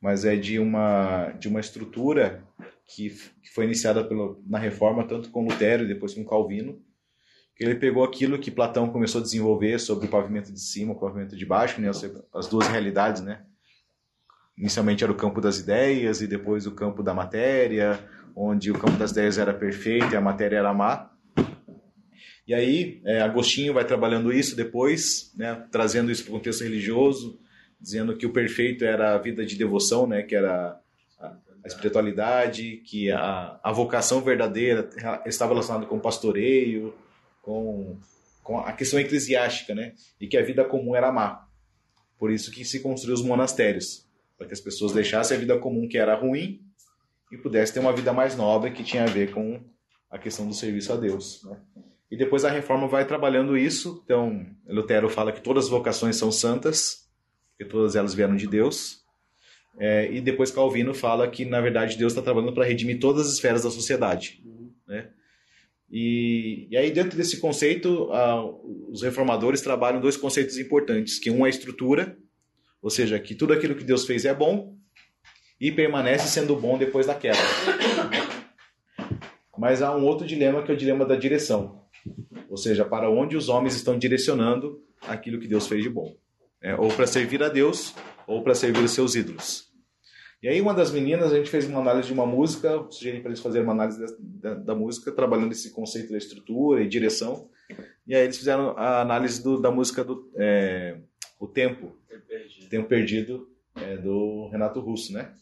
mas 0.00 0.24
é 0.24 0.34
de 0.34 0.58
uma, 0.58 1.30
de 1.38 1.46
uma 1.46 1.60
estrutura 1.60 2.44
que, 2.84 3.10
que 3.40 3.50
foi 3.54 3.64
iniciada 3.64 4.02
pelo, 4.02 4.42
na 4.44 4.58
reforma, 4.58 5.06
tanto 5.06 5.30
com 5.30 5.44
Lutero 5.44 5.84
e 5.84 5.88
depois 5.88 6.14
com 6.14 6.24
Calvino, 6.24 6.82
que 7.54 7.62
ele 7.62 7.76
pegou 7.76 8.02
aquilo 8.02 8.40
que 8.40 8.50
Platão 8.50 8.90
começou 8.90 9.20
a 9.20 9.24
desenvolver 9.24 9.78
sobre 9.78 10.06
o 10.06 10.10
pavimento 10.10 10.52
de 10.52 10.60
cima, 10.60 10.94
o 10.94 10.98
pavimento 10.98 11.36
de 11.36 11.46
baixo, 11.46 11.80
né, 11.80 11.88
as 12.34 12.46
duas 12.48 12.66
realidades, 12.66 13.22
né? 13.22 13.44
Inicialmente 14.58 15.04
era 15.04 15.12
o 15.12 15.16
campo 15.16 15.40
das 15.40 15.58
ideias 15.60 16.20
e 16.20 16.26
depois 16.26 16.66
o 16.66 16.72
campo 16.72 17.00
da 17.00 17.14
matéria, 17.14 18.00
onde 18.34 18.70
o 18.72 18.78
campo 18.78 18.98
das 18.98 19.12
ideias 19.12 19.38
era 19.38 19.54
perfeito 19.54 20.12
e 20.12 20.16
a 20.16 20.20
matéria 20.20 20.56
era 20.56 20.74
má. 20.74 21.10
E 22.44 22.52
aí, 22.52 23.00
é, 23.04 23.20
Agostinho 23.20 23.74
vai 23.74 23.84
trabalhando 23.84 24.32
isso 24.32 24.56
depois, 24.56 25.32
né, 25.36 25.64
trazendo 25.70 26.10
isso 26.10 26.24
para 26.24 26.30
o 26.30 26.36
contexto 26.38 26.64
religioso, 26.64 27.38
dizendo 27.80 28.16
que 28.16 28.26
o 28.26 28.32
perfeito 28.32 28.84
era 28.84 29.14
a 29.14 29.18
vida 29.18 29.46
de 29.46 29.54
devoção, 29.54 30.06
né, 30.06 30.22
que 30.22 30.34
era 30.34 30.80
a, 31.20 31.26
a 31.62 31.66
espiritualidade, 31.66 32.78
que 32.86 33.12
a, 33.12 33.60
a 33.62 33.70
vocação 33.70 34.22
verdadeira 34.22 34.88
estava 35.26 35.52
relacionada 35.52 35.86
com 35.86 35.98
o 35.98 36.00
pastoreio, 36.00 36.94
com, 37.42 37.98
com 38.42 38.58
a 38.58 38.72
questão 38.72 38.98
eclesiástica, 38.98 39.74
né, 39.74 39.92
e 40.18 40.26
que 40.26 40.36
a 40.36 40.42
vida 40.42 40.64
comum 40.64 40.96
era 40.96 41.12
má. 41.12 41.46
Por 42.18 42.32
isso 42.32 42.50
que 42.50 42.64
se 42.64 42.80
construiu 42.80 43.14
os 43.14 43.22
monastérios, 43.22 44.07
para 44.38 44.46
que 44.46 44.54
as 44.54 44.60
pessoas 44.60 44.92
deixassem 44.92 45.36
a 45.36 45.40
vida 45.40 45.58
comum 45.58 45.88
que 45.88 45.98
era 45.98 46.14
ruim 46.14 46.60
e 47.30 47.36
pudessem 47.36 47.74
ter 47.74 47.80
uma 47.80 47.92
vida 47.92 48.12
mais 48.12 48.36
nobre 48.36 48.70
que 48.70 48.84
tinha 48.84 49.02
a 49.02 49.06
ver 49.06 49.32
com 49.32 49.60
a 50.08 50.16
questão 50.16 50.46
do 50.46 50.54
serviço 50.54 50.92
a 50.92 50.96
Deus. 50.96 51.42
Né? 51.44 51.60
E 52.10 52.16
depois 52.16 52.44
a 52.44 52.50
reforma 52.50 52.86
vai 52.86 53.06
trabalhando 53.06 53.58
isso. 53.58 54.00
Então, 54.04 54.46
Lutero 54.66 55.10
fala 55.10 55.32
que 55.32 55.42
todas 55.42 55.64
as 55.64 55.70
vocações 55.70 56.16
são 56.16 56.32
santas, 56.32 57.06
porque 57.50 57.70
todas 57.70 57.96
elas 57.96 58.14
vieram 58.14 58.36
de 58.36 58.46
Deus. 58.46 59.04
É, 59.78 60.10
e 60.10 60.20
depois 60.20 60.50
Calvino 60.50 60.94
fala 60.94 61.28
que, 61.28 61.44
na 61.44 61.60
verdade, 61.60 61.98
Deus 61.98 62.12
está 62.12 62.22
trabalhando 62.22 62.54
para 62.54 62.64
redimir 62.64 62.98
todas 62.98 63.26
as 63.26 63.34
esferas 63.34 63.62
da 63.62 63.70
sociedade. 63.70 64.42
Né? 64.86 65.10
E, 65.90 66.66
e, 66.70 66.76
aí, 66.76 66.90
dentro 66.90 67.16
desse 67.16 67.38
conceito, 67.40 68.10
os 68.90 69.02
reformadores 69.02 69.60
trabalham 69.60 70.00
dois 70.00 70.16
conceitos 70.16 70.58
importantes, 70.58 71.18
que 71.18 71.30
um 71.30 71.44
é 71.44 71.48
a 71.48 71.50
estrutura, 71.50 72.16
ou 72.82 72.90
seja, 72.90 73.18
que 73.18 73.34
tudo 73.34 73.52
aquilo 73.52 73.74
que 73.74 73.84
Deus 73.84 74.06
fez 74.06 74.24
é 74.24 74.34
bom 74.34 74.76
e 75.60 75.72
permanece 75.72 76.28
sendo 76.28 76.54
bom 76.56 76.78
depois 76.78 77.06
da 77.06 77.14
queda. 77.14 77.38
Mas 79.56 79.82
há 79.82 79.94
um 79.96 80.04
outro 80.04 80.26
dilema 80.26 80.62
que 80.62 80.70
é 80.70 80.74
o 80.74 80.78
dilema 80.78 81.04
da 81.04 81.16
direção, 81.16 81.82
ou 82.48 82.56
seja, 82.56 82.84
para 82.84 83.10
onde 83.10 83.36
os 83.36 83.48
homens 83.48 83.74
estão 83.74 83.98
direcionando 83.98 84.80
aquilo 85.02 85.40
que 85.40 85.48
Deus 85.48 85.66
fez 85.66 85.82
de 85.82 85.90
bom, 85.90 86.14
é, 86.62 86.74
ou 86.76 86.88
para 86.88 87.06
servir 87.06 87.42
a 87.42 87.48
Deus 87.48 87.94
ou 88.26 88.42
para 88.42 88.54
servir 88.54 88.84
os 88.84 88.92
seus 88.92 89.14
ídolos. 89.14 89.68
E 90.40 90.48
aí 90.48 90.60
uma 90.60 90.72
das 90.72 90.92
meninas, 90.92 91.32
a 91.32 91.36
gente 91.36 91.50
fez 91.50 91.66
uma 91.66 91.80
análise 91.80 92.06
de 92.06 92.14
uma 92.14 92.26
música, 92.26 92.86
sugeri 92.90 93.18
para 93.20 93.30
eles 93.30 93.40
fazerem 93.40 93.64
uma 93.66 93.72
análise 93.72 93.98
da, 93.98 94.06
da, 94.20 94.54
da, 94.54 94.74
música, 94.74 95.10
trabalhando 95.10 95.50
esse 95.50 95.72
conceito 95.72 96.12
da 96.12 96.18
estrutura 96.18 96.80
e 96.80 96.88
direção. 96.88 97.48
E 98.06 98.14
aí 98.14 98.22
eles 98.22 98.38
fizeram 98.38 98.70
a 98.78 99.00
análise 99.00 99.42
do, 99.42 99.60
da 99.60 99.70
música 99.72 100.04
do 100.04 100.30
é, 100.36 100.98
O 101.40 101.48
Tempo, 101.48 101.96
Perdido. 102.26 102.68
Tempo 102.68 102.88
Perdido, 102.88 103.48
é, 103.76 103.96
do 103.96 104.48
Renato 104.48 104.80
Russo, 104.80 105.12
né? 105.12 105.32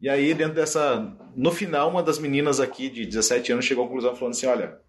E 0.00 0.08
aí, 0.08 0.32
dentro 0.32 0.54
dessa. 0.54 1.16
No 1.34 1.50
final, 1.50 1.90
uma 1.90 2.02
das 2.02 2.18
meninas 2.18 2.60
aqui 2.60 2.88
de 2.88 3.04
17 3.04 3.52
anos 3.52 3.64
chegou 3.64 3.84
à 3.84 3.86
conclusão 3.86 4.14
falando 4.14 4.34
assim: 4.34 4.46
olha, 4.46 4.80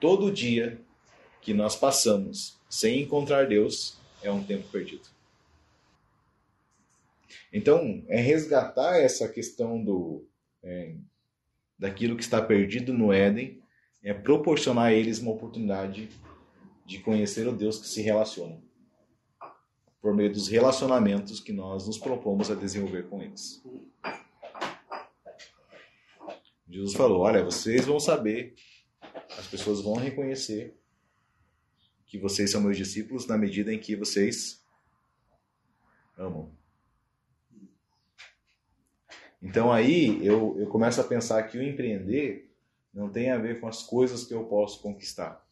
todo 0.00 0.30
dia 0.30 0.80
que 1.40 1.54
nós 1.54 1.76
passamos 1.76 2.60
sem 2.68 3.02
encontrar 3.02 3.46
Deus 3.46 3.96
é 4.22 4.30
um 4.30 4.42
tempo 4.42 4.68
perdido. 4.68 5.04
Então, 7.52 8.04
é 8.08 8.20
resgatar 8.20 8.98
essa 8.98 9.28
questão 9.28 9.82
do 9.82 10.26
é, 10.64 10.94
daquilo 11.78 12.16
que 12.16 12.22
está 12.22 12.42
perdido 12.42 12.92
no 12.92 13.12
Éden, 13.12 13.62
é 14.02 14.12
proporcionar 14.12 14.86
a 14.86 14.92
eles 14.92 15.20
uma 15.20 15.30
oportunidade 15.30 16.08
de 16.84 16.98
conhecer 16.98 17.46
o 17.46 17.52
Deus 17.52 17.78
que 17.78 17.86
se 17.86 18.02
relaciona 18.02 18.60
por 20.06 20.14
meio 20.14 20.32
dos 20.32 20.46
relacionamentos 20.46 21.40
que 21.40 21.52
nós 21.52 21.84
nos 21.84 21.98
propomos 21.98 22.48
a 22.48 22.54
desenvolver 22.54 23.08
com 23.08 23.20
eles. 23.20 23.60
Jesus 26.68 26.94
falou: 26.94 27.22
Olha, 27.22 27.42
vocês 27.42 27.86
vão 27.86 27.98
saber, 27.98 28.54
as 29.36 29.48
pessoas 29.48 29.80
vão 29.80 29.94
reconhecer 29.94 30.78
que 32.06 32.20
vocês 32.20 32.52
são 32.52 32.60
meus 32.60 32.76
discípulos 32.76 33.26
na 33.26 33.36
medida 33.36 33.74
em 33.74 33.80
que 33.80 33.96
vocês 33.96 34.64
amam. 36.16 36.52
Então 39.42 39.72
aí 39.72 40.24
eu, 40.24 40.56
eu 40.56 40.68
começo 40.68 41.00
a 41.00 41.04
pensar 41.04 41.42
que 41.48 41.58
o 41.58 41.62
empreender 41.64 42.54
não 42.94 43.10
tem 43.10 43.32
a 43.32 43.38
ver 43.38 43.58
com 43.58 43.66
as 43.66 43.82
coisas 43.82 44.22
que 44.22 44.32
eu 44.32 44.44
posso 44.44 44.80
conquistar. 44.80 45.44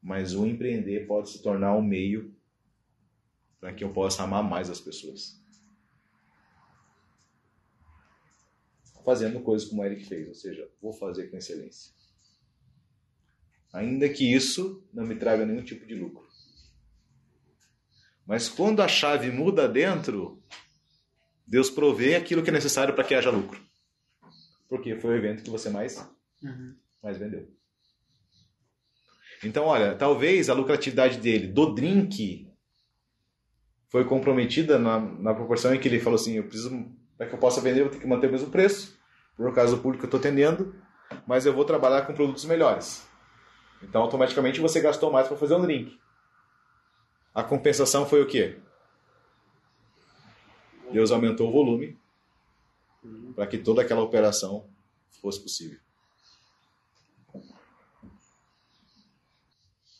Mas 0.00 0.32
o 0.32 0.46
empreender 0.46 1.08
pode 1.08 1.30
se 1.30 1.42
tornar 1.42 1.74
um 1.74 1.82
meio 1.82 2.35
para 3.60 3.72
que 3.72 3.84
eu 3.84 3.92
possa 3.92 4.22
amar 4.22 4.42
mais 4.42 4.70
as 4.70 4.80
pessoas. 4.80 5.40
Fazendo 9.04 9.40
coisas 9.40 9.68
como 9.68 9.82
o 9.82 9.84
Eric 9.84 10.04
fez, 10.04 10.28
ou 10.28 10.34
seja, 10.34 10.68
vou 10.82 10.92
fazer 10.92 11.28
com 11.28 11.36
excelência. 11.36 11.94
Ainda 13.72 14.08
que 14.08 14.32
isso 14.32 14.84
não 14.92 15.04
me 15.04 15.16
traga 15.16 15.44
nenhum 15.44 15.62
tipo 15.62 15.86
de 15.86 15.94
lucro. 15.94 16.26
Mas 18.26 18.48
quando 18.48 18.82
a 18.82 18.88
chave 18.88 19.30
muda 19.30 19.68
dentro, 19.68 20.42
Deus 21.46 21.70
provê 21.70 22.16
aquilo 22.16 22.42
que 22.42 22.50
é 22.50 22.52
necessário 22.52 22.94
para 22.94 23.04
que 23.04 23.14
haja 23.14 23.30
lucro. 23.30 23.64
Porque 24.68 24.96
foi 24.96 25.10
o 25.10 25.16
evento 25.16 25.44
que 25.44 25.50
você 25.50 25.70
mais, 25.70 25.96
uhum. 26.42 26.74
mais 27.00 27.16
vendeu. 27.18 27.48
Então, 29.44 29.66
olha, 29.66 29.94
talvez 29.94 30.50
a 30.50 30.54
lucratividade 30.54 31.18
dele 31.18 31.46
do 31.46 31.72
drink 31.72 32.50
foi 33.88 34.04
comprometida 34.04 34.78
na, 34.78 34.98
na 34.98 35.34
proporção 35.34 35.74
em 35.74 35.78
que 35.78 35.88
ele 35.88 36.00
falou 36.00 36.16
assim: 36.16 36.34
eu 36.34 36.44
preciso, 36.44 36.86
para 37.16 37.26
que 37.26 37.34
eu 37.34 37.38
possa 37.38 37.60
vender, 37.60 37.80
eu 37.80 37.84
vou 37.84 37.92
ter 37.92 38.00
que 38.00 38.06
manter 38.06 38.28
o 38.28 38.32
mesmo 38.32 38.50
preço, 38.50 38.98
por 39.36 39.54
causa 39.54 39.76
do 39.76 39.82
público 39.82 40.00
que 40.00 40.06
eu 40.06 40.16
estou 40.16 40.20
atendendo, 40.20 40.74
mas 41.26 41.46
eu 41.46 41.52
vou 41.52 41.64
trabalhar 41.64 42.02
com 42.02 42.14
produtos 42.14 42.44
melhores. 42.44 43.06
Então, 43.82 44.02
automaticamente, 44.02 44.60
você 44.60 44.80
gastou 44.80 45.10
mais 45.10 45.28
para 45.28 45.36
fazer 45.36 45.54
um 45.54 45.62
drink. 45.62 45.98
A 47.34 47.42
compensação 47.42 48.06
foi 48.06 48.22
o 48.22 48.26
quê? 48.26 48.58
Deus 50.90 51.10
aumentou 51.10 51.48
o 51.48 51.52
volume 51.52 51.98
para 53.34 53.46
que 53.46 53.58
toda 53.58 53.82
aquela 53.82 54.02
operação 54.02 54.66
fosse 55.20 55.40
possível. 55.40 55.78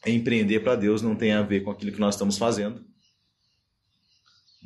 Empreender 0.06 0.60
para 0.60 0.76
Deus 0.76 1.02
não 1.02 1.16
tem 1.16 1.32
a 1.32 1.42
ver 1.42 1.62
com 1.62 1.70
aquilo 1.70 1.92
que 1.92 2.00
nós 2.00 2.14
estamos 2.14 2.38
fazendo, 2.38 2.84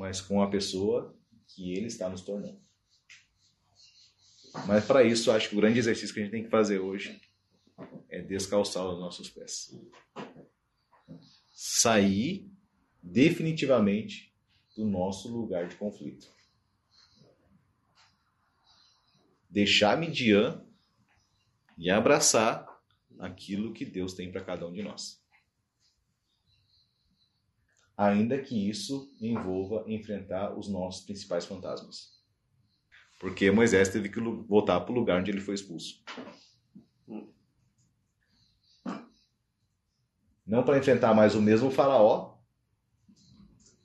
mas 0.01 0.19
com 0.19 0.41
a 0.41 0.49
pessoa 0.49 1.15
que 1.47 1.75
ele 1.77 1.87
está 1.87 2.09
nos 2.09 2.23
tornando. 2.23 2.59
Mas 4.67 4.87
para 4.87 5.05
isso, 5.05 5.31
acho 5.31 5.51
que 5.51 5.55
o 5.55 5.61
grande 5.61 5.79
exercício 5.79 6.15
que 6.15 6.21
a 6.21 6.23
gente 6.23 6.33
tem 6.33 6.43
que 6.43 6.49
fazer 6.49 6.79
hoje 6.79 7.21
é 8.09 8.23
descalçar 8.23 8.87
os 8.87 8.99
nossos 8.99 9.29
pés. 9.29 9.79
Sair 11.53 12.51
definitivamente 13.03 14.35
do 14.75 14.87
nosso 14.87 15.29
lugar 15.29 15.69
de 15.69 15.77
conflito. 15.77 16.33
Deixar 19.51 19.99
Midian 19.99 20.65
e 21.77 21.91
abraçar 21.91 22.67
aquilo 23.19 23.75
que 23.75 23.85
Deus 23.85 24.15
tem 24.15 24.33
para 24.33 24.43
cada 24.43 24.67
um 24.67 24.73
de 24.73 24.83
nós 24.83 25.20
ainda 28.01 28.39
que 28.39 28.71
isso 28.71 29.15
envolva 29.21 29.85
enfrentar 29.87 30.59
os 30.59 30.69
nossos 30.69 31.05
principais 31.05 31.45
fantasmas. 31.45 32.19
Porque 33.19 33.51
Moisés 33.51 33.91
teve 33.91 34.09
que 34.09 34.19
voltar 34.19 34.81
para 34.81 34.93
o 34.93 34.95
lugar 34.95 35.21
onde 35.21 35.31
ele 35.31 35.43
foi 35.43 35.55
expulso. 35.55 36.03
Não 40.47 40.63
para 40.63 40.79
enfrentar 40.79 41.13
mais 41.13 41.35
o 41.35 41.43
mesmo 41.43 41.71
faraó, 41.71 42.39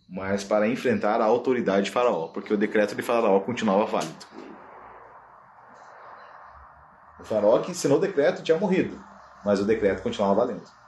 mas 0.08 0.46
para 0.46 0.70
enfrentar 0.70 1.20
a 1.20 1.26
autoridade 1.26 1.88
de 1.88 1.92
faraó, 1.92 2.30
porque 2.30 2.54
o 2.54 2.58
decreto 2.58 2.96
de 2.96 3.02
faraó 3.02 3.42
continuava 3.42 3.86
válido. 3.86 4.26
O 7.20 7.26
faraó 7.26 7.60
que 7.60 7.72
ensinou 7.72 7.98
o 7.98 8.02
decreto 8.02 8.42
tinha 8.42 8.58
morrido, 8.58 8.98
mas 9.44 9.60
o 9.60 9.66
decreto 9.66 10.02
continuava 10.02 10.36
valendo. 10.36 10.85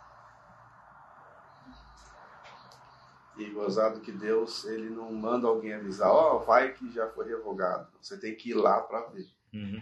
E 3.38 3.52
gozado 3.52 4.02
que 4.02 4.12
Deus, 4.12 4.66
ele 4.66 4.90
não 4.90 5.14
manda 5.14 5.48
alguém 5.48 5.74
avisar, 5.74 6.10
ó, 6.10 6.38
oh, 6.38 6.40
vai 6.46 6.74
que 6.74 6.92
já 6.92 7.08
foi 7.12 7.28
revogado. 7.28 7.92
Você 8.02 8.18
tem 8.18 8.36
que 8.36 8.50
ir 8.50 8.56
lá 8.56 8.82
para 8.82 9.08
ver. 9.08 9.28
Uhum. 9.54 9.80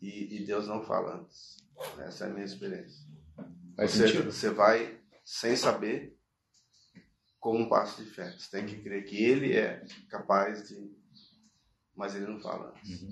E, 0.00 0.36
e, 0.36 0.44
Deus 0.44 0.68
não 0.68 0.84
fala 0.84 1.16
antes. 1.16 1.56
Essa 1.98 2.26
é 2.26 2.28
a 2.28 2.32
minha 2.32 2.44
experiência. 2.44 3.02
você, 3.76 4.22
você 4.22 4.50
vai 4.50 5.00
sem 5.24 5.56
saber 5.56 6.16
como 7.40 7.60
um 7.60 7.68
passo 7.68 8.04
de 8.04 8.10
fé. 8.10 8.30
Você 8.32 8.50
tem 8.50 8.66
que 8.66 8.82
crer 8.82 9.04
que 9.04 9.16
ele 9.16 9.56
é 9.56 9.84
capaz 10.10 10.68
de. 10.68 10.94
Mas 11.96 12.14
ele 12.14 12.26
não 12.26 12.38
fala 12.38 12.68
antes. 12.68 13.02
Uhum. 13.02 13.10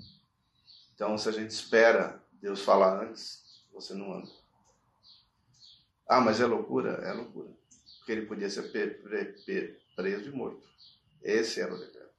Então, 0.93 1.17
se 1.17 1.29
a 1.29 1.31
gente 1.31 1.49
espera 1.49 2.23
Deus 2.33 2.61
falar 2.61 3.03
antes, 3.03 3.43
você 3.73 3.93
não 3.95 4.13
anda. 4.13 4.29
Ah, 6.07 6.21
mas 6.21 6.39
é 6.39 6.45
loucura? 6.45 6.91
É 7.03 7.11
loucura 7.11 7.57
que 8.07 8.13
ele 8.13 8.25
podia 8.25 8.49
ser 8.49 8.71
preso 8.71 10.29
e 10.29 10.31
morto. 10.31 10.65
Esse 11.21 11.59
era 11.59 11.75
o 11.75 11.77
decreto. 11.77 12.15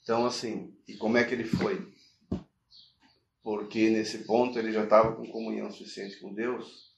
Então, 0.00 0.24
assim, 0.24 0.72
e 0.86 0.94
como 0.94 1.16
é 1.16 1.24
que 1.24 1.34
ele 1.34 1.42
foi? 1.42 1.92
Porque 3.42 3.90
nesse 3.90 4.18
ponto 4.18 4.56
ele 4.56 4.70
já 4.70 4.84
estava 4.84 5.16
com 5.16 5.26
comunhão 5.26 5.72
suficiente 5.72 6.20
com 6.20 6.32
Deus 6.32 6.94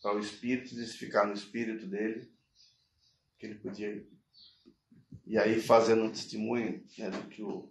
para 0.00 0.14
o 0.14 0.20
Espírito 0.20 0.76
ficar 0.96 1.26
no 1.26 1.34
Espírito 1.34 1.88
dele, 1.88 2.30
que 3.36 3.46
ele 3.46 3.56
podia. 3.56 4.06
E 5.26 5.36
aí, 5.36 5.60
fazendo 5.60 6.04
um 6.04 6.12
testemunho 6.12 6.84
né, 6.96 7.10
do 7.10 7.28
que 7.28 7.42
o 7.42 7.68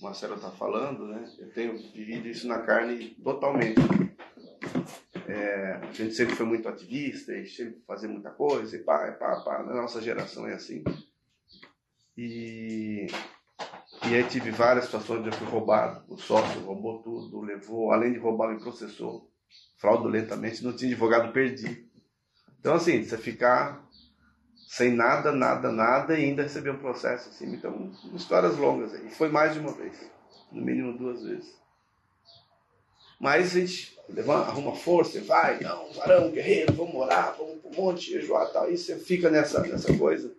Marcelo 0.00 0.36
está 0.36 0.52
falando, 0.52 1.08
né, 1.08 1.34
eu 1.40 1.52
tenho 1.52 1.76
vivido 1.90 2.28
isso 2.28 2.46
na 2.46 2.60
carne 2.60 3.10
totalmente. 3.24 3.80
É, 5.32 5.80
a 5.82 5.92
gente 5.92 6.14
sempre 6.14 6.36
foi 6.36 6.44
muito 6.44 6.68
ativista 6.68 7.34
e 7.34 7.46
sempre 7.46 7.80
fazer 7.86 8.06
muita 8.06 8.30
coisa, 8.30 8.76
e 8.76 8.80
pá, 8.80 9.10
pá, 9.12 9.40
pá. 9.40 9.62
Na 9.62 9.74
nossa 9.74 10.02
geração 10.02 10.46
é 10.46 10.52
assim. 10.52 10.84
E, 12.14 13.06
e 14.06 14.14
aí 14.14 14.24
tive 14.28 14.50
várias 14.50 14.84
situações 14.84 15.20
onde 15.20 15.30
eu 15.30 15.32
fui 15.32 15.46
roubado. 15.46 16.04
O 16.06 16.18
sócio 16.18 16.60
roubou 16.60 17.02
tudo, 17.02 17.40
levou, 17.40 17.92
além 17.92 18.12
de 18.12 18.18
roubar, 18.18 18.52
me 18.52 18.60
processou 18.60 19.30
fraudulentamente. 19.78 20.62
Não 20.62 20.76
tinha 20.76 20.90
advogado, 20.90 21.32
perdi. 21.32 21.88
Então, 22.60 22.74
assim, 22.74 23.02
você 23.02 23.16
ficar 23.16 23.88
sem 24.68 24.92
nada, 24.92 25.32
nada, 25.32 25.72
nada 25.72 26.18
e 26.18 26.26
ainda 26.26 26.42
receber 26.42 26.72
um 26.72 26.78
processo 26.78 27.30
assim. 27.30 27.54
Então, 27.54 27.90
histórias 28.14 28.58
longas. 28.58 28.92
E 28.92 29.08
foi 29.08 29.30
mais 29.30 29.54
de 29.54 29.60
uma 29.60 29.72
vez, 29.72 29.98
no 30.52 30.62
mínimo 30.62 30.98
duas 30.98 31.22
vezes. 31.22 31.61
Mas 33.22 33.54
a 33.54 33.60
gente 33.60 33.96
levanta, 34.08 34.48
arruma 34.48 34.74
força, 34.74 35.18
e 35.18 35.20
vai, 35.20 35.60
não, 35.60 35.92
varão, 35.92 36.32
guerreiro, 36.32 36.72
vamos 36.72 36.92
morar, 36.92 37.30
vamos 37.38 37.64
um 37.64 37.70
monte, 37.70 38.10
jejuar 38.10 38.50
tal. 38.52 38.68
E 38.68 38.76
você 38.76 38.98
fica 38.98 39.30
nessa, 39.30 39.60
nessa 39.64 39.96
coisa. 39.96 40.34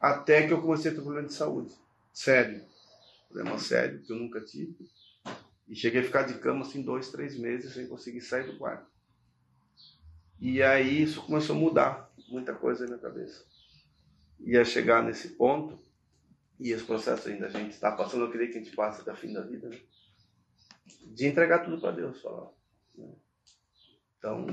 Até 0.00 0.46
que 0.46 0.54
eu 0.54 0.62
comecei 0.62 0.90
a 0.90 0.94
ter 0.94 1.02
problema 1.02 1.28
de 1.28 1.34
saúde. 1.34 1.74
Sério. 2.14 2.62
Problema 3.28 3.58
sério, 3.58 4.00
que 4.00 4.10
eu 4.10 4.16
nunca 4.16 4.40
tive. 4.40 4.74
E 5.68 5.76
cheguei 5.76 6.00
a 6.00 6.04
ficar 6.04 6.22
de 6.22 6.38
cama 6.38 6.62
assim 6.62 6.80
dois, 6.80 7.10
três 7.10 7.36
meses 7.36 7.74
sem 7.74 7.86
conseguir 7.86 8.22
sair 8.22 8.46
do 8.46 8.56
quarto. 8.56 8.86
E 10.40 10.62
aí 10.62 11.02
isso 11.02 11.20
começou 11.20 11.54
a 11.54 11.58
mudar 11.58 12.10
muita 12.30 12.54
coisa 12.54 12.84
na 12.84 12.92
minha 12.92 12.98
cabeça. 13.00 13.44
Ia 14.40 14.64
chegar 14.64 15.04
nesse 15.04 15.28
ponto, 15.28 15.78
e 16.58 16.70
esse 16.70 16.84
processo 16.84 17.28
ainda 17.28 17.48
a 17.48 17.50
gente 17.50 17.72
está 17.72 17.92
passando, 17.92 18.24
eu 18.24 18.30
queria 18.30 18.46
que 18.46 18.56
a 18.56 18.62
gente 18.62 18.74
passe 18.74 19.02
até 19.02 19.12
o 19.12 19.16
fim 19.16 19.34
da 19.34 19.42
vida, 19.42 19.68
né? 19.68 19.78
De 20.98 21.26
entregar 21.26 21.60
tudo 21.60 21.80
para 21.80 21.92
Deus. 21.92 22.20
Falar, 22.20 22.50
né? 22.96 23.08
Então, 24.18 24.46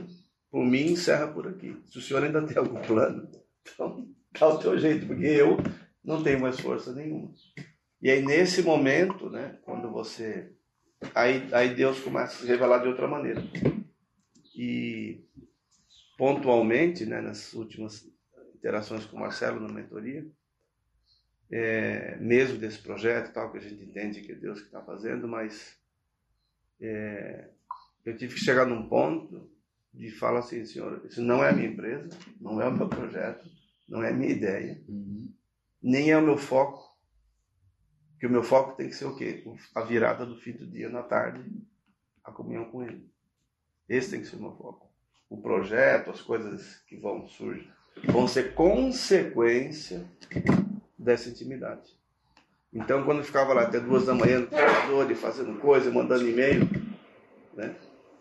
por 0.49 0.65
mim, 0.65 0.91
encerra 0.91 1.27
por 1.27 1.47
aqui. 1.47 1.75
Se 1.87 1.97
o 1.97 2.01
senhor 2.01 2.23
ainda 2.23 2.45
tem 2.45 2.57
algum 2.57 2.81
plano, 2.81 3.29
então 3.61 4.07
dá 4.31 4.47
o 4.47 4.57
teu 4.57 4.77
jeito, 4.77 5.05
porque 5.05 5.25
eu 5.25 5.57
não 6.03 6.23
tenho 6.23 6.39
mais 6.39 6.59
força 6.59 6.93
nenhuma. 6.93 7.33
E 8.01 8.09
aí, 8.09 8.23
nesse 8.23 8.61
momento, 8.61 9.29
né, 9.29 9.57
quando 9.63 9.91
você. 9.91 10.53
Aí, 11.13 11.47
aí 11.51 11.75
Deus 11.75 11.99
começa 11.99 12.35
a 12.35 12.39
se 12.39 12.47
revelar 12.47 12.79
de 12.79 12.87
outra 12.87 13.07
maneira. 13.07 13.43
E 14.55 15.23
pontualmente, 16.17 17.05
né, 17.05 17.21
nas 17.21 17.53
últimas 17.53 18.09
interações 18.55 19.05
com 19.05 19.17
o 19.17 19.19
Marcelo 19.19 19.59
na 19.59 19.71
mentoria, 19.71 20.25
é, 21.51 22.17
mesmo 22.17 22.57
desse 22.57 22.79
projeto 22.79 23.33
tal 23.33 23.51
que 23.51 23.59
a 23.59 23.61
gente 23.61 23.83
entende 23.83 24.21
que 24.21 24.31
é 24.31 24.35
Deus 24.35 24.59
que 24.59 24.65
está 24.65 24.81
fazendo, 24.81 25.27
mas 25.27 25.77
é, 26.81 27.49
eu 28.05 28.17
tive 28.17 28.35
que 28.35 28.39
chegar 28.39 28.65
num 28.65 28.87
ponto 28.87 29.49
de 29.93 30.11
falar 30.11 30.39
assim, 30.39 30.63
senhor, 30.65 31.03
isso 31.05 31.21
não 31.21 31.43
é 31.43 31.49
a 31.49 31.53
minha 31.53 31.69
empresa, 31.69 32.09
não 32.39 32.61
é 32.61 32.67
o 32.67 32.75
meu 32.75 32.87
projeto, 32.87 33.49
não 33.87 34.03
é 34.03 34.09
a 34.11 34.13
minha 34.13 34.31
ideia, 34.31 34.81
uhum. 34.87 35.33
nem 35.81 36.11
é 36.11 36.17
o 36.17 36.21
meu 36.21 36.37
foco, 36.37 36.95
que 38.19 38.27
o 38.27 38.29
meu 38.29 38.43
foco 38.43 38.75
tem 38.75 38.89
que 38.89 38.95
ser 38.95 39.05
o 39.05 39.15
quê? 39.15 39.43
A 39.75 39.81
virada 39.81 40.25
do 40.25 40.37
fim 40.37 40.51
do 40.51 40.67
dia 40.67 40.89
na 40.89 41.03
tarde, 41.03 41.43
a 42.23 42.31
comunhão 42.31 42.65
com 42.65 42.83
ele. 42.83 43.07
Esse 43.87 44.11
tem 44.11 44.21
que 44.21 44.27
ser 44.27 44.37
o 44.37 44.41
meu 44.41 44.51
foco. 44.51 44.91
O 45.29 45.41
projeto, 45.41 46.09
as 46.09 46.21
coisas 46.21 46.77
que 46.87 46.97
vão 46.97 47.27
surgir, 47.27 47.71
vão 48.05 48.27
ser 48.27 48.53
consequência 48.53 50.05
dessa 50.97 51.29
intimidade. 51.29 51.97
Então, 52.73 53.03
quando 53.03 53.23
ficava 53.23 53.53
lá 53.53 53.63
até 53.63 53.79
duas 53.79 54.05
da 54.05 54.13
manhã 54.13 54.39
no 54.39 54.47
computador, 54.47 55.15
fazendo 55.15 55.59
coisa, 55.59 55.89
mandando 55.89 56.27
e-mail, 56.27 56.67
né? 57.53 57.75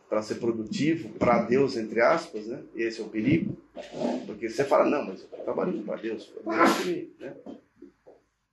Para 0.09 0.23
ser 0.23 0.37
produtivo, 0.37 1.09
para 1.19 1.43
Deus, 1.43 1.77
entre 1.77 2.01
aspas, 2.01 2.47
né? 2.47 2.63
Esse 2.75 3.01
é 3.01 3.05
o 3.05 3.09
perigo. 3.09 3.57
Porque 4.25 4.49
você 4.49 4.65
fala, 4.65 4.85
não, 4.85 5.05
mas 5.05 5.21
eu 5.21 5.25
estou 5.27 5.41
trabalhando 5.41 5.85
para 5.85 5.97
Deus, 5.97 6.33
Deus 6.45 6.87
me, 6.87 7.15
né? 7.19 7.35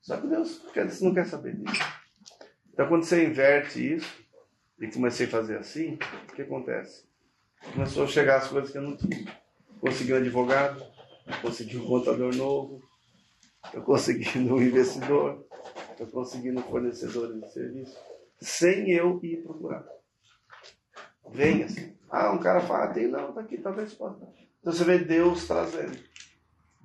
Só 0.02 0.18
que 0.18 0.28
Deus 0.28 0.62
não 1.02 1.14
quer 1.14 1.26
saber 1.26 1.56
disso. 1.56 1.82
Então, 2.74 2.88
quando 2.88 3.04
você 3.04 3.24
inverte 3.24 3.96
isso, 3.96 4.24
e 4.80 4.88
comecei 4.88 5.28
a 5.28 5.30
fazer 5.30 5.58
assim, 5.58 5.98
o 6.30 6.36
que 6.36 6.41
acontece? 6.41 7.06
Começou 7.74 8.04
a 8.04 8.08
chegar 8.08 8.38
as 8.38 8.48
coisas 8.48 8.72
que 8.72 8.78
eu 8.78 8.82
não 8.82 8.98
tinha. 8.98 9.26
Consegui 9.80 10.14
um 10.14 10.18
advogado, 10.18 10.84
consegui 11.41 11.78
um 11.78 11.86
contador 11.86 12.36
novo, 12.36 12.82
eu 13.74 13.82
consegui 13.82 14.28
um 14.39 14.62
investidor, 14.62 15.46
eu 16.04 16.08
conseguindo 16.08 16.62
fornecedores 16.62 17.41
de 17.41 17.51
serviço, 17.51 17.97
sem 18.39 18.91
eu 18.91 19.20
ir 19.24 19.43
procurar. 19.43 19.86
Vem 21.32 21.64
assim. 21.64 21.93
Ah, 22.10 22.32
um 22.32 22.39
cara 22.39 22.62
fala, 22.62 22.93
tem 22.93 23.08
não, 23.08 23.34
tá 23.34 23.41
aqui, 23.41 23.58
talvez 23.58 23.93
possa. 23.93 24.28
Então 24.60 24.72
você 24.72 24.84
vê 24.84 24.99
Deus 24.99 25.47
trazendo. 25.47 25.97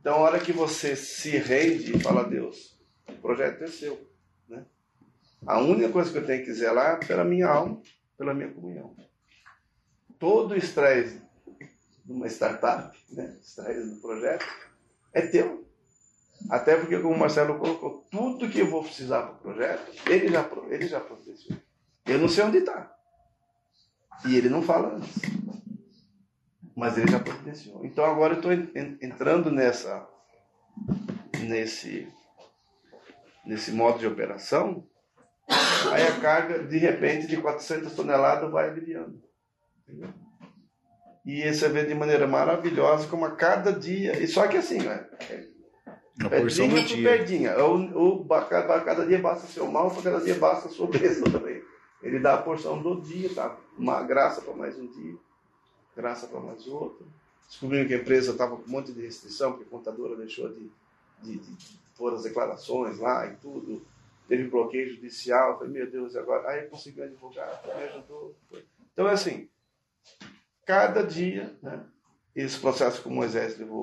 Então, 0.00 0.14
a 0.14 0.18
hora 0.18 0.40
que 0.40 0.52
você 0.52 0.96
se 0.96 1.36
rende 1.36 1.96
e 1.96 2.00
fala, 2.00 2.24
Deus, 2.24 2.80
o 3.08 3.12
projeto 3.14 3.62
é 3.64 3.66
seu. 3.66 4.08
Né? 4.48 4.64
A 5.46 5.60
única 5.60 5.90
coisa 5.90 6.10
que 6.10 6.18
eu 6.18 6.26
tenho 6.26 6.44
que 6.44 6.52
zelar 6.52 6.98
é 7.02 7.06
pela 7.06 7.24
minha 7.24 7.48
alma, 7.48 7.82
pela 8.16 8.32
minha 8.32 8.50
comunhão. 8.50 8.96
Todo 10.18 10.52
o 10.52 10.56
estresse 10.56 11.20
de 12.04 12.12
uma 12.12 12.26
startup, 12.28 12.96
né? 13.10 13.36
estresse 13.42 13.94
do 13.94 14.00
projeto, 14.00 14.46
é 15.12 15.22
teu. 15.22 15.67
Até 16.48 16.76
porque, 16.76 16.98
como 16.98 17.14
o 17.14 17.18
Marcelo 17.18 17.58
colocou, 17.58 18.06
tudo 18.10 18.48
que 18.48 18.60
eu 18.60 18.70
vou 18.70 18.82
precisar 18.82 19.22
para 19.22 19.34
o 19.34 19.38
projeto, 19.38 19.92
ele 20.06 20.28
já, 20.28 20.48
ele 20.68 20.86
já 20.86 21.00
providenciou. 21.00 21.58
Eu 22.06 22.18
não 22.18 22.28
sei 22.28 22.44
onde 22.44 22.58
está. 22.58 22.94
E 24.26 24.36
ele 24.36 24.48
não 24.48 24.62
fala 24.62 24.96
antes. 24.96 25.16
Mas 26.74 26.96
ele 26.96 27.10
já 27.10 27.18
providenciou. 27.18 27.84
Então 27.84 28.04
agora 28.04 28.34
eu 28.34 28.36
estou 28.38 28.52
entrando 28.52 29.50
nessa, 29.50 30.08
nesse, 31.40 32.08
nesse 33.44 33.72
modo 33.72 33.98
de 33.98 34.06
operação. 34.06 34.86
Aí 35.92 36.06
a 36.06 36.20
carga, 36.20 36.64
de 36.64 36.78
repente, 36.78 37.26
de 37.26 37.36
400 37.36 37.92
toneladas 37.94 38.50
vai 38.50 38.68
aliviando. 38.68 39.22
E 41.26 41.52
você 41.52 41.68
vê 41.68 41.84
de 41.84 41.94
maneira 41.94 42.26
maravilhosa 42.26 43.06
como 43.08 43.24
a 43.24 43.36
cada 43.36 43.72
dia. 43.72 44.18
E 44.18 44.26
só 44.26 44.46
que 44.46 44.56
assim, 44.56 44.78
né? 44.78 45.06
Uma 46.20 46.30
porção 46.30 46.68
do 46.68 46.82
dia. 46.82 47.08
Perdinha. 47.08 47.64
O, 47.64 48.20
o, 48.20 48.24
cada 48.26 49.06
dia 49.06 49.18
basta 49.20 49.46
seu 49.46 49.70
mal, 49.70 49.90
cada 49.90 50.20
dia 50.20 50.34
basta 50.34 50.68
a 50.68 50.70
sua 50.70 50.88
bênção 50.88 51.24
também. 51.30 51.62
Ele 52.02 52.18
dá 52.18 52.34
a 52.34 52.42
porção 52.42 52.80
do 52.80 53.00
dia, 53.00 53.32
tá? 53.34 53.56
Uma 53.76 54.02
graça 54.02 54.40
para 54.42 54.54
mais 54.54 54.78
um 54.78 54.86
dia, 54.86 55.14
graça 55.96 56.26
para 56.26 56.40
mais 56.40 56.66
outro. 56.66 57.06
Descobrindo 57.48 57.88
que 57.88 57.94
a 57.94 57.98
empresa 57.98 58.32
estava 58.32 58.56
com 58.56 58.62
um 58.62 58.70
monte 58.70 58.92
de 58.92 59.00
restrição, 59.00 59.52
porque 59.52 59.64
a 59.64 59.70
contadora 59.70 60.16
deixou 60.16 60.48
de, 60.48 60.70
de, 61.22 61.38
de, 61.38 61.54
de 61.54 61.78
pôr 61.96 62.12
as 62.14 62.22
declarações 62.22 62.98
lá 62.98 63.26
e 63.26 63.36
tudo. 63.36 63.84
Teve 64.28 64.48
bloqueio 64.48 64.94
judicial. 64.94 65.58
Falei, 65.58 65.72
meu 65.72 65.90
Deus, 65.90 66.14
e 66.14 66.18
agora? 66.18 66.48
Aí 66.50 66.66
consegui 66.66 67.00
um 67.00 67.04
advogado, 67.04 67.66
me 67.66 67.84
ajudou. 67.84 68.34
Então 68.92 69.08
é 69.08 69.12
assim, 69.12 69.48
cada 70.66 71.02
dia, 71.02 71.56
né? 71.62 71.84
Esse 72.36 72.58
processo 72.60 73.02
que 73.02 73.08
o 73.08 73.10
Moisés 73.10 73.58
levou 73.58 73.82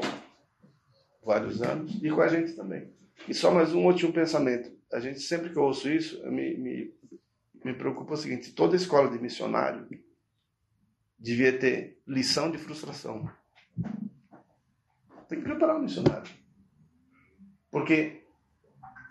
vários 1.26 1.62
anos, 1.62 2.02
e 2.02 2.10
com 2.10 2.22
a 2.22 2.28
gente 2.28 2.54
também. 2.54 2.88
E 3.28 3.34
só 3.34 3.52
mais 3.52 3.74
um 3.74 3.84
último 3.86 4.14
pensamento. 4.14 4.72
A 4.94 5.00
gente, 5.00 5.20
sempre 5.20 5.50
que 5.50 5.58
eu 5.58 5.64
ouço 5.64 5.90
isso, 5.90 6.24
me, 6.30 6.56
me, 6.56 6.94
me 7.64 7.74
preocupa 7.74 8.14
o 8.14 8.18
seguinte: 8.18 8.54
toda 8.54 8.76
escola 8.76 9.10
de 9.10 9.22
missionário 9.22 9.88
devia 11.18 11.58
ter 11.58 12.00
lição 12.08 12.52
de 12.52 12.60
frustração. 12.60 13.28
Tem 15.28 15.40
que 15.40 15.46
preparar 15.46 15.78
o 15.78 15.82
missionário. 15.82 16.32
Porque 17.72 18.22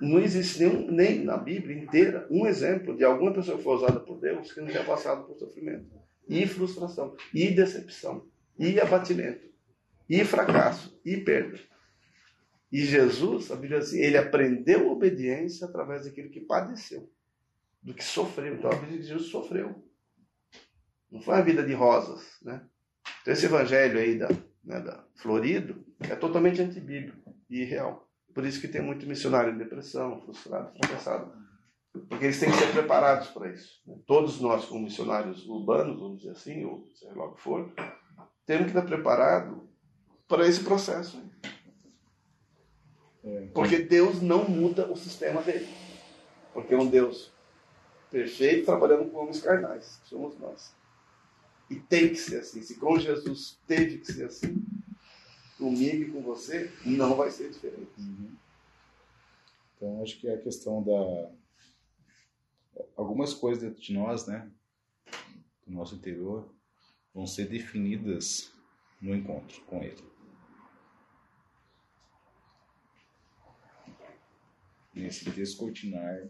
não 0.01 0.21
existe 0.21 0.61
nenhum, 0.63 0.91
nem 0.91 1.25
na 1.25 1.37
Bíblia 1.37 1.77
inteira 1.77 2.27
um 2.31 2.47
exemplo 2.47 2.97
de 2.97 3.05
alguma 3.05 3.33
pessoa 3.33 3.59
que 3.59 3.65
foi 3.65 3.75
usada 3.75 3.99
por 3.99 4.21
Deus 4.21 4.53
que 4.53 4.61
não 4.61 4.69
tenha 4.69 4.85
passado 4.85 5.25
por 5.25 5.37
sofrimento, 5.37 5.87
e 6.29 6.47
frustração, 6.47 7.17
e 7.33 7.51
decepção, 7.51 8.25
e 8.57 8.81
abatimento, 8.81 9.49
e 10.09 10.25
fracasso, 10.25 10.99
e 11.05 11.17
perda. 11.17 11.59
E 12.75 12.85
Jesus, 12.85 13.53
a 13.53 13.55
Bíblia 13.55 13.79
diz 13.79 13.91
assim, 13.91 14.01
ele 14.01 14.17
aprendeu 14.17 14.91
obediência 14.91 15.65
através 15.65 16.07
daquilo 16.07 16.29
que 16.29 16.41
padeceu, 16.41 17.09
do 17.81 17.95
que 17.95 18.03
sofreu. 18.03 18.57
Então 18.57 18.69
a 18.69 18.75
Bíblia 18.75 18.99
diz 18.99 19.07
que 19.07 19.13
Jesus 19.13 19.31
sofreu. 19.31 19.81
Não 21.09 21.21
foi 21.21 21.35
uma 21.35 21.45
vida 21.45 21.63
de 21.63 21.73
rosas, 21.73 22.37
né? 22.43 22.67
Então 23.23 23.33
esse 23.33 23.47
evangelho 23.47 23.97
aí 23.97 24.19
da, 24.19 24.29
né, 24.65 24.81
da 24.81 25.05
Florido 25.15 25.87
é 26.01 26.17
totalmente 26.17 26.61
antibíblico 26.61 27.33
e 27.49 27.61
irreal. 27.61 28.11
Por 28.35 28.45
isso 28.45 28.61
que 28.61 28.67
tem 28.67 28.83
muito 28.83 29.07
missionário 29.07 29.55
em 29.55 29.59
depressão, 29.59 30.21
frustrado, 30.23 30.77
fracassado. 30.77 31.33
Porque 31.93 32.25
eles 32.25 32.41
têm 32.41 32.51
que 32.51 32.57
ser 32.57 32.73
preparados 32.73 33.29
para 33.29 33.53
isso. 33.53 33.85
Né? 33.87 33.95
Todos 34.05 34.41
nós, 34.41 34.65
como 34.65 34.83
missionários 34.83 35.47
urbanos, 35.47 36.01
vamos 36.01 36.19
dizer 36.19 36.33
assim, 36.33 36.65
ou 36.65 36.85
seja 36.97 37.15
lá 37.15 37.27
o 37.27 37.35
que 37.37 37.41
for, 37.41 37.73
temos 38.45 38.65
que 38.65 38.77
estar 38.77 38.83
preparados 38.83 39.63
para 40.27 40.45
esse 40.49 40.65
processo. 40.65 41.23
É. 41.45 41.54
Porque 43.53 43.79
Deus 43.79 44.21
não 44.21 44.49
muda 44.49 44.91
o 44.91 44.97
sistema 44.97 45.43
dele. 45.43 45.69
Porque 46.53 46.75
é 46.75 46.79
um 46.79 46.89
Deus 46.89 47.33
perfeito 48.11 48.67
trabalhando 48.67 49.11
com 49.11 49.19
homens 49.19 49.41
carnais, 49.41 50.01
somos 50.05 50.39
nós. 50.39 50.75
E 51.71 51.77
tem 51.77 52.11
que 52.11 52.17
ser 52.17 52.41
assim. 52.41 52.63
Se 52.63 52.77
com 52.77 52.99
Jesus 52.99 53.59
teve 53.67 53.99
que 53.99 54.13
ser 54.13 54.27
assim, 54.27 54.63
comigo 55.59 56.03
e 56.03 56.11
com 56.11 56.23
você, 56.23 56.71
não 56.85 57.17
vai 57.17 57.31
ser 57.31 57.51
diferente. 57.51 57.91
Uhum. 57.99 58.37
Então, 59.77 60.03
acho 60.03 60.21
que 60.21 60.29
é 60.29 60.35
a 60.35 60.41
questão 60.41 60.83
da. 60.83 61.31
Algumas 62.97 63.33
coisas 63.33 63.63
dentro 63.63 63.81
de 63.81 63.93
nós, 63.93 64.27
né? 64.27 64.51
Do 65.67 65.73
nosso 65.73 65.95
interior, 65.95 66.49
vão 67.15 67.27
ser 67.27 67.49
definidas 67.49 68.53
no 69.01 69.15
encontro 69.15 69.61
com 69.63 69.83
Ele. 69.83 70.03
Nesse 74.95 75.29
descortinar 75.31 76.29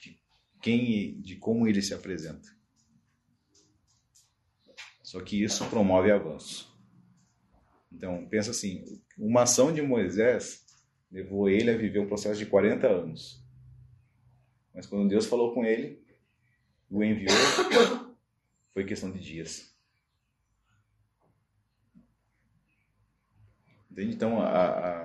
de 0.00 0.20
quem, 0.60 1.20
de 1.20 1.36
como 1.36 1.66
Ele 1.68 1.80
se 1.80 1.94
apresenta. 1.94 2.48
Só 5.02 5.22
que 5.22 5.42
isso 5.42 5.64
promove 5.70 6.10
avanço. 6.10 6.76
Então, 7.90 8.26
pensa 8.28 8.50
assim, 8.50 8.84
uma 9.16 9.42
ação 9.42 9.72
de 9.72 9.80
Moisés 9.80 10.66
levou 11.10 11.48
ele 11.48 11.70
a 11.70 11.76
viver 11.76 11.98
um 11.98 12.06
processo 12.06 12.38
de 12.38 12.46
40 12.46 12.86
anos. 12.86 13.42
Mas 14.74 14.86
quando 14.86 15.08
Deus 15.08 15.26
falou 15.26 15.54
com 15.54 15.64
ele, 15.64 16.04
o 16.90 17.02
enviou, 17.02 17.34
foi 18.72 18.84
questão 18.84 19.10
de 19.10 19.18
dias. 19.18 19.74
Entende? 23.90 24.14
Então, 24.14 24.40
a, 24.40 24.46
a, 24.46 24.97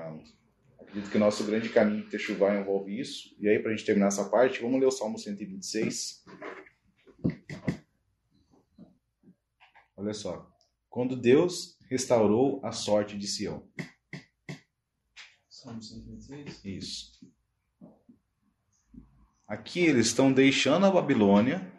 acredito 0.94 1.10
que 1.10 1.18
o 1.18 1.20
nosso 1.20 1.44
grande 1.44 1.70
caminho 1.70 2.04
de 2.04 2.12
Techuvá 2.12 2.56
envolve 2.56 3.00
isso. 3.00 3.36
E 3.39 3.50
aí, 3.50 3.58
para 3.58 3.72
a 3.72 3.76
gente 3.76 3.86
terminar 3.86 4.08
essa 4.08 4.30
parte, 4.30 4.62
vamos 4.62 4.80
ler 4.80 4.86
o 4.86 4.91
Salmo 4.91 5.18
126. 5.18 6.24
Olha 9.98 10.14
só. 10.14 10.48
Quando 10.89 11.16
Deus 11.16 11.80
restaurou 11.89 12.64
a 12.64 12.72
sorte 12.72 13.18
de 13.18 13.28
Sião. 13.28 13.68
Salmo 15.50 15.82
126? 15.82 16.64
Isso. 16.64 17.34
Aqui 19.48 19.80
eles 19.80 20.08
estão 20.08 20.32
deixando 20.32 20.86
a 20.86 20.91
Babilônia 20.91 21.72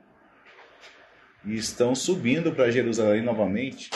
e 1.44 1.54
estão 1.54 1.94
subindo 1.94 2.52
para 2.52 2.70
Jerusalém 2.70 3.22
novamente 3.22 3.90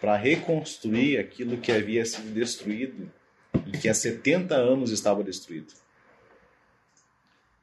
para 0.00 0.16
reconstruir 0.16 1.18
aquilo 1.18 1.60
que 1.60 1.70
havia 1.70 2.04
sido 2.04 2.34
destruído 2.34 3.12
que 3.78 3.88
há 3.88 3.94
70 3.94 4.54
anos 4.54 4.90
estava 4.90 5.22
destruído. 5.22 5.72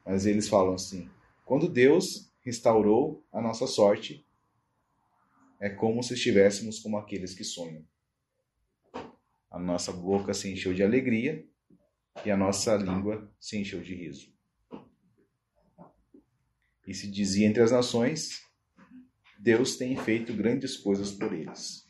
Mas 0.06 0.26
eles 0.26 0.48
falam 0.48 0.74
assim: 0.74 1.10
quando 1.46 1.68
Deus 1.68 2.32
restaurou 2.42 3.24
a 3.32 3.42
nossa 3.42 3.68
sorte, 3.68 4.26
é 5.60 5.70
como 5.70 6.02
se 6.02 6.16
estivéssemos 6.16 6.80
como 6.80 6.98
aqueles 6.98 7.34
que 7.34 7.44
sonham. 7.44 7.86
A 9.50 9.60
nossa 9.60 9.92
boca 9.92 10.34
se 10.34 10.52
encheu 10.52 10.74
de 10.74 10.82
alegria 10.82 11.46
e 12.26 12.32
a 12.32 12.38
nossa 12.38 12.76
língua 12.76 13.32
se 13.40 13.58
encheu 13.58 13.82
de 13.82 13.94
riso. 13.94 14.34
E 16.88 16.94
se 16.94 17.10
dizia 17.10 17.48
entre 17.48 17.62
as 17.62 17.72
nações: 17.72 18.44
Deus 19.40 19.76
tem 19.76 19.96
feito 19.96 20.34
grandes 20.34 20.78
coisas 20.78 21.12
por 21.12 21.32
eles. 21.32 21.88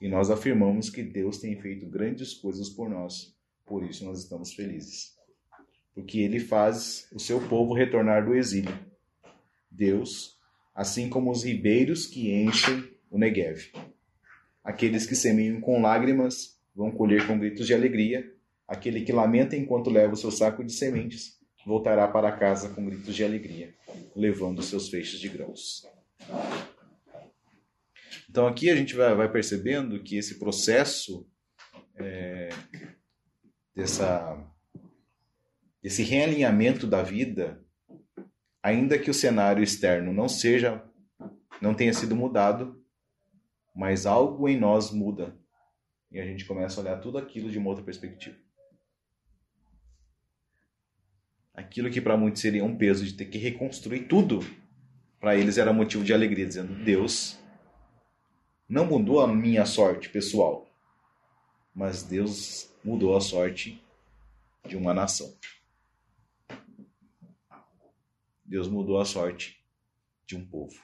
E 0.00 0.08
nós 0.08 0.30
afirmamos 0.30 0.90
que 0.90 1.02
Deus 1.02 1.38
tem 1.38 1.60
feito 1.60 1.86
grandes 1.86 2.34
coisas 2.34 2.68
por 2.68 2.88
nós, 2.88 3.36
por 3.68 3.84
isso 3.84 4.04
nós 4.04 4.20
estamos 4.20 4.54
felizes. 4.54 5.16
Porque 5.94 6.20
ele 6.20 6.40
faz 6.40 7.08
o 7.12 7.18
seu 7.18 7.40
povo 7.48 7.74
retornar 7.74 8.24
do 8.24 8.34
exílio. 8.34 8.76
Deus, 9.70 10.36
assim 10.74 11.08
como 11.08 11.30
os 11.30 11.44
ribeiros 11.44 12.06
que 12.06 12.32
enchem 12.32 12.88
o 13.10 13.18
Negev. 13.18 13.70
Aqueles 14.64 15.06
que 15.06 15.14
semeiam 15.16 15.60
com 15.60 15.82
lágrimas 15.82 16.58
vão 16.74 16.90
colher 16.90 17.26
com 17.26 17.38
gritos 17.38 17.66
de 17.66 17.74
alegria. 17.74 18.32
Aquele 18.66 19.02
que 19.02 19.12
lamenta 19.12 19.56
enquanto 19.56 19.90
leva 19.90 20.14
o 20.14 20.16
seu 20.16 20.30
saco 20.30 20.64
de 20.64 20.72
sementes 20.72 21.38
voltará 21.68 22.08
para 22.08 22.32
casa 22.32 22.70
com 22.70 22.86
gritos 22.86 23.14
de 23.14 23.22
alegria, 23.22 23.74
levando 24.16 24.62
seus 24.62 24.88
feixes 24.88 25.20
de 25.20 25.28
grãos. 25.28 25.86
Então 28.30 28.46
aqui 28.46 28.70
a 28.70 28.76
gente 28.76 28.94
vai, 28.94 29.30
percebendo 29.30 30.02
que 30.02 30.16
esse 30.16 30.38
processo 30.38 31.26
é, 31.96 32.48
dessa, 33.78 34.36
realinhamento 36.02 36.84
da 36.84 37.00
vida, 37.00 37.64
ainda 38.60 38.98
que 38.98 39.08
o 39.08 39.14
cenário 39.14 39.62
externo 39.62 40.12
não 40.12 40.28
seja, 40.28 40.82
não 41.62 41.72
tenha 41.72 41.94
sido 41.94 42.16
mudado, 42.16 42.84
mas 43.72 44.04
algo 44.04 44.48
em 44.48 44.58
nós 44.58 44.90
muda 44.90 45.38
e 46.10 46.18
a 46.18 46.24
gente 46.24 46.44
começa 46.44 46.80
a 46.80 46.82
olhar 46.82 47.00
tudo 47.00 47.18
aquilo 47.18 47.52
de 47.52 47.58
uma 47.58 47.68
outra 47.68 47.84
perspectiva. 47.84 48.36
Aquilo 51.54 51.88
que 51.88 52.00
para 52.00 52.16
muitos 52.16 52.42
seria 52.42 52.64
um 52.64 52.76
peso 52.76 53.04
de 53.04 53.14
ter 53.14 53.26
que 53.26 53.38
reconstruir 53.38 54.08
tudo, 54.08 54.40
para 55.20 55.36
eles 55.36 55.56
era 55.56 55.72
motivo 55.72 56.02
de 56.02 56.12
alegria, 56.12 56.46
dizendo: 56.46 56.74
Deus 56.84 57.38
não 58.68 58.86
mudou 58.86 59.20
a 59.20 59.28
minha 59.28 59.64
sorte 59.64 60.08
pessoal, 60.08 60.66
mas 61.72 62.02
Deus 62.02 62.68
mudou 62.88 63.14
a 63.14 63.20
sorte 63.20 63.84
de 64.66 64.74
uma 64.74 64.94
nação. 64.94 65.36
Deus 68.42 68.66
mudou 68.66 68.98
a 68.98 69.04
sorte 69.04 69.62
de 70.24 70.34
um 70.34 70.46
povo. 70.46 70.74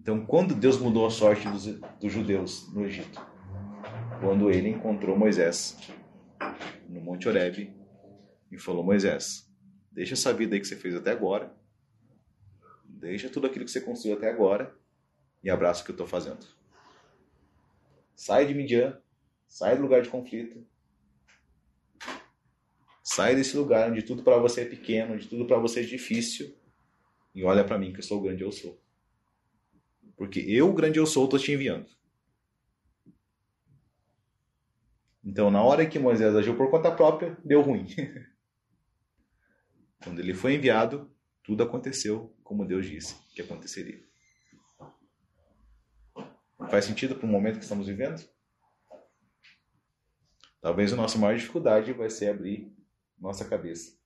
Então, 0.00 0.24
quando 0.24 0.54
Deus 0.54 0.78
mudou 0.78 1.06
a 1.06 1.10
sorte 1.10 1.46
dos, 1.46 1.66
dos 1.66 2.10
judeus 2.10 2.72
no 2.72 2.86
Egito? 2.86 3.20
Quando 4.18 4.50
ele 4.50 4.70
encontrou 4.70 5.14
Moisés 5.14 5.76
no 6.88 7.02
Monte 7.02 7.28
Horebe 7.28 7.76
e 8.50 8.58
falou: 8.58 8.82
Moisés, 8.82 9.46
deixa 9.92 10.14
essa 10.14 10.32
vida 10.32 10.54
aí 10.54 10.60
que 10.60 10.66
você 10.66 10.76
fez 10.76 10.94
até 10.94 11.10
agora, 11.10 11.54
deixa 12.82 13.28
tudo 13.28 13.46
aquilo 13.46 13.66
que 13.66 13.70
você 13.70 13.80
construiu 13.82 14.16
até 14.16 14.30
agora 14.30 14.74
e 15.42 15.50
abraça 15.50 15.82
o 15.82 15.84
que 15.84 15.90
eu 15.90 15.94
estou 15.94 16.06
fazendo. 16.06 16.46
Sai 18.14 18.46
de 18.46 18.54
Midian, 18.54 18.98
sai 19.54 19.76
do 19.76 19.82
lugar 19.82 20.02
de 20.02 20.08
conflito, 20.08 20.66
sai 23.04 23.36
desse 23.36 23.56
lugar 23.56 23.88
onde 23.88 24.02
tudo 24.02 24.24
para 24.24 24.36
você 24.36 24.62
é 24.62 24.64
pequeno, 24.64 25.14
onde 25.14 25.28
tudo 25.28 25.46
para 25.46 25.60
você 25.60 25.78
é 25.78 25.84
difícil 25.84 26.58
e 27.32 27.44
olha 27.44 27.62
para 27.62 27.78
mim 27.78 27.92
que 27.92 28.00
eu 28.00 28.02
sou 28.02 28.18
o 28.18 28.22
grande 28.22 28.42
eu 28.42 28.50
sou. 28.50 28.82
Porque 30.16 30.40
eu, 30.40 30.68
o 30.68 30.72
grande 30.72 30.98
eu 30.98 31.06
sou, 31.06 31.26
estou 31.26 31.38
te 31.38 31.52
enviando. 31.52 31.88
Então, 35.24 35.52
na 35.52 35.62
hora 35.62 35.86
que 35.86 36.00
Moisés 36.00 36.34
agiu 36.34 36.56
por 36.56 36.68
conta 36.68 36.90
própria, 36.90 37.38
deu 37.44 37.60
ruim. 37.60 37.86
Quando 40.02 40.18
ele 40.18 40.34
foi 40.34 40.54
enviado, 40.54 41.14
tudo 41.44 41.62
aconteceu 41.62 42.36
como 42.42 42.66
Deus 42.66 42.86
disse 42.86 43.14
que 43.32 43.40
aconteceria. 43.40 44.02
Faz 46.68 46.86
sentido 46.86 47.14
para 47.14 47.26
o 47.26 47.30
momento 47.30 47.58
que 47.58 47.62
estamos 47.62 47.86
vivendo? 47.86 48.33
Talvez 50.64 50.94
a 50.94 50.96
nossa 50.96 51.18
maior 51.18 51.36
dificuldade 51.36 51.92
vai 51.92 52.08
ser 52.08 52.30
abrir 52.30 52.72
nossa 53.20 53.44
cabeça 53.44 53.98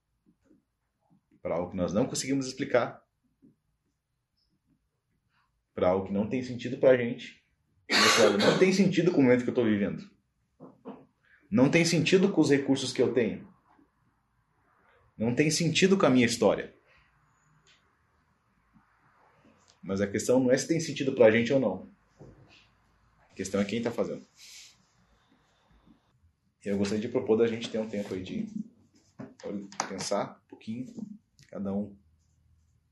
para 1.40 1.54
algo 1.54 1.70
que 1.70 1.76
nós 1.76 1.92
não 1.92 2.04
conseguimos 2.04 2.48
explicar, 2.48 3.00
para 5.72 5.90
algo 5.90 6.08
que 6.08 6.12
não 6.12 6.28
tem 6.28 6.42
sentido 6.42 6.76
para 6.76 6.90
a 6.90 6.96
gente. 6.96 7.40
Não 8.44 8.58
tem 8.58 8.72
sentido 8.72 9.12
com 9.12 9.20
o 9.20 9.22
momento 9.22 9.44
que 9.44 9.50
eu 9.50 9.52
estou 9.52 9.64
vivendo. 9.64 10.10
Não 11.48 11.70
tem 11.70 11.84
sentido 11.84 12.28
com 12.32 12.40
os 12.40 12.50
recursos 12.50 12.92
que 12.92 13.00
eu 13.00 13.14
tenho. 13.14 13.48
Não 15.16 15.36
tem 15.36 15.52
sentido 15.52 15.96
com 15.96 16.06
a 16.06 16.10
minha 16.10 16.26
história. 16.26 16.74
Mas 19.80 20.00
a 20.00 20.08
questão 20.08 20.40
não 20.40 20.50
é 20.50 20.58
se 20.58 20.66
tem 20.66 20.80
sentido 20.80 21.12
pra 21.12 21.30
gente 21.30 21.52
ou 21.52 21.60
não. 21.60 21.88
A 23.30 23.34
questão 23.34 23.60
é 23.60 23.64
quem 23.64 23.80
tá 23.80 23.92
fazendo. 23.92 24.26
Eu 26.64 26.76
gostaria 26.76 27.00
de 27.00 27.08
propor 27.08 27.36
da 27.36 27.46
gente 27.46 27.70
ter 27.70 27.78
um 27.78 27.88
tempo 27.88 28.12
aí 28.14 28.22
de 28.22 28.48
pensar 29.88 30.40
um 30.44 30.48
pouquinho, 30.48 30.92
cada 31.48 31.72
um 31.72 31.90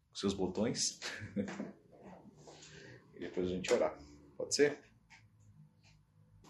com 0.09 0.15
seus 0.15 0.33
botões. 0.33 1.01
e 3.15 3.21
depois 3.21 3.47
a 3.47 3.51
gente 3.51 3.73
orar. 3.73 3.99
Pode 4.37 4.55
ser? 4.55 4.79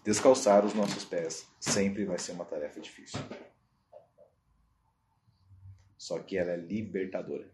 Descalçar 0.03 0.65
os 0.65 0.73
nossos 0.73 1.03
pés 1.03 1.45
sempre 1.59 2.05
vai 2.05 2.19
ser 2.19 2.33
uma 2.33 2.45
tarefa 2.45 2.79
difícil. 2.79 3.19
Só 5.97 6.19
que 6.19 6.37
ela 6.37 6.51
é 6.51 6.57
libertadora. 6.57 7.51